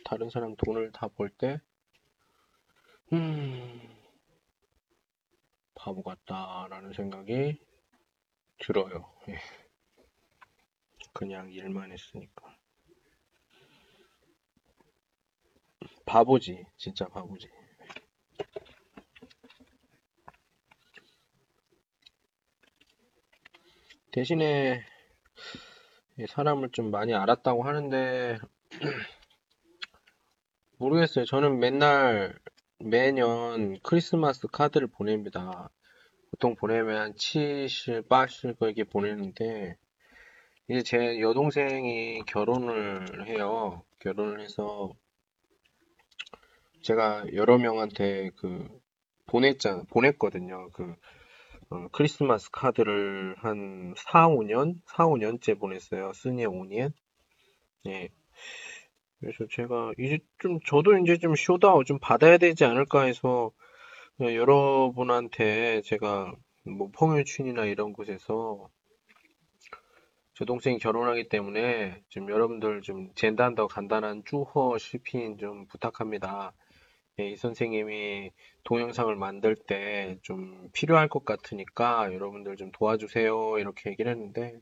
[0.05, 1.61] 다른 사람 돈을 다 벌 때,
[3.13, 3.90] 음,
[5.81, 7.59] 바보 같다라는 생각이
[8.59, 9.11] 들어요.
[9.29, 9.39] 예.
[11.15, 12.55] 그냥 일만 했으니까.
[16.05, 17.49] 바보지, 진짜 바보지.
[24.13, 24.85] 대신에
[26.19, 28.37] 이 사람을 좀 많이 알았다고 하는데
[30.77, 31.25] 모르겠어요.
[31.25, 32.39] 저는 맨날
[32.83, 35.69] 매년 크리스마스 카드를 보냅니다.
[36.31, 39.77] 보통 보내면 7실, 8실 그렇게 보내는데
[40.69, 43.85] 이제 제 여동생이 결혼을 해요.
[43.99, 44.95] 결혼을 해서
[46.83, 48.67] 제가 여러 명한테 그
[49.27, 50.71] 보냈잖아, 보냈거든요.
[50.71, 50.95] 그
[51.69, 54.81] 어, 크리스마스 카드를 한 4, 5년?
[54.87, 56.13] 4, 5년째 보냈어요.
[56.15, 56.93] 四年 5년?
[57.87, 58.09] 예.
[59.21, 63.53] 그래서 제가 이제 좀, 저도 이제 좀 收到 좀 받아야 되지 않을까 해서
[64.21, 66.35] 어, 여러분한테 제가
[66.65, 68.71] 뭐 朋友圈이나 이런 곳에서
[70.35, 76.53] 제 동생이 결혼하기 때문에 좀 여러분들 좀 简单的 간단한 祝贺 视频 좀 부탁합니다.
[77.21, 78.31] 예, 이 선생님이
[78.65, 83.59] 동영상을 만들 때 좀 필요할 것 같으니까 여러분들 좀 도와주세요.
[83.59, 84.59] 이렇게 얘기를 했는데,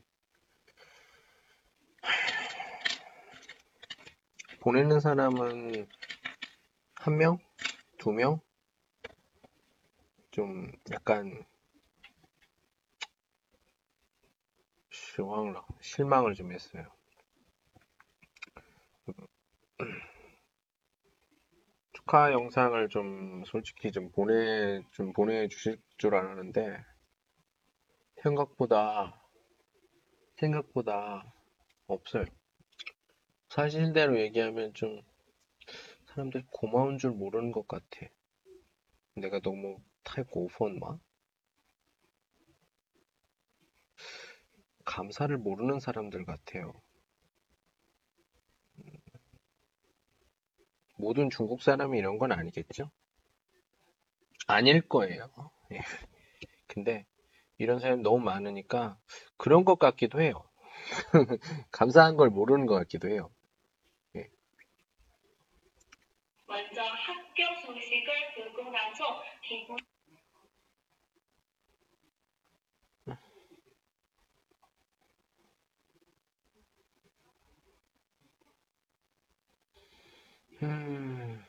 [4.59, 5.87] 보내는 사람은
[6.95, 7.37] 한 명?
[7.97, 8.41] 두 명?
[10.31, 11.45] 좀 약간
[14.91, 16.85] 실망을, 실망을 좀 했어요.
[21.93, 26.83] 축하 영상을 좀 솔직히 좀 보내, 좀 보내주실 줄 알았는데,
[28.21, 29.23] 생각보다,
[30.35, 31.33] 생각보다
[31.87, 32.25] 없어요.
[33.49, 35.01] 사실대로 얘기하면 좀
[36.05, 38.07] 사람들이 고마운 줄 모르는 것 같아.
[39.15, 40.99] 내가 너무 타입 오펀마?
[44.85, 46.73] 감사를 모르는 사람들 같아요.
[50.97, 52.91] 모든 중국 사람이 이런 건 아니겠죠?
[54.47, 55.29] 아닐 거예요.
[55.71, 55.79] 예.
[56.67, 57.05] 근데
[57.57, 58.97] 이런 사람이 너무 많으니까
[59.37, 60.43] 그런 것 같기도 해요.
[61.71, 63.31] 감사한 걸 모르는 것 같기도 해요.
[66.49, 69.77] 먼저 학교 소식을 듣고 나서 기분
[80.61, 81.41] 음,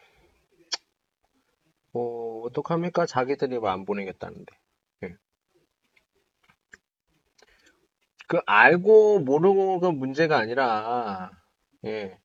[1.92, 3.06] 뭐, 어떡합니까?
[3.06, 4.54] 자기들이 뭐안 보내겠다는데.
[5.04, 5.16] 예.
[8.28, 11.32] 그, 알고 모르고가 문제가 아니라,
[11.86, 12.19] 예.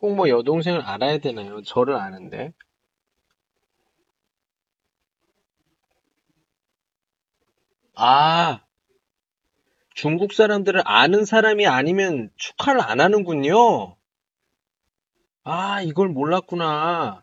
[0.00, 1.62] 꼭 뭐 여동생을 알아야 되나요?
[1.62, 2.52] 저를 아는데.
[7.94, 8.60] 아,
[9.94, 13.94] 중국 사람들을 아는 사람이 아니면 축하를 안 하는군요.
[15.44, 17.22] 아, 이걸 몰랐구나.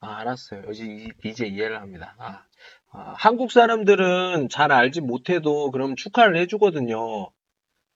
[0.00, 0.70] 아, 알았어요.
[0.70, 2.14] 이제, 이- 이제 이해를 합니다.
[2.18, 2.44] 아,
[2.92, 7.30] 아, 한국 사람들은 잘 알지 못해도 그럼 축하를 해주거든요.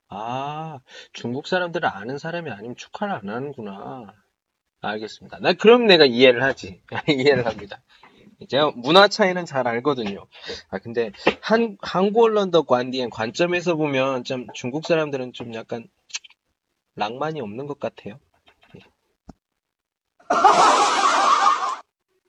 [0.09, 0.81] 아,
[1.13, 4.15] 중국 사람들은 아는 사람이 아니면 축하를 안 하는구나.
[4.81, 5.39] 알겠습니다.
[5.41, 6.83] 나 그럼 내가 이해를 하지.
[7.09, 7.83] 이해를 합니다.
[8.49, 10.27] 제가 문화 차이는 잘 알거든요.
[10.71, 11.11] 아, 근데
[11.41, 15.89] 한, 한국 언론더 관디엔 관점에서 보면 좀 중국 사람들은 좀 약간
[16.95, 18.19] 낭만이 없는 것 같아요.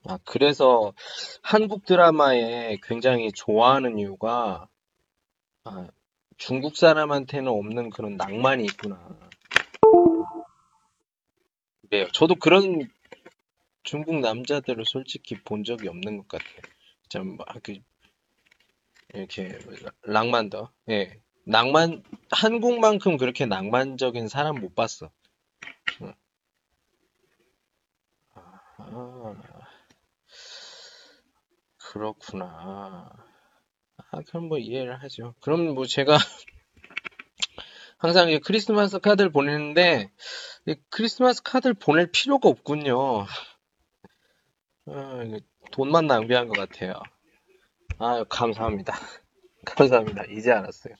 [0.10, 0.94] 아, 그래서
[1.44, 4.68] 한국 드라마에 굉장히 좋아하는 이유가
[5.64, 5.88] 아,
[6.40, 8.98] 중국 사람한테는 없는 그런 낭만이 있구나.
[11.91, 12.90] 네, 저도 그런
[13.84, 16.61] 중국 남자들을 솔직히 본 적이 없는 것 같아요.
[17.10, 17.78] 좀, 막 그,
[19.14, 19.52] 이렇게,
[20.07, 20.72] 낭만더.
[20.90, 21.20] 예.
[21.44, 25.11] 낭만, 한국만큼 그렇게 낭만적인 사람 못 봤어.
[26.02, 26.14] 응.
[28.34, 29.36] 아,
[31.78, 33.29] 그렇구나.
[34.11, 35.36] 아, 그럼 뭐 이해를 하죠.
[35.41, 36.18] 그럼 뭐 제가
[37.98, 40.11] 항상 이 크리스마스 카드를 보내는데,
[40.68, 43.26] 이 크리스마스 카드를 보낼 필요가 없군요.
[44.88, 45.23] 아,
[45.72, 46.94] 돈만 낭비한 것 같아요.
[47.99, 48.94] 아, 감사합니다.
[49.65, 50.23] 감사합니다.
[50.31, 50.95] 이제 알았어요.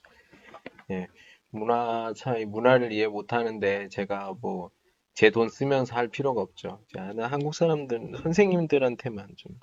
[0.92, 1.08] 예.
[1.52, 4.72] 문화 차이, 문화를 이해 못하는데 제가 뭐
[5.16, 6.82] 제 돈 쓰면서 할 필요가 없죠.
[6.96, 9.60] 자, 나 한국 사람들, 선생님들한테만 좀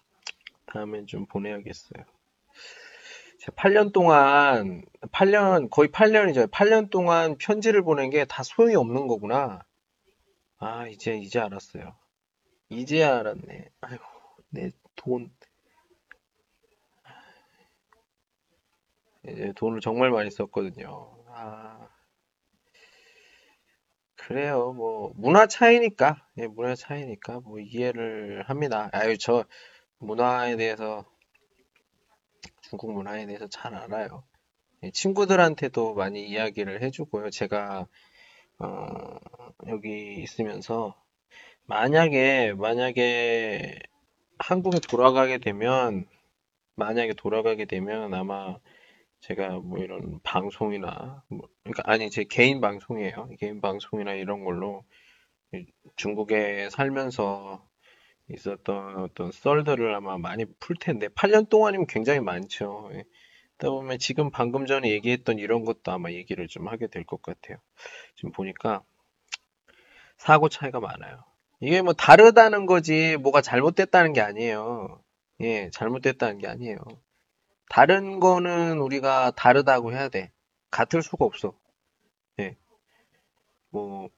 [0.66, 2.05] 다음엔 좀 보내야겠어요.
[3.47, 4.82] 제가 8년 동안,
[5.12, 6.51] 8년, 거의 8년이죠.
[6.51, 9.60] 8년 동안 편지를 보낸 게 다 소용이 없는 거구나.
[10.59, 11.97] 아, 이제, 이제 알았어요.
[12.70, 13.68] 이제 알았네.
[13.81, 14.05] 아이고,
[14.51, 15.31] 내 돈.
[19.28, 21.24] 이제 돈을 정말 많이 썼거든요.
[21.28, 21.89] 아,
[24.16, 24.73] 그래요.
[24.73, 26.27] 뭐, 문화 차이니까.
[26.39, 27.40] 예, 문화 차이니까.
[27.40, 28.89] 뭐, 이해를 합니다.
[28.93, 29.44] 아유, 저,
[29.98, 31.05] 문화에 대해서,
[32.69, 34.25] 중국 문화에 대해서 잘 알아요.
[34.83, 37.31] 예, 친구들한테도 많이 이야기를 해주고요.
[37.31, 37.87] 제가,
[38.59, 39.19] 어,
[39.69, 40.95] 여기 있으면서,
[41.65, 43.79] 만약에, 만약에,
[44.39, 46.07] 한국에 돌아가게 되면,
[46.75, 48.59] 만약에 돌아가게 되면 아마
[49.21, 53.31] 제가 뭐 이런 방송이나, 뭐, 그러니까 아니, 제 개인 방송이에요.
[53.39, 54.85] 개인 방송이나 이런 걸로
[55.55, 55.65] 이
[55.97, 57.65] 중국에 살면서
[58.31, 62.90] 있었던 어떤 썰들을 아마 많이 풀 텐데, 8년 동안이면 굉장히 많죠.
[62.94, 63.05] 예.
[63.59, 67.59] 그러다 보면 지금 방금 전에 얘기했던 이런 것도 아마 얘기를 좀 하게 될 것 같아요.
[68.16, 68.82] 지금 보니까
[70.19, 71.24] 사고 차이가 많아요.
[71.61, 75.03] 이게 뭐 다르다는 거지, 뭐가 잘못됐다는 게 아니에요.
[75.40, 76.78] 예, 잘못됐다는 게 아니에요.
[77.69, 80.32] 다른 거는 우리가 다르다고 해야 돼.
[80.70, 81.55] 같을 수가 없어.
[82.40, 82.57] 예.
[83.70, 84.09] 뭐,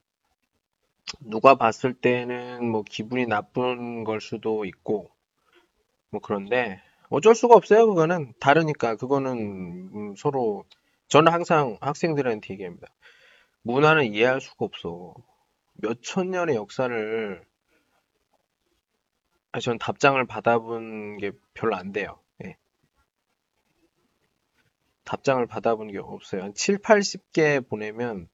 [1.21, 5.11] 누가 봤을 때는 뭐 기분이 나쁜 걸 수도 있고,
[6.11, 6.81] 뭐 그런데
[7.11, 7.87] 어쩔 수가 없어요.
[7.87, 8.97] 그거는 다르니까.
[8.97, 10.65] 그거는 음, 서로,
[11.09, 12.89] 저는 항상 학생들한테 얘기합니다.
[13.63, 15.15] 문화는 이해할 수가 없어.
[15.75, 17.45] 몇천 년의 역사를,
[19.53, 22.19] 아, 전 답장을 받아본 게 별로 안 돼요.
[22.45, 22.57] 예.
[25.05, 26.43] 답장을 받아본 게 없어요.
[26.43, 28.29] 한 7, 80개 보내면,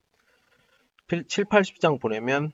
[1.29, 2.53] 7, 80장 보내면,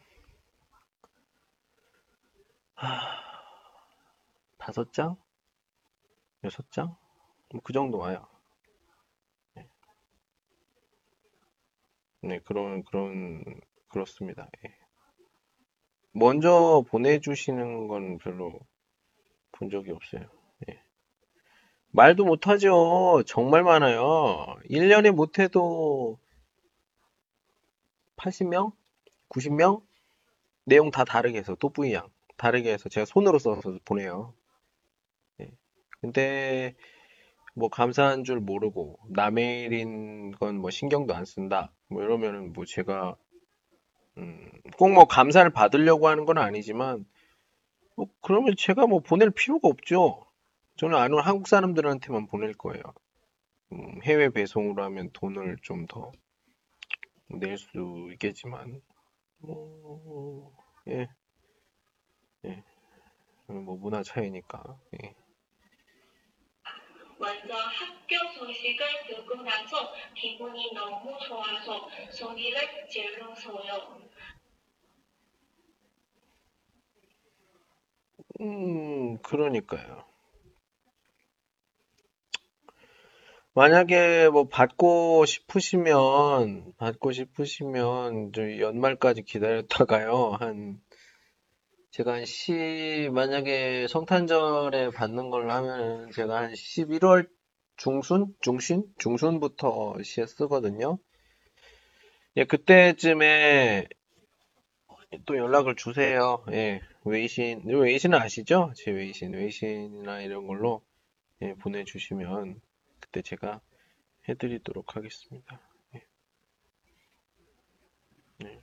[4.59, 5.17] 다섯 장?
[6.45, 6.97] 여섯 장?
[7.53, 8.27] 뭐 그 정도 와요.
[9.55, 9.69] 네.
[12.23, 13.45] 네, 그런, 그런,
[13.89, 14.49] 그렇습니다.
[14.65, 14.75] 예.
[16.13, 18.59] 먼저 보내주시는 건 별로
[19.53, 20.29] 본 적이 없어요.
[20.69, 20.83] 예.
[21.89, 23.23] 말도 못하죠.
[23.27, 24.57] 정말 많아요.
[24.71, 26.19] 1년에 못해도
[28.17, 28.73] 80명?
[29.29, 29.83] 90명?
[30.65, 32.09] 내용 다 다르게 해서, 또뿌이 양.
[32.41, 34.35] 다르게 해서 제가 손으로 써서 보내요.
[35.41, 35.51] 예.
[36.01, 36.75] 근데,
[37.55, 41.73] 뭐, 감사한 줄 모르고, 남의 일인 건 뭐 신경도 안 쓴다.
[41.89, 43.17] 뭐 이러면은 뭐 제가,
[44.19, 47.07] 음, 꼭 뭐 감사를 받으려고 하는 건 아니지만,
[47.97, 50.27] 뭐, 그러면 제가 뭐 보낼 필요가 없죠.
[50.77, 52.83] 저는 아는 한국 사람들한테만 보낼 거예요.
[53.73, 56.13] 음, 해외 배송으로 하면 돈을 좀 더
[57.31, 58.83] 낼 수 있겠지만,
[59.39, 60.53] 뭐,
[60.89, 61.09] 예,
[62.47, 62.63] 예,
[63.47, 65.15] 뭐 문화 차이니까, 예.
[67.19, 72.59] 먼저 학교 소식을 듣고 나서 기분이 너무 좋아서 소리를
[72.89, 74.01] 질러서요.
[78.41, 80.05] 음, 그러니까요.
[83.53, 90.81] 만약에 뭐 받고 싶으시면, 받고 싶으시면, 저 연말까지 기다렸다가요, 한,
[91.91, 97.29] 제가 한 10, 만약에 성탄절에 받는 걸로 하면은 제가 한 11월
[97.77, 98.35] 중순?
[98.41, 98.85] 중신?
[98.99, 100.99] 중순부터 시에 쓰거든요.
[102.37, 103.89] 예, 그때쯤에
[105.27, 106.45] 또 연락을 주세요.
[106.53, 108.73] 예, 웨이신, 웨이신은 아시죠?
[108.77, 110.83] 제 웨이신, 웨이신이나 이런 걸로
[111.43, 112.61] 예, 보내주시면
[113.01, 113.61] 그때 제가
[114.29, 115.61] 해드리도록 하겠습니다.
[115.97, 116.03] 예.
[118.39, 118.61] 네.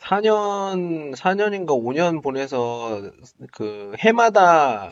[0.00, 3.02] 4년, 4년인가 5년 보내서
[3.52, 4.90] 그 해마다,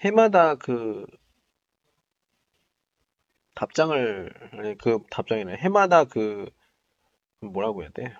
[0.00, 1.04] 해마다 그
[3.54, 5.56] 답장을, 그 답장이네.
[5.56, 6.48] 해마다 그,
[7.40, 8.14] 뭐라고 해야 돼?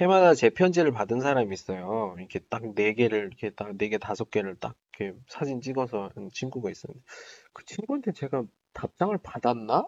[0.00, 2.14] 해마다 제 편지를 받은 사람이 있어요.
[2.18, 6.30] 이렇게 딱 네 개를, 이렇게 딱 네 개, 다섯 개를 딱 이렇게 사진 찍어서 한
[6.32, 7.04] 친구가 있었는데,
[7.52, 9.86] 그 친구한테 제가 답장을 받았나?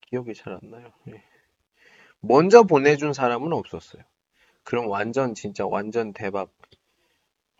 [0.00, 0.90] 기억이 잘 안 나요.
[1.08, 1.22] 예.
[2.20, 4.02] 먼저 보내준 사람은 없었어요.
[4.64, 6.52] 그럼 완전, 진짜 완전 대박.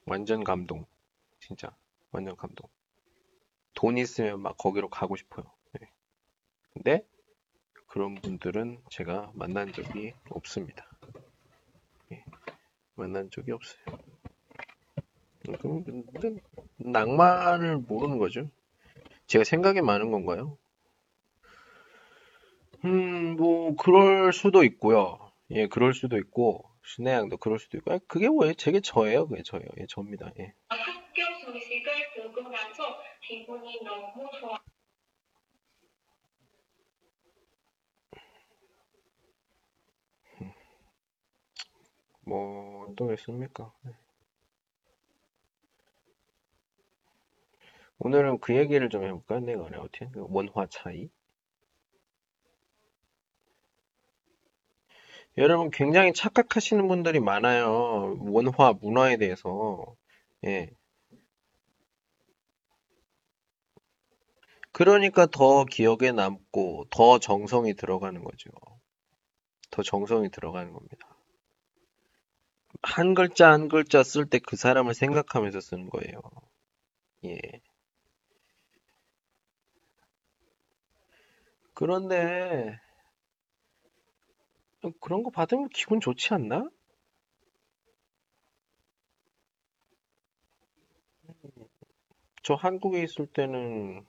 [0.07, 0.87] 완전 감동.
[1.41, 1.77] 진짜.
[2.13, 2.67] 완전 감동.
[3.75, 5.45] 돈 있으면 막 거기로 가고 싶어요.
[5.81, 5.89] 예.
[6.75, 7.07] 근데,
[7.97, 10.85] 그런 분들은 제가 만난 적이 없습니다.
[12.13, 12.23] 예.
[12.95, 13.81] 만난 적이 없어요.
[15.59, 16.39] 그럼, 근데
[16.77, 18.51] 낭만을 모르는 거죠.
[19.29, 20.59] 제가 생각이 많은 건가요?
[22.85, 25.33] 음, 뭐, 그럴 수도 있고요.
[25.53, 28.53] 예, 그럴 수도 있고, 신혜양도 그럴 수도 있고, 아, 그게 뭐예요?
[28.53, 29.27] 제게 저예요.
[29.27, 29.67] 그게 저예요.
[29.81, 30.31] 예, 접니다.
[30.39, 30.53] 예.
[30.69, 34.66] 학교 소식을 듣고 나서 기분이 너무 좋아.
[42.97, 43.73] 또 있습니까?
[43.83, 43.93] 네.
[47.99, 49.41] 오늘은 그 얘기를 좀 해볼까요?
[49.41, 51.09] 내가 어떻게 그 원화 차이.
[55.39, 58.17] 여러분 굉장히 착각하시는 분들이 많아요.
[58.21, 59.95] 원화 문화에 대해서.
[60.45, 60.71] 예.
[64.73, 68.51] 그러니까 더 기억에 남고 더 정성이 들어가는 거죠.
[69.71, 71.16] 더 정성이 들어가는 겁니다.
[72.87, 76.23] 한 글자 한 글자 쓸 때 그 사람을 생각하면서 쓰는 거예요.
[77.25, 77.39] 예.
[81.75, 82.81] 그런데
[85.01, 86.67] 그런 거 받으면 기분 좋지 않나?
[92.43, 94.07] 저 한국에 있을 때는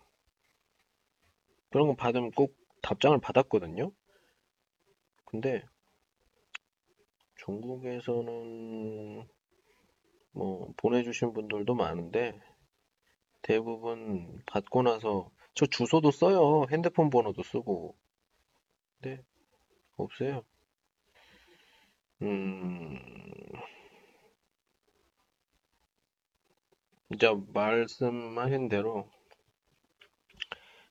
[1.69, 3.91] 그런 거 받으면 꼭 답장을 받았거든요.
[5.25, 5.63] 근데
[7.47, 9.25] 중국에서는
[10.33, 12.37] 뭐 보내주신 분들도 많은데
[13.41, 16.65] 대부분 받고 나서 저 주소도 써요.
[16.69, 17.95] 핸드폰 번호도 쓰고.
[18.99, 19.23] 근데
[19.95, 20.43] 없어요.
[22.21, 22.99] 음,
[27.13, 29.09] 이제 말씀하신 대로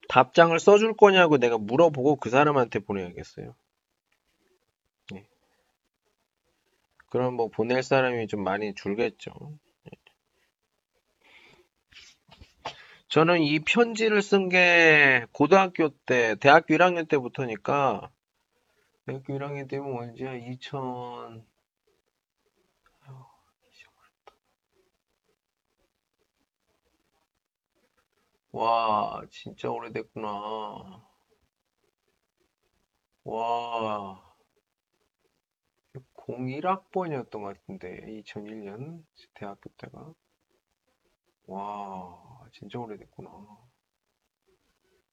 [0.08, 3.54] 답장을 써줄 거냐고 내가 물어보고 그 사람한테 보내야겠어요.
[7.16, 9.30] 그럼 뭐 보낼 사람이 좀 많이 줄겠죠.
[9.86, 9.90] 예.
[13.08, 18.10] 저는 이 편지를 쓴 게 고등학교 때, 대학교 1학년 때부터니까,
[19.06, 20.34] 대학교 1학년 때면 언제야?
[20.34, 21.42] 2000,
[23.00, 23.14] 아유,
[23.72, 24.34] 잊어버렸다.
[28.52, 30.28] 와, 진짜 오래됐구나.
[33.24, 34.25] 와,
[36.28, 39.04] 01학번이었던 것 같은데, 2001년
[39.34, 40.12] 대학교 때가.
[41.46, 43.30] 와, 진짜 오래됐구나.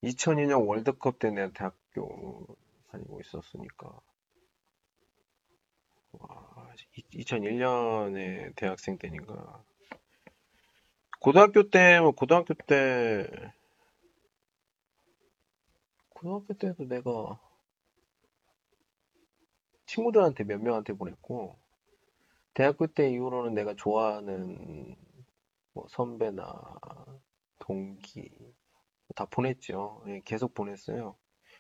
[0.04, 2.58] 2002년 월드컵 때 내가 대학교
[2.90, 4.00] 다니고 있었으니까.
[6.14, 6.74] 와,
[7.14, 9.64] 2001년에 대학생 때니까.
[11.20, 13.54] 고등학교 때, 뭐, 고등학교 때,
[16.10, 17.40] 고등학교 때도 내가
[19.86, 21.58] 친구들한테 몇 명한테 보냈고,
[22.54, 24.96] 대학교 때 이후로는 내가 좋아하는
[25.74, 26.46] 뭐 선배나
[27.60, 28.32] 동기
[29.16, 30.04] 다 보냈죠.
[30.08, 31.16] 예, 계속 보냈어요.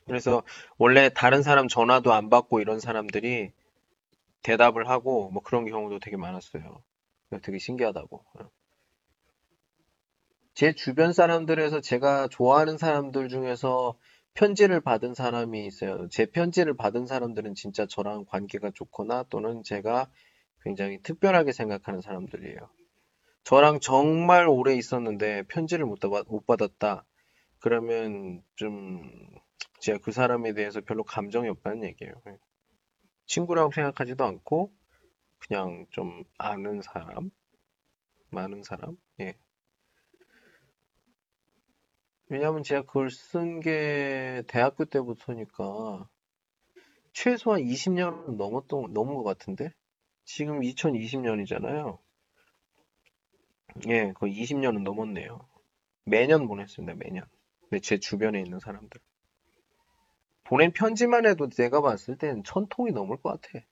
[0.05, 0.43] 그래서
[0.77, 3.51] 원래 다른 사람 전화도 안 받고 이런 사람들이
[4.43, 6.83] 대답을 하고 뭐 그런 경우도 되게 많았어요.
[7.41, 8.23] 되게 신기하다고.
[8.39, 8.45] 예.
[10.53, 13.97] 제 주변 사람들에서 제가 좋아하는 사람들 중에서
[14.33, 16.07] 편지를 받은 사람이 있어요.
[16.09, 20.09] 제 편지를 받은 사람들은 진짜 저랑 관계가 좋거나 또는 제가
[20.63, 22.57] 굉장히 특별하게 생각하는 사람들이에요.
[23.43, 25.99] 저랑 정말 오래 있었는데 편지를 못,
[26.47, 27.05] 받았다.
[27.59, 29.03] 그러면 좀
[29.79, 32.13] 제가 그 사람에 대해서 별로 감정이 없다는 얘기예요.
[33.25, 34.71] 친구라고 생각하지도 않고
[35.39, 37.29] 그냥 좀 아는 사람,
[38.29, 38.97] 많은 사람.
[39.19, 39.35] 예.
[42.33, 46.09] 왜냐하면 제가 그걸 쓴 게 대학교 때부터니까
[47.13, 49.71] 최소한 20년 넘었던 넘은 것 같은데
[50.25, 51.99] 지금 2020년이잖아요.
[53.87, 55.47] 예, 거의 20년은 넘었네요.
[56.05, 57.23] 매년 보냈습니다, 매년.
[57.69, 58.99] 근데 제 주변에 있는 사람들.
[60.43, 63.63] 보낸 편지만 해도 내가 봤을 땐천 통이 넘을 것 같아.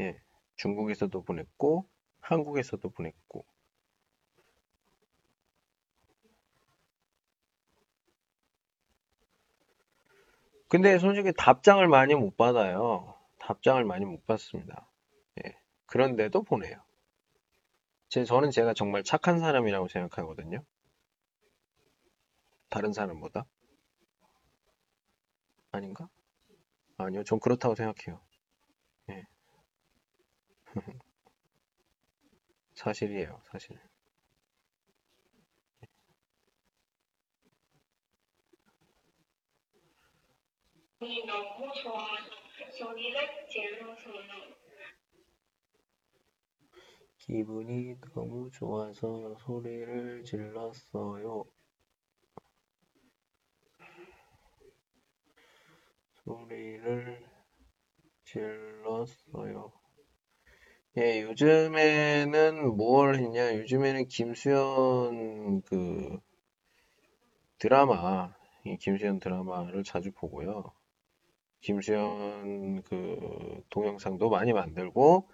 [0.00, 0.20] 예,
[0.56, 1.88] 중국에서도 보냈고,
[2.20, 3.46] 한국에서도 보냈고.
[10.68, 13.14] 근데 솔직히 답장을 많이 못 받아요.
[13.38, 14.88] 답장을 많이 못 받습니다.
[15.44, 16.82] 예, 그런데도 보내요.
[18.08, 20.62] 제, 저는 제가 정말 착한 사람이라고 생각하거든요.
[22.68, 23.46] 다른 사람보다.
[25.72, 26.08] 아닌가?
[26.98, 28.20] 아니요, 전 그렇다고 생각해요.
[29.10, 29.26] 예.
[32.74, 33.78] 사실이에요, 사실.
[41.00, 42.28] 이 너무 좋아서
[42.76, 44.58] 소리를 질러서요.
[47.18, 51.44] 기분이 너무 좋아서 소리를 질렀어요.
[56.24, 57.24] 소리를
[58.24, 59.72] 질렀어요.
[60.96, 63.56] 예, 요즘에는 뭘 했냐?
[63.58, 66.18] 요즘에는 김수현 그
[67.58, 68.34] 드라마,
[68.64, 70.72] 이 김수현 드라마를 자주 보고요.
[71.60, 75.28] 김수현 그 동영상도 많이 만들고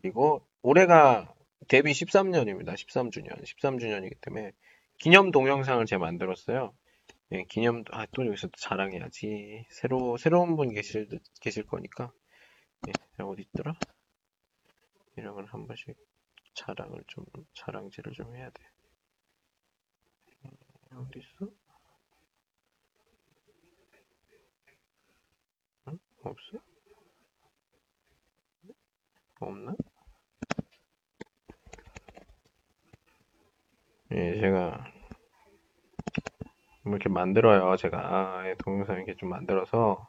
[0.00, 1.34] 그리고 올해가
[1.68, 2.74] 데뷔 13년입니다.
[2.76, 3.42] 13주년.
[3.44, 4.52] 13주년이기 때문에
[4.98, 6.74] 기념 동영상을 제가 만들었어요.
[7.32, 9.66] 예, 기념, 아, 또 여기서 또 자랑해야지.
[9.70, 11.08] 새로, 새로운 분 계실,
[11.40, 12.12] 계실 거니까.
[12.88, 13.74] 예, 어디 있더라?
[15.16, 15.96] 이런 걸 한 번씩
[16.54, 17.24] 자랑을 좀,
[17.54, 18.62] 자랑질을 좀 해야 돼.
[20.44, 20.50] 음,
[20.98, 21.50] 어디 있어?
[25.88, 25.98] 응?
[26.28, 26.58] 없어?
[29.40, 29.76] 없나?
[34.12, 34.84] 예, 제가
[36.84, 37.76] 뭐 이렇게 만들어요.
[37.76, 40.08] 제가 아, 예, 동영상 이렇게 좀 만들어서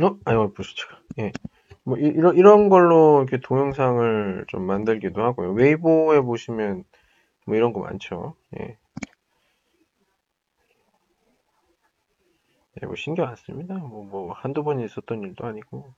[0.00, 0.16] 어?
[0.24, 0.86] 아이고 보시죠.
[1.18, 1.34] 예.
[1.84, 5.52] 뭐 이, 런 이런 걸로 이렇게 동영상을 좀 만들기도 하고요.
[5.52, 6.84] 웨이보에 보시면
[7.46, 8.36] 뭐 이런 거 많죠.
[8.60, 8.78] 예.
[12.86, 13.74] 뭐 신경 안 씁니다.
[13.74, 15.94] 뭐, 뭐 한두 번 있었던 일도 아니고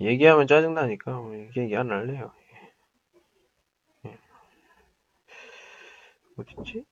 [0.00, 2.32] 얘기하면 짜증나니까 뭐 얘기 안 할래요.
[4.04, 4.10] 예.
[4.10, 4.18] 예.
[6.36, 6.84] 어딨지?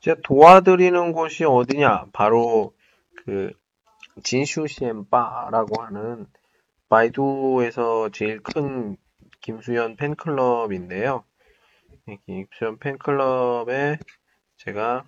[0.00, 2.06] 제가 도와드리는 곳이 어디냐?
[2.12, 2.72] 바로
[3.16, 3.52] 그
[4.22, 6.26] 진슈시엠바라고 하는
[6.88, 8.96] 바이두에서 제일 큰
[9.40, 11.24] 김수현 팬클럽인데요.
[12.08, 13.98] 이 김수현 팬클럽에
[14.56, 15.04] 제가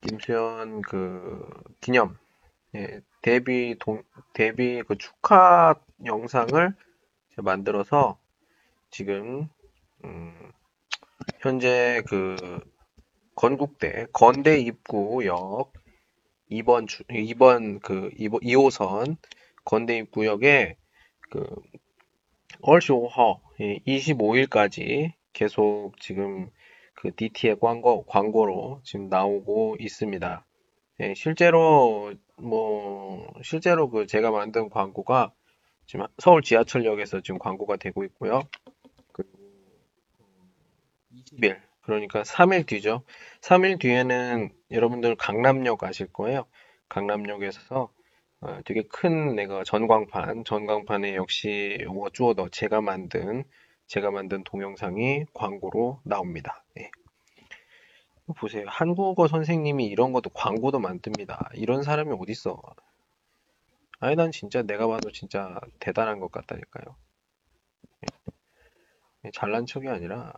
[0.00, 1.48] 김수현 그
[1.80, 2.18] 기념
[2.74, 4.02] 예, 데뷔 동
[4.32, 6.74] 데뷔 그 축하 영상을
[7.36, 8.18] 만들어서
[8.90, 9.48] 지금
[10.04, 10.50] 음,
[11.38, 12.58] 현재 그
[13.36, 15.72] 건국대 건대 입구역
[16.50, 19.16] 2번 주 2번 그 2호, 2호선
[19.64, 20.76] 건대 입구역에
[21.30, 21.46] 그
[22.62, 23.40] 얼쇼허
[23.86, 26.50] 25일까지 계속 지금
[26.94, 30.44] 그 DT의 광고 광고로 지금 나오고 있습니다.
[31.00, 35.32] 예, 실제로 뭐 실제로 그 제가 만든 광고가
[35.86, 38.42] 지금 서울 지하철역에서 지금 광고가 되고 있고요.
[39.12, 39.38] 그리고
[41.14, 43.02] 20일 그러니까 3일 뒤죠.
[43.40, 46.46] 3일 뒤에는 여러분들 강남역 아실 거예요.
[46.88, 47.90] 강남역에서
[48.40, 53.44] 어, 되게 큰 내가 전광판, 전광판에 역시 워주어더 제가 만든
[53.88, 56.64] 제가 만든 동영상이 광고로 나옵니다.
[56.78, 56.90] 예.
[58.36, 58.66] 보세요.
[58.68, 61.50] 한국어 선생님이 이런 것도 광고도 만듭니다.
[61.54, 62.60] 이런 사람이 어딨어?
[64.00, 66.96] 아니 난 진짜 내가 봐도 진짜 대단한 것 같다니까요.
[68.04, 69.30] 예.
[69.32, 70.32] 잘난 척이 아니라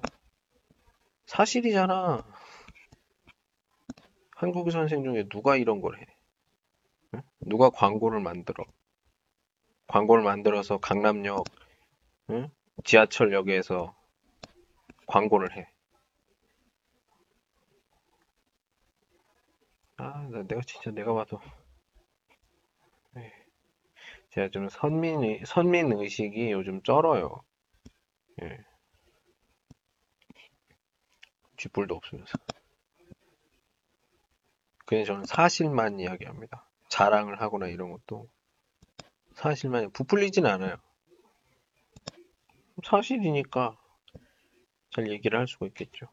[1.27, 2.25] 사실이잖아.
[4.37, 6.07] 한국어 선생 중에 누가 이런 걸 해?
[7.15, 7.23] 응?
[7.41, 8.65] 누가 광고를 만들어?
[9.89, 11.49] 광고를 만들어서 강남역
[12.31, 12.49] 응?
[12.85, 13.95] 지하철역에서
[15.07, 15.69] 광고를 해.
[19.97, 21.41] 아, 나- 내가 진짜 내가 봐도
[24.31, 27.43] 제가 좀 선민 선민 의식이 요즘 쩔어요.
[28.43, 28.59] 예.
[31.57, 32.33] 쥐뿔도 없으면서.
[34.87, 36.70] 그냥 저는 사실만 이야기합니다.
[36.91, 38.29] 자랑을 하거나 이런 것도
[39.35, 40.77] 사실만 부풀리진 않아요.
[42.85, 43.79] 사실이니까
[44.91, 46.07] 잘 얘기를 할 수가 있겠죠.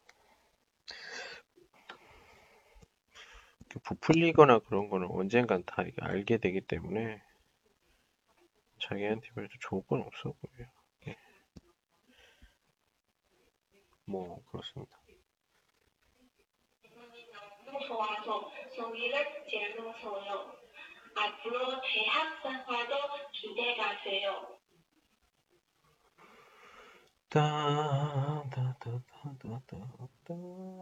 [3.82, 7.22] 부풀리거나 그런 거는 언젠간 다 알게 되기 때문에
[8.80, 10.68] 자기한테 별로 좋을 건 없어 보여요.
[11.08, 11.16] 예.
[14.04, 14.98] 뭐 그렇습니다.
[21.18, 22.94] 앞으로 대학 생활도
[23.32, 24.58] 기대가 돼요.
[27.28, 28.68] 따다다다다다.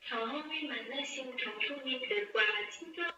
[0.00, 3.14] 경험이 많으신 교수님들과 친절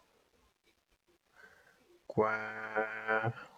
[2.06, 3.53] 과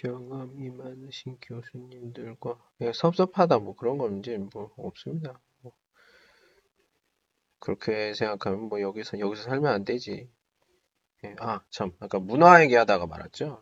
[0.00, 5.38] 경험이 많으신 교수님들과 예, 섭섭하다 뭐 그런 건 이제 뭐 없습니다.
[5.60, 5.72] 뭐.
[7.58, 10.30] 그렇게 생각하면 뭐 여기서 여기서 살면 안 되지.
[11.24, 13.60] 예, 아, 참 아까 문화 얘기하다가 말았죠.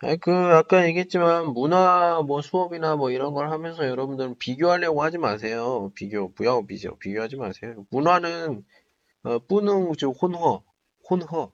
[0.00, 5.90] 아니 그 아까 얘기했지만 문화 뭐 수업이나 뭐 이런 걸 하면서 여러분들은 비교하려고 하지 마세요.
[5.94, 6.66] 비교 비교
[6.98, 7.86] 비교하지 마세요.
[7.90, 8.64] 문화는
[9.22, 10.62] 어, 뿌능 즉 혼허
[11.08, 11.52] 혼허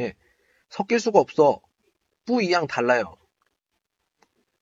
[0.00, 0.14] 예
[0.68, 1.62] 섞일 수가 없어.
[2.30, 3.16] 뿌이양 달라요.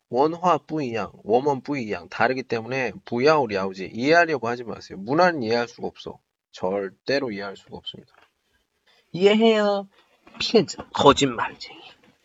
[0.08, 4.96] 원화 뿌이양 원원 뿌이양 다르기 때문에 부야오 랴오지 이해하려고 하지 마세요.
[4.96, 6.18] 문화는 이해할 수가 없어.
[6.50, 8.14] 절대로 이해할 수가 없습니다.
[9.12, 9.86] 이해해요.
[10.40, 11.78] 피해자 거짓말쟁이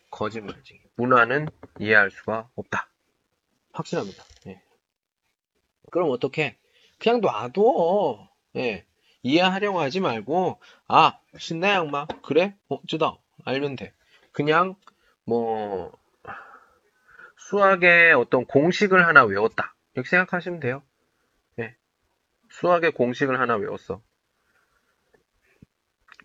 [0.10, 0.80] 거짓말쟁이.
[0.96, 2.88] 문화는 이해할 수가 없다.
[3.74, 4.24] 확실합니다.
[4.48, 4.62] 예.
[5.92, 6.58] 그럼 어떻게?
[7.00, 8.30] 그냥 놔둬.
[8.56, 8.86] 예.
[9.24, 12.06] 이해하려고 하지 말고, 아, 신나 양마.
[12.24, 12.56] 그래?
[12.70, 13.18] 어, 쯔다.
[13.44, 13.94] 알면 돼.
[14.32, 14.76] 그냥,
[15.26, 15.92] 뭐,
[17.38, 19.76] 수학의 어떤 공식을 하나 외웠다.
[19.94, 20.82] 이렇게 생각하시면 돼요.
[21.60, 21.76] 예.
[22.50, 24.02] 수학의 공식을 하나 외웠어.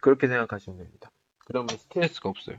[0.01, 1.11] 그렇게 생각하시면 됩니다.
[1.45, 2.59] 그러면 스트레스가 없어요.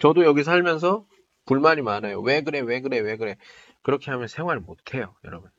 [0.00, 1.06] 저도 여기 살면서
[1.46, 2.20] 불만이 많아요.
[2.20, 3.36] 왜 그래, 왜 그래, 왜 그래.
[3.82, 5.50] 그렇게 하면 생활 못 해요, 여러분.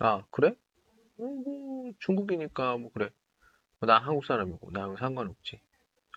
[0.00, 0.54] 아, 그래?
[1.20, 3.10] 음, 뭐, 중국이니까 뭐 그래.
[3.80, 5.60] 나 한국 사람이고, 나랑 상관없지.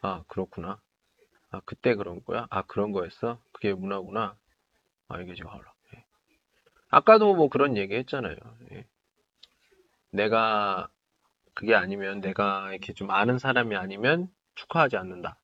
[0.01, 0.79] 아, 그렇구나.
[1.51, 2.47] 아, 그때 그런 거야?
[2.49, 3.39] 아, 그런 거였어?
[3.51, 4.35] 그게 문화구나.
[5.09, 5.73] 아, 이게 지금 하라.
[5.95, 6.05] 예.
[6.89, 8.35] 아까도 뭐 그런 얘기 했잖아요.
[8.71, 8.85] 예.
[10.11, 10.89] 내가,
[11.53, 15.37] 그게 아니면, 내가 이렇게 좀 아는 사람이 아니면 축하하지 않는다.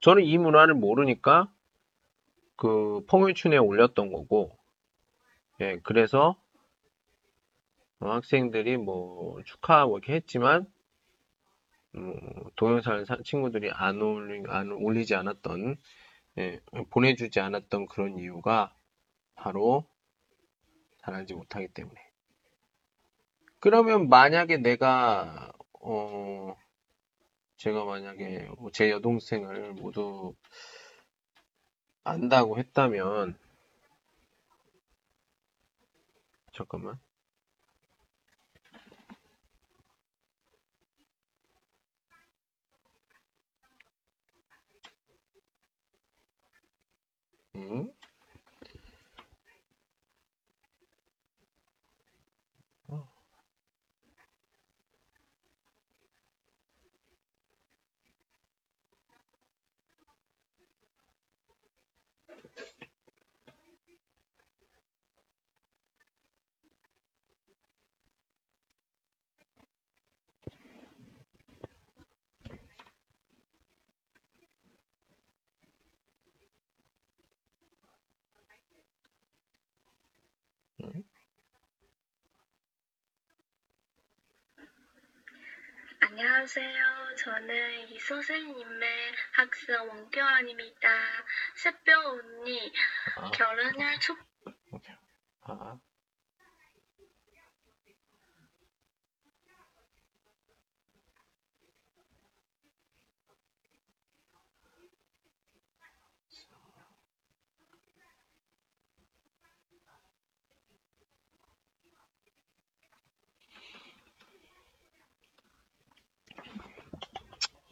[0.00, 1.50] 저는 이 문화를 모르니까
[2.56, 4.56] 그 펑유춘에 올렸던 거고,
[5.60, 6.36] 예, 그래서
[8.00, 10.66] 어, 학생들이 뭐 축하 뭐 이렇게 했지만 음,
[12.56, 15.76] 동영상을 사- 친구들이 안 올리 안 올리지 않았던
[16.38, 16.60] 예,
[16.90, 18.74] 보내주지 않았던 그런 이유가
[19.36, 19.86] 바로
[20.98, 22.00] 잘하지 못하기 때문에.
[23.60, 26.56] 그러면 만약에 내가 어
[27.56, 30.34] 제가 만약에 뭐제 여동생을 모두
[32.04, 33.38] 안다고 했다면
[36.52, 36.98] 잠깐만.
[47.56, 47.92] 음?
[52.88, 53.08] 어.
[80.82, 81.04] 음?
[86.16, 87.16] 안녕하세요.
[87.18, 88.88] 저는 이 선생님의
[89.32, 90.88] 학생 원교환입니다.
[91.56, 92.72] 새벽 언니,
[93.16, 94.16] 아, 결혼할 축
[94.70, 94.94] 오케이.
[95.42, 95.76] 아,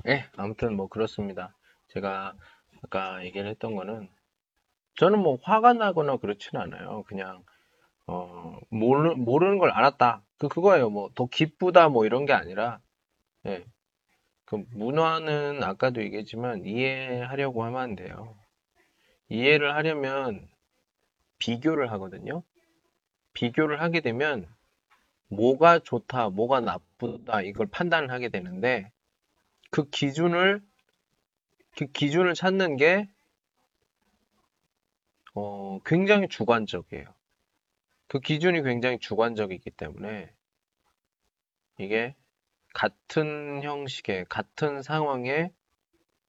[0.09, 1.55] 예, 아무튼 뭐 그렇습니다.
[1.89, 2.35] 제가
[2.85, 4.09] 아까 얘기를 했던 거는
[4.97, 7.05] 저는 뭐 화가 나거나 그렇진 않아요.
[7.05, 7.45] 그냥
[8.07, 10.23] 어 모르, 모르는 걸 알았다.
[10.39, 10.91] 그 그거예요.
[10.91, 12.81] 뭐 더 기쁘다 뭐 이런 게 아니라
[13.47, 13.65] 예.
[14.47, 18.37] 그 문화는 아까도 얘기했지만 이해하려고 하면 안 돼요.
[19.29, 20.49] 이해를 하려면
[21.39, 22.43] 비교를 하거든요.
[23.35, 24.47] 비교를 하게 되면
[25.29, 28.93] 뭐가 좋다, 뭐가 나쁘다 이걸 판단을 하게 되는데
[29.73, 30.62] 그 기준을
[31.78, 33.09] 그 기준을 찾는 게
[35.35, 37.07] 어, 굉장히 주관적이에요.
[38.07, 40.31] 그 기준이 굉장히 주관적이기 때문에
[41.78, 42.15] 이게
[42.74, 45.51] 같은 형식의 같은 상황의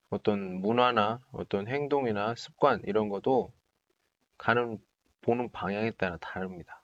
[0.10, 3.52] 어떤 문화나 어떤 행동이나 습관 이런 것도
[4.38, 4.80] 가는
[5.20, 6.82] 보는 방향에 따라 다릅니다.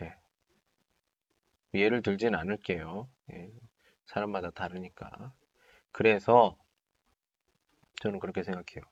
[0.00, 0.16] 예.
[1.74, 3.10] 예를 들진 않을게요.
[3.32, 3.50] 예.
[4.08, 5.32] 사람마다 다르니까.
[5.92, 6.56] 그래서
[8.00, 8.84] 저는 그렇게 생각해요.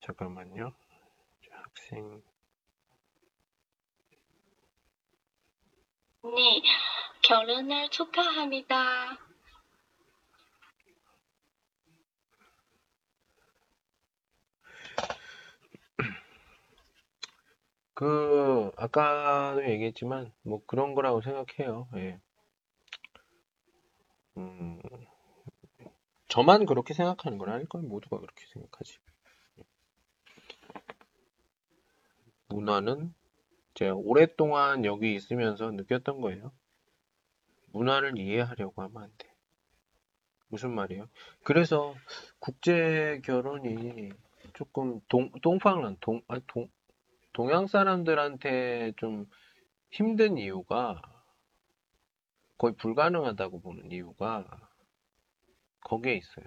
[0.00, 0.72] 잠깐만요.
[1.48, 2.22] 자, 학생
[6.22, 6.62] 언니,
[7.22, 9.23] 결혼을 축하합니다.
[17.94, 21.88] 그 아까도 얘기했지만 뭐 그런 거라고 생각해요.
[21.96, 22.20] 예.
[24.36, 24.80] 음,
[26.28, 27.86] 저만 그렇게 생각하는 건 아닐 거예요.
[27.86, 28.98] 모두가 그렇게 생각하지.
[32.48, 33.14] 문화는
[33.74, 36.52] 제가 오랫동안 여기 있으면서 느꼈던 거예요.
[37.72, 39.32] 문화를 이해하려고 하면 안 돼.
[40.48, 41.08] 무슨 말이에요?
[41.42, 41.94] 그래서
[42.38, 44.10] 국제 결혼이
[44.54, 46.68] 조금 동, 동방란, 동, 아, 동,
[47.34, 49.26] 동양 사람들한테 좀
[49.90, 51.02] 힘든 이유가
[52.56, 54.46] 거의 불가능하다고 보는 이유가
[55.80, 56.46] 거기에 있어요.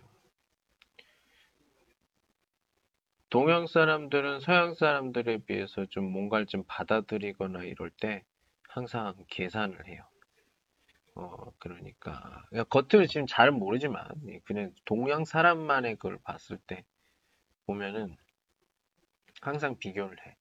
[3.30, 8.23] 동양 사람들은 서양 사람들에 비해서 좀 뭔가를 좀 받아들이거나 이럴 때
[8.69, 10.07] 항상 계산을 해요.
[11.15, 12.45] 어, 그러니까.
[12.49, 14.07] 그러니까 겉으로 지금 잘 모르지만,
[14.45, 16.85] 그냥 동양 사람만의 그걸 봤을 때
[17.65, 18.15] 보면은
[19.41, 20.38] 항상 비교를 해.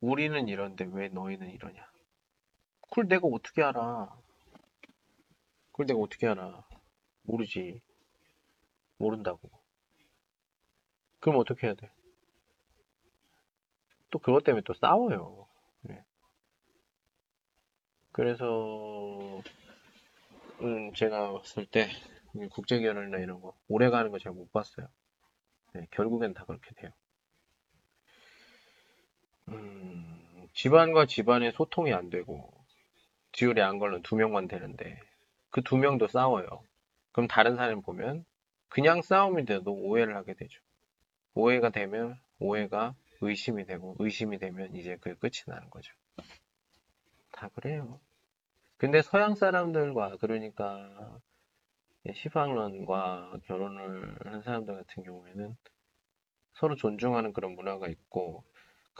[0.00, 1.90] 우리는 이런데 왜 너희는 이러냐?
[2.82, 4.08] 그걸 내가 어떻게 알아?
[5.72, 6.64] 그걸 내가 어떻게 알아?
[7.22, 7.80] 모르지.
[8.98, 9.50] 모른다고.
[11.20, 11.90] 그럼 어떻게 해야 돼?
[14.10, 15.46] 또 그것 때문에 또 싸워요.
[15.82, 16.02] 네.
[18.12, 19.42] 그래서
[20.62, 21.88] 음, 제가 봤을 때
[22.50, 24.88] 국제 결혼이나 이런 거 오래 가는 거 제가 못 봤어요.
[25.74, 26.90] 네, 결국엔 다 그렇게 돼요.
[29.48, 29.89] 음,
[30.52, 32.52] 집안과 집안의 소통이 안 되고
[33.32, 35.00] 듀얼이 안 걸는 두 명만 되는데
[35.50, 36.46] 그 두 명도 싸워요.
[37.12, 38.24] 그럼 다른 사람 보면
[38.68, 40.60] 그냥 싸움이 돼도 오해를 하게 되죠.
[41.34, 45.92] 오해가 되면 오해가 의심이 되고 의심이 되면 이제 그 끝이 나는 거죠.
[47.32, 48.00] 다 그래요.
[48.76, 51.18] 근데 서양 사람들과 그러니까
[52.14, 55.56] 시방론과 결혼을 하는 사람들 같은 경우에는
[56.54, 58.44] 서로 존중하는 그런 문화가 있고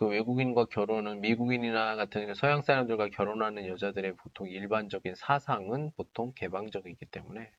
[0.00, 7.52] 그 외국인과 결혼은 미국인이나 같은 서양 사람들과 결혼하는 여자들의 보통 일반적인 사상은 보통 개방적이기 때문에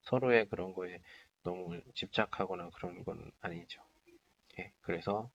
[0.00, 1.00] 서로의 그런 거에
[1.44, 3.80] 너무 집착하거나 그런 건 아니죠.
[4.58, 5.30] 예, 그래서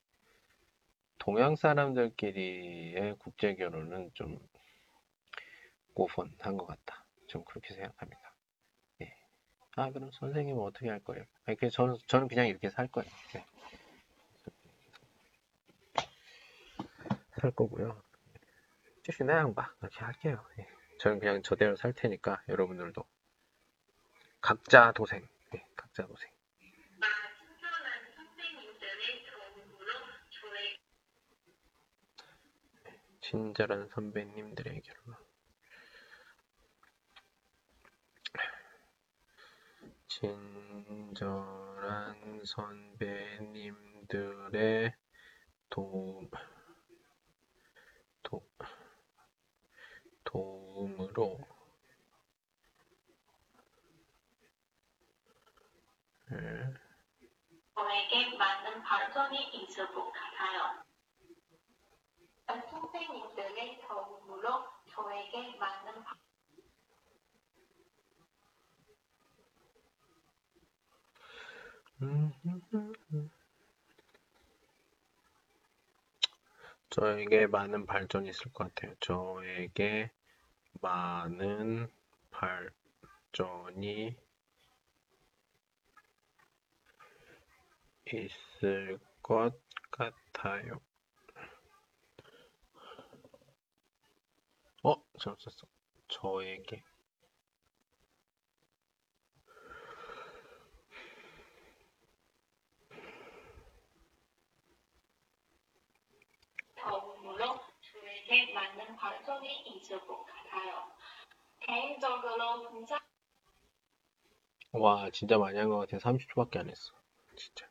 [1.19, 4.37] 동양 사람들끼리의 국제 결혼은 좀
[5.93, 7.05] 고분한 것 같다.
[7.27, 8.35] 좀 그렇게 생각합니다.
[9.03, 9.15] 예.
[9.77, 11.23] 아, 그럼 선생님은 어떻게 할 거예요?
[11.45, 13.09] 아니, 그 저는, 저는 그냥 이렇게 살 거예요.
[13.37, 13.45] 예.
[17.45, 18.01] 할 거고요.
[19.03, 20.43] 주시나 양바 그렇게 할게요.
[20.59, 20.67] 예.
[20.99, 23.03] 저는 그냥 저대로 살 테니까 여러분들도
[24.41, 26.31] 각자 도생, 예, 각자 도생.
[33.21, 34.95] 친절한 선배님들에게로
[40.07, 40.85] 친절한
[42.45, 43.65] 선배님들의
[45.69, 46.29] 도움
[48.25, 48.41] 도,
[50.23, 51.39] 도움으로
[56.31, 56.73] 예,
[57.75, 60.83] 저에게 많은 발전이 있을 것 같아요.
[62.47, 66.17] 선생님들의 도움으로 저에게 많은 발-
[76.95, 78.95] 저에게 많은 발전이 있을 것 같아요.
[79.01, 80.11] 저에게
[80.79, 81.91] 많은
[82.31, 84.15] 발전이
[88.05, 89.59] 있을 것
[89.91, 90.79] 같아요.
[94.83, 95.67] 어, 잘못 썼어.
[96.07, 96.81] 저에게
[108.43, 110.91] 부분이 있을 것 같아요.
[111.61, 112.99] 개인적으로 봉사
[114.73, 115.97] 와, 진짜 많이 한 것 같아.
[115.97, 116.93] 30초밖에 안 했어.
[117.37, 117.65] 진짜.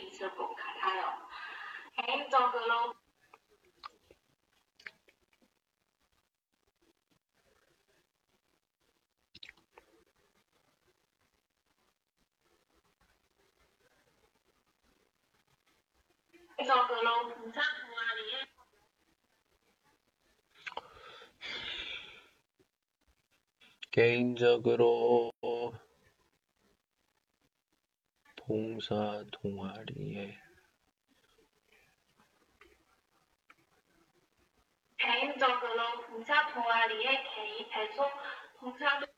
[0.00, 1.28] 있을 것 같아요.
[1.96, 2.94] 개인적으로
[16.58, 18.42] 개인적으로 봉사 동아리에
[23.94, 25.32] 개인적으로
[28.36, 30.38] 봉사 동아리에
[36.52, 38.10] 동아리에 개입해서
[38.58, 39.17] 봉사 가입해서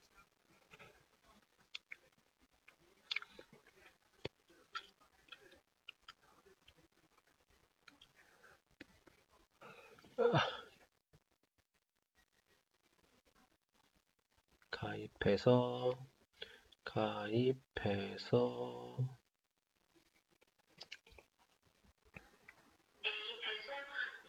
[14.71, 15.95] 가입해서
[16.85, 18.29] 개입해서.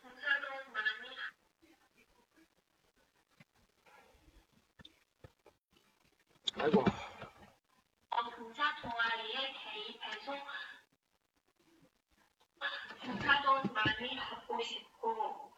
[0.02, 1.10] 봉사도 많이
[6.56, 6.86] 아이고.
[8.12, 10.38] 하고 봉사 동아리에 개입해서
[13.02, 15.51] 봉사도 많이 하고 싶고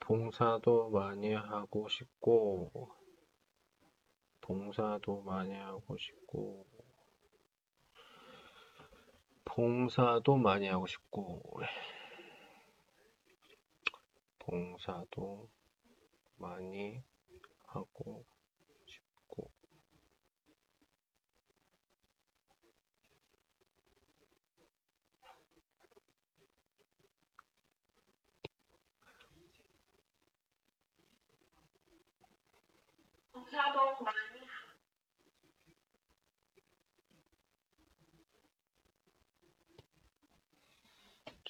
[0.00, 2.90] 봉사도 많이 하고 싶고
[4.40, 6.66] 봉사도 많이 하고 싶고
[9.44, 11.60] 봉사도 많이 하고 싶고
[14.40, 15.48] 봉사도
[16.36, 17.02] 많이
[17.66, 18.24] 하고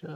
[0.01, 0.09] 자.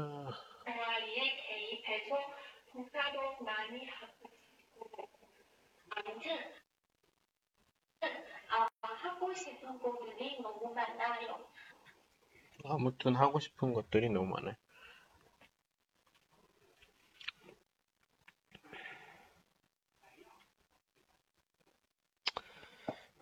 [12.64, 14.63] 아무튼 하고 싶은 것들이 너무 많아요.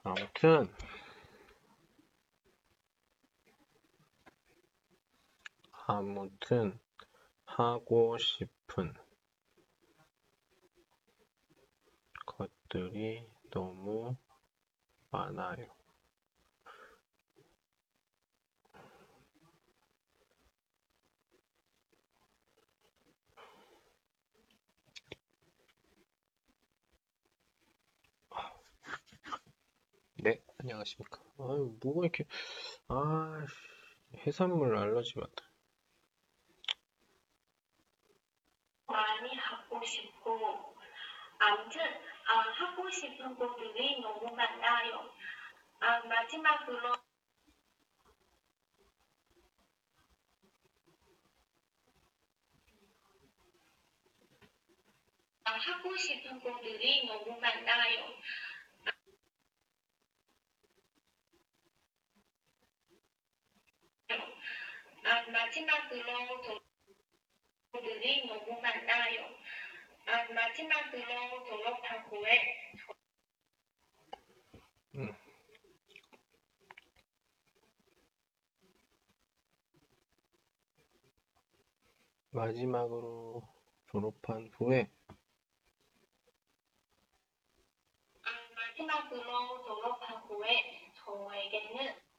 [0.05, 0.69] 아무튼
[5.87, 6.79] 아무튼
[7.45, 8.95] 하고 싶은
[12.27, 14.17] 것들이 너무
[15.11, 15.67] 많아요.
[30.23, 31.19] 네, 안녕하십니까.
[31.41, 32.25] 아유, 뭐가 이렇게,
[32.87, 33.45] 아,
[34.25, 35.51] 해산물 알러지 같다.
[38.87, 40.77] 많이 하고 싶고
[41.39, 41.81] 아무튼
[42.29, 45.11] 아, 하고 싶은 것들이 너무 많아요.
[45.81, 46.93] 아, 마지막으로
[55.45, 58.15] 아, 하고 싶은 것들이 너무 많아요.
[65.05, 66.61] 아, 마지막으로
[67.73, 69.29] 것들이 너무 많아요.
[70.07, 72.73] 아, 마지막으로 졸업한 후에
[82.31, 83.43] 마지막으로
[83.91, 84.91] 졸업한 후에
[88.23, 92.12] 아, 마지막으로 졸업한 후에 저에게는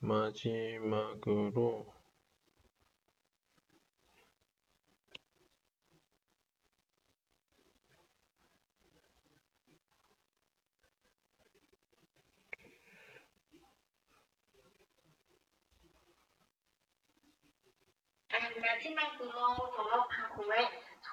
[0.00, 1.96] 마지막으로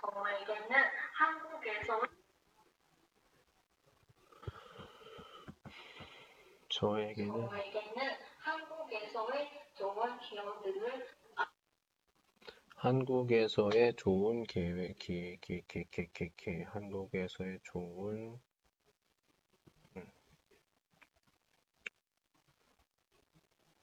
[0.01, 0.75] 저에게는
[1.13, 2.01] 한국에서
[6.69, 7.49] 저에게는
[8.93, 10.19] 한국에서의 좋은
[12.75, 18.39] 한국에서의 좋은 계획, 기, 기, 기, 기, 기, 기, 한국에서의 좋은,
[19.95, 20.11] 음.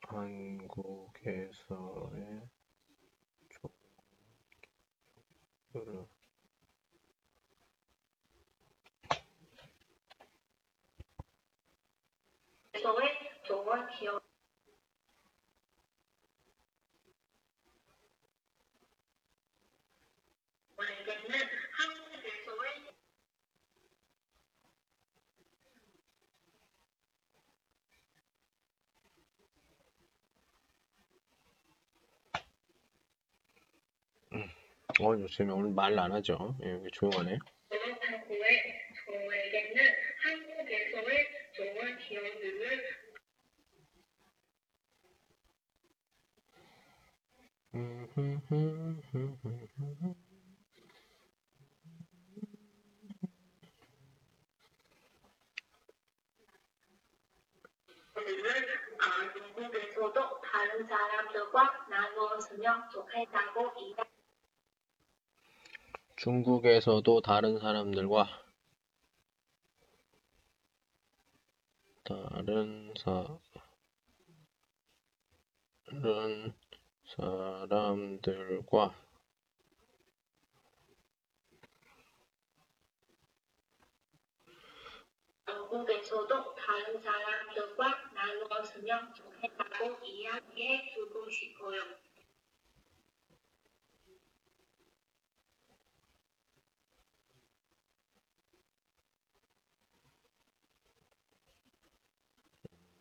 [0.03, 1.51] 한국에서의
[13.93, 14.30] 所
[20.81, 22.71] 원래 이제는 한국 대소의
[35.03, 36.57] 어, 요즘에 오늘 말 안 하죠.
[36.63, 37.39] 예, 조용하네.
[47.75, 48.41] 음, 음,
[49.15, 50.15] 음,
[58.99, 64.11] 아, 중국에서도 다른 사람들과 나누었으면 좋겠다고 이야기.
[66.17, 68.27] 중국에서도 다른 사람들과
[72.05, 72.93] 다른
[75.87, 76.53] 다른
[77.17, 79.10] 사람들과
[85.71, 91.81] 영국에서도 다른 사람들과 나누었으면 좋겠다고 이야기해 주고 싶어요.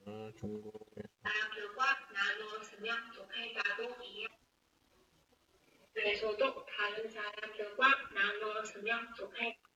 [0.06, 4.36] 어, 중국에 사람들과 나누었으면 좋겠다고 이야기.
[5.94, 9.69] 그래서도 다른 사람들과 나누었으면 좋겠.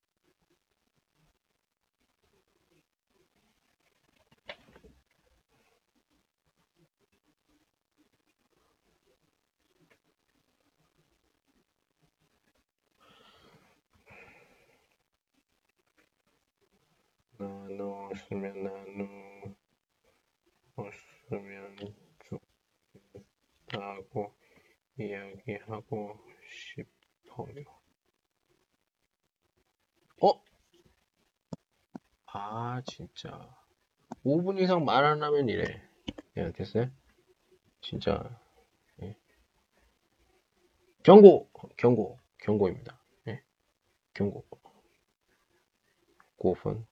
[17.77, 18.63] 나누었으면
[20.77, 21.75] 나누었으면
[23.71, 24.33] 좋겠다고
[24.99, 26.19] 이야기하고
[26.49, 27.65] 싶어요.
[30.21, 30.43] 어?
[32.27, 33.55] 아, 진짜.
[34.25, 35.81] 5분 이상 말 안 하면 이래.
[36.37, 36.89] 예, 됐어요?
[37.81, 38.39] 진짜.
[39.01, 39.15] 예.
[41.03, 41.49] 경고!
[41.77, 42.19] 경고.
[42.39, 42.99] 경고입니다.
[43.27, 43.43] 예.
[44.13, 44.45] 경고.
[46.37, 46.85] 5분.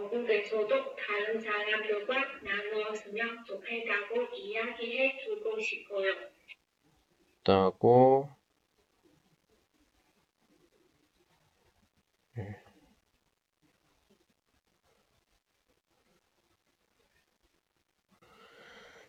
[0.00, 6.14] 영국에서도 다른 사람들과 나누었으면 좋겠다고 이야기해 주고 싶어요.
[7.44, 8.28] 다고
[12.38, 12.62] 예.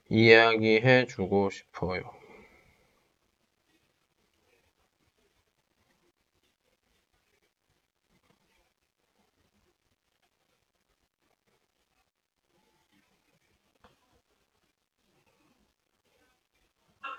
[0.10, 2.22] 이야기해 주고 싶어요.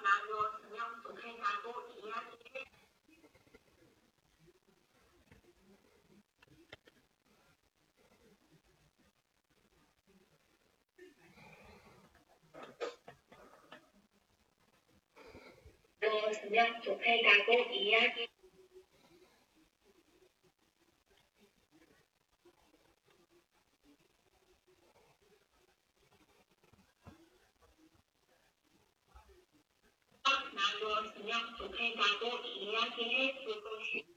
[0.02, 2.66] 나누었으면 좋겠다고 이야기해
[16.52, 18.28] 나누었으면 좋겠다고 이야기
[30.52, 34.12] 나누었으면 좋겠다고 이야기해 주고 싶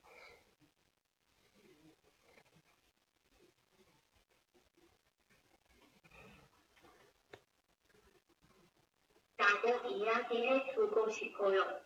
[9.37, 11.84] 라고 이야기해 주고 싶어요.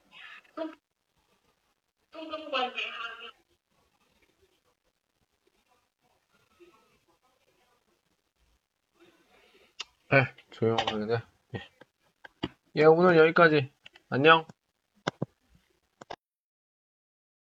[10.12, 11.14] 네, 조용하게.
[11.56, 11.70] 예.
[12.76, 13.72] 예, 오늘 여기까지.
[14.10, 14.46] 안녕.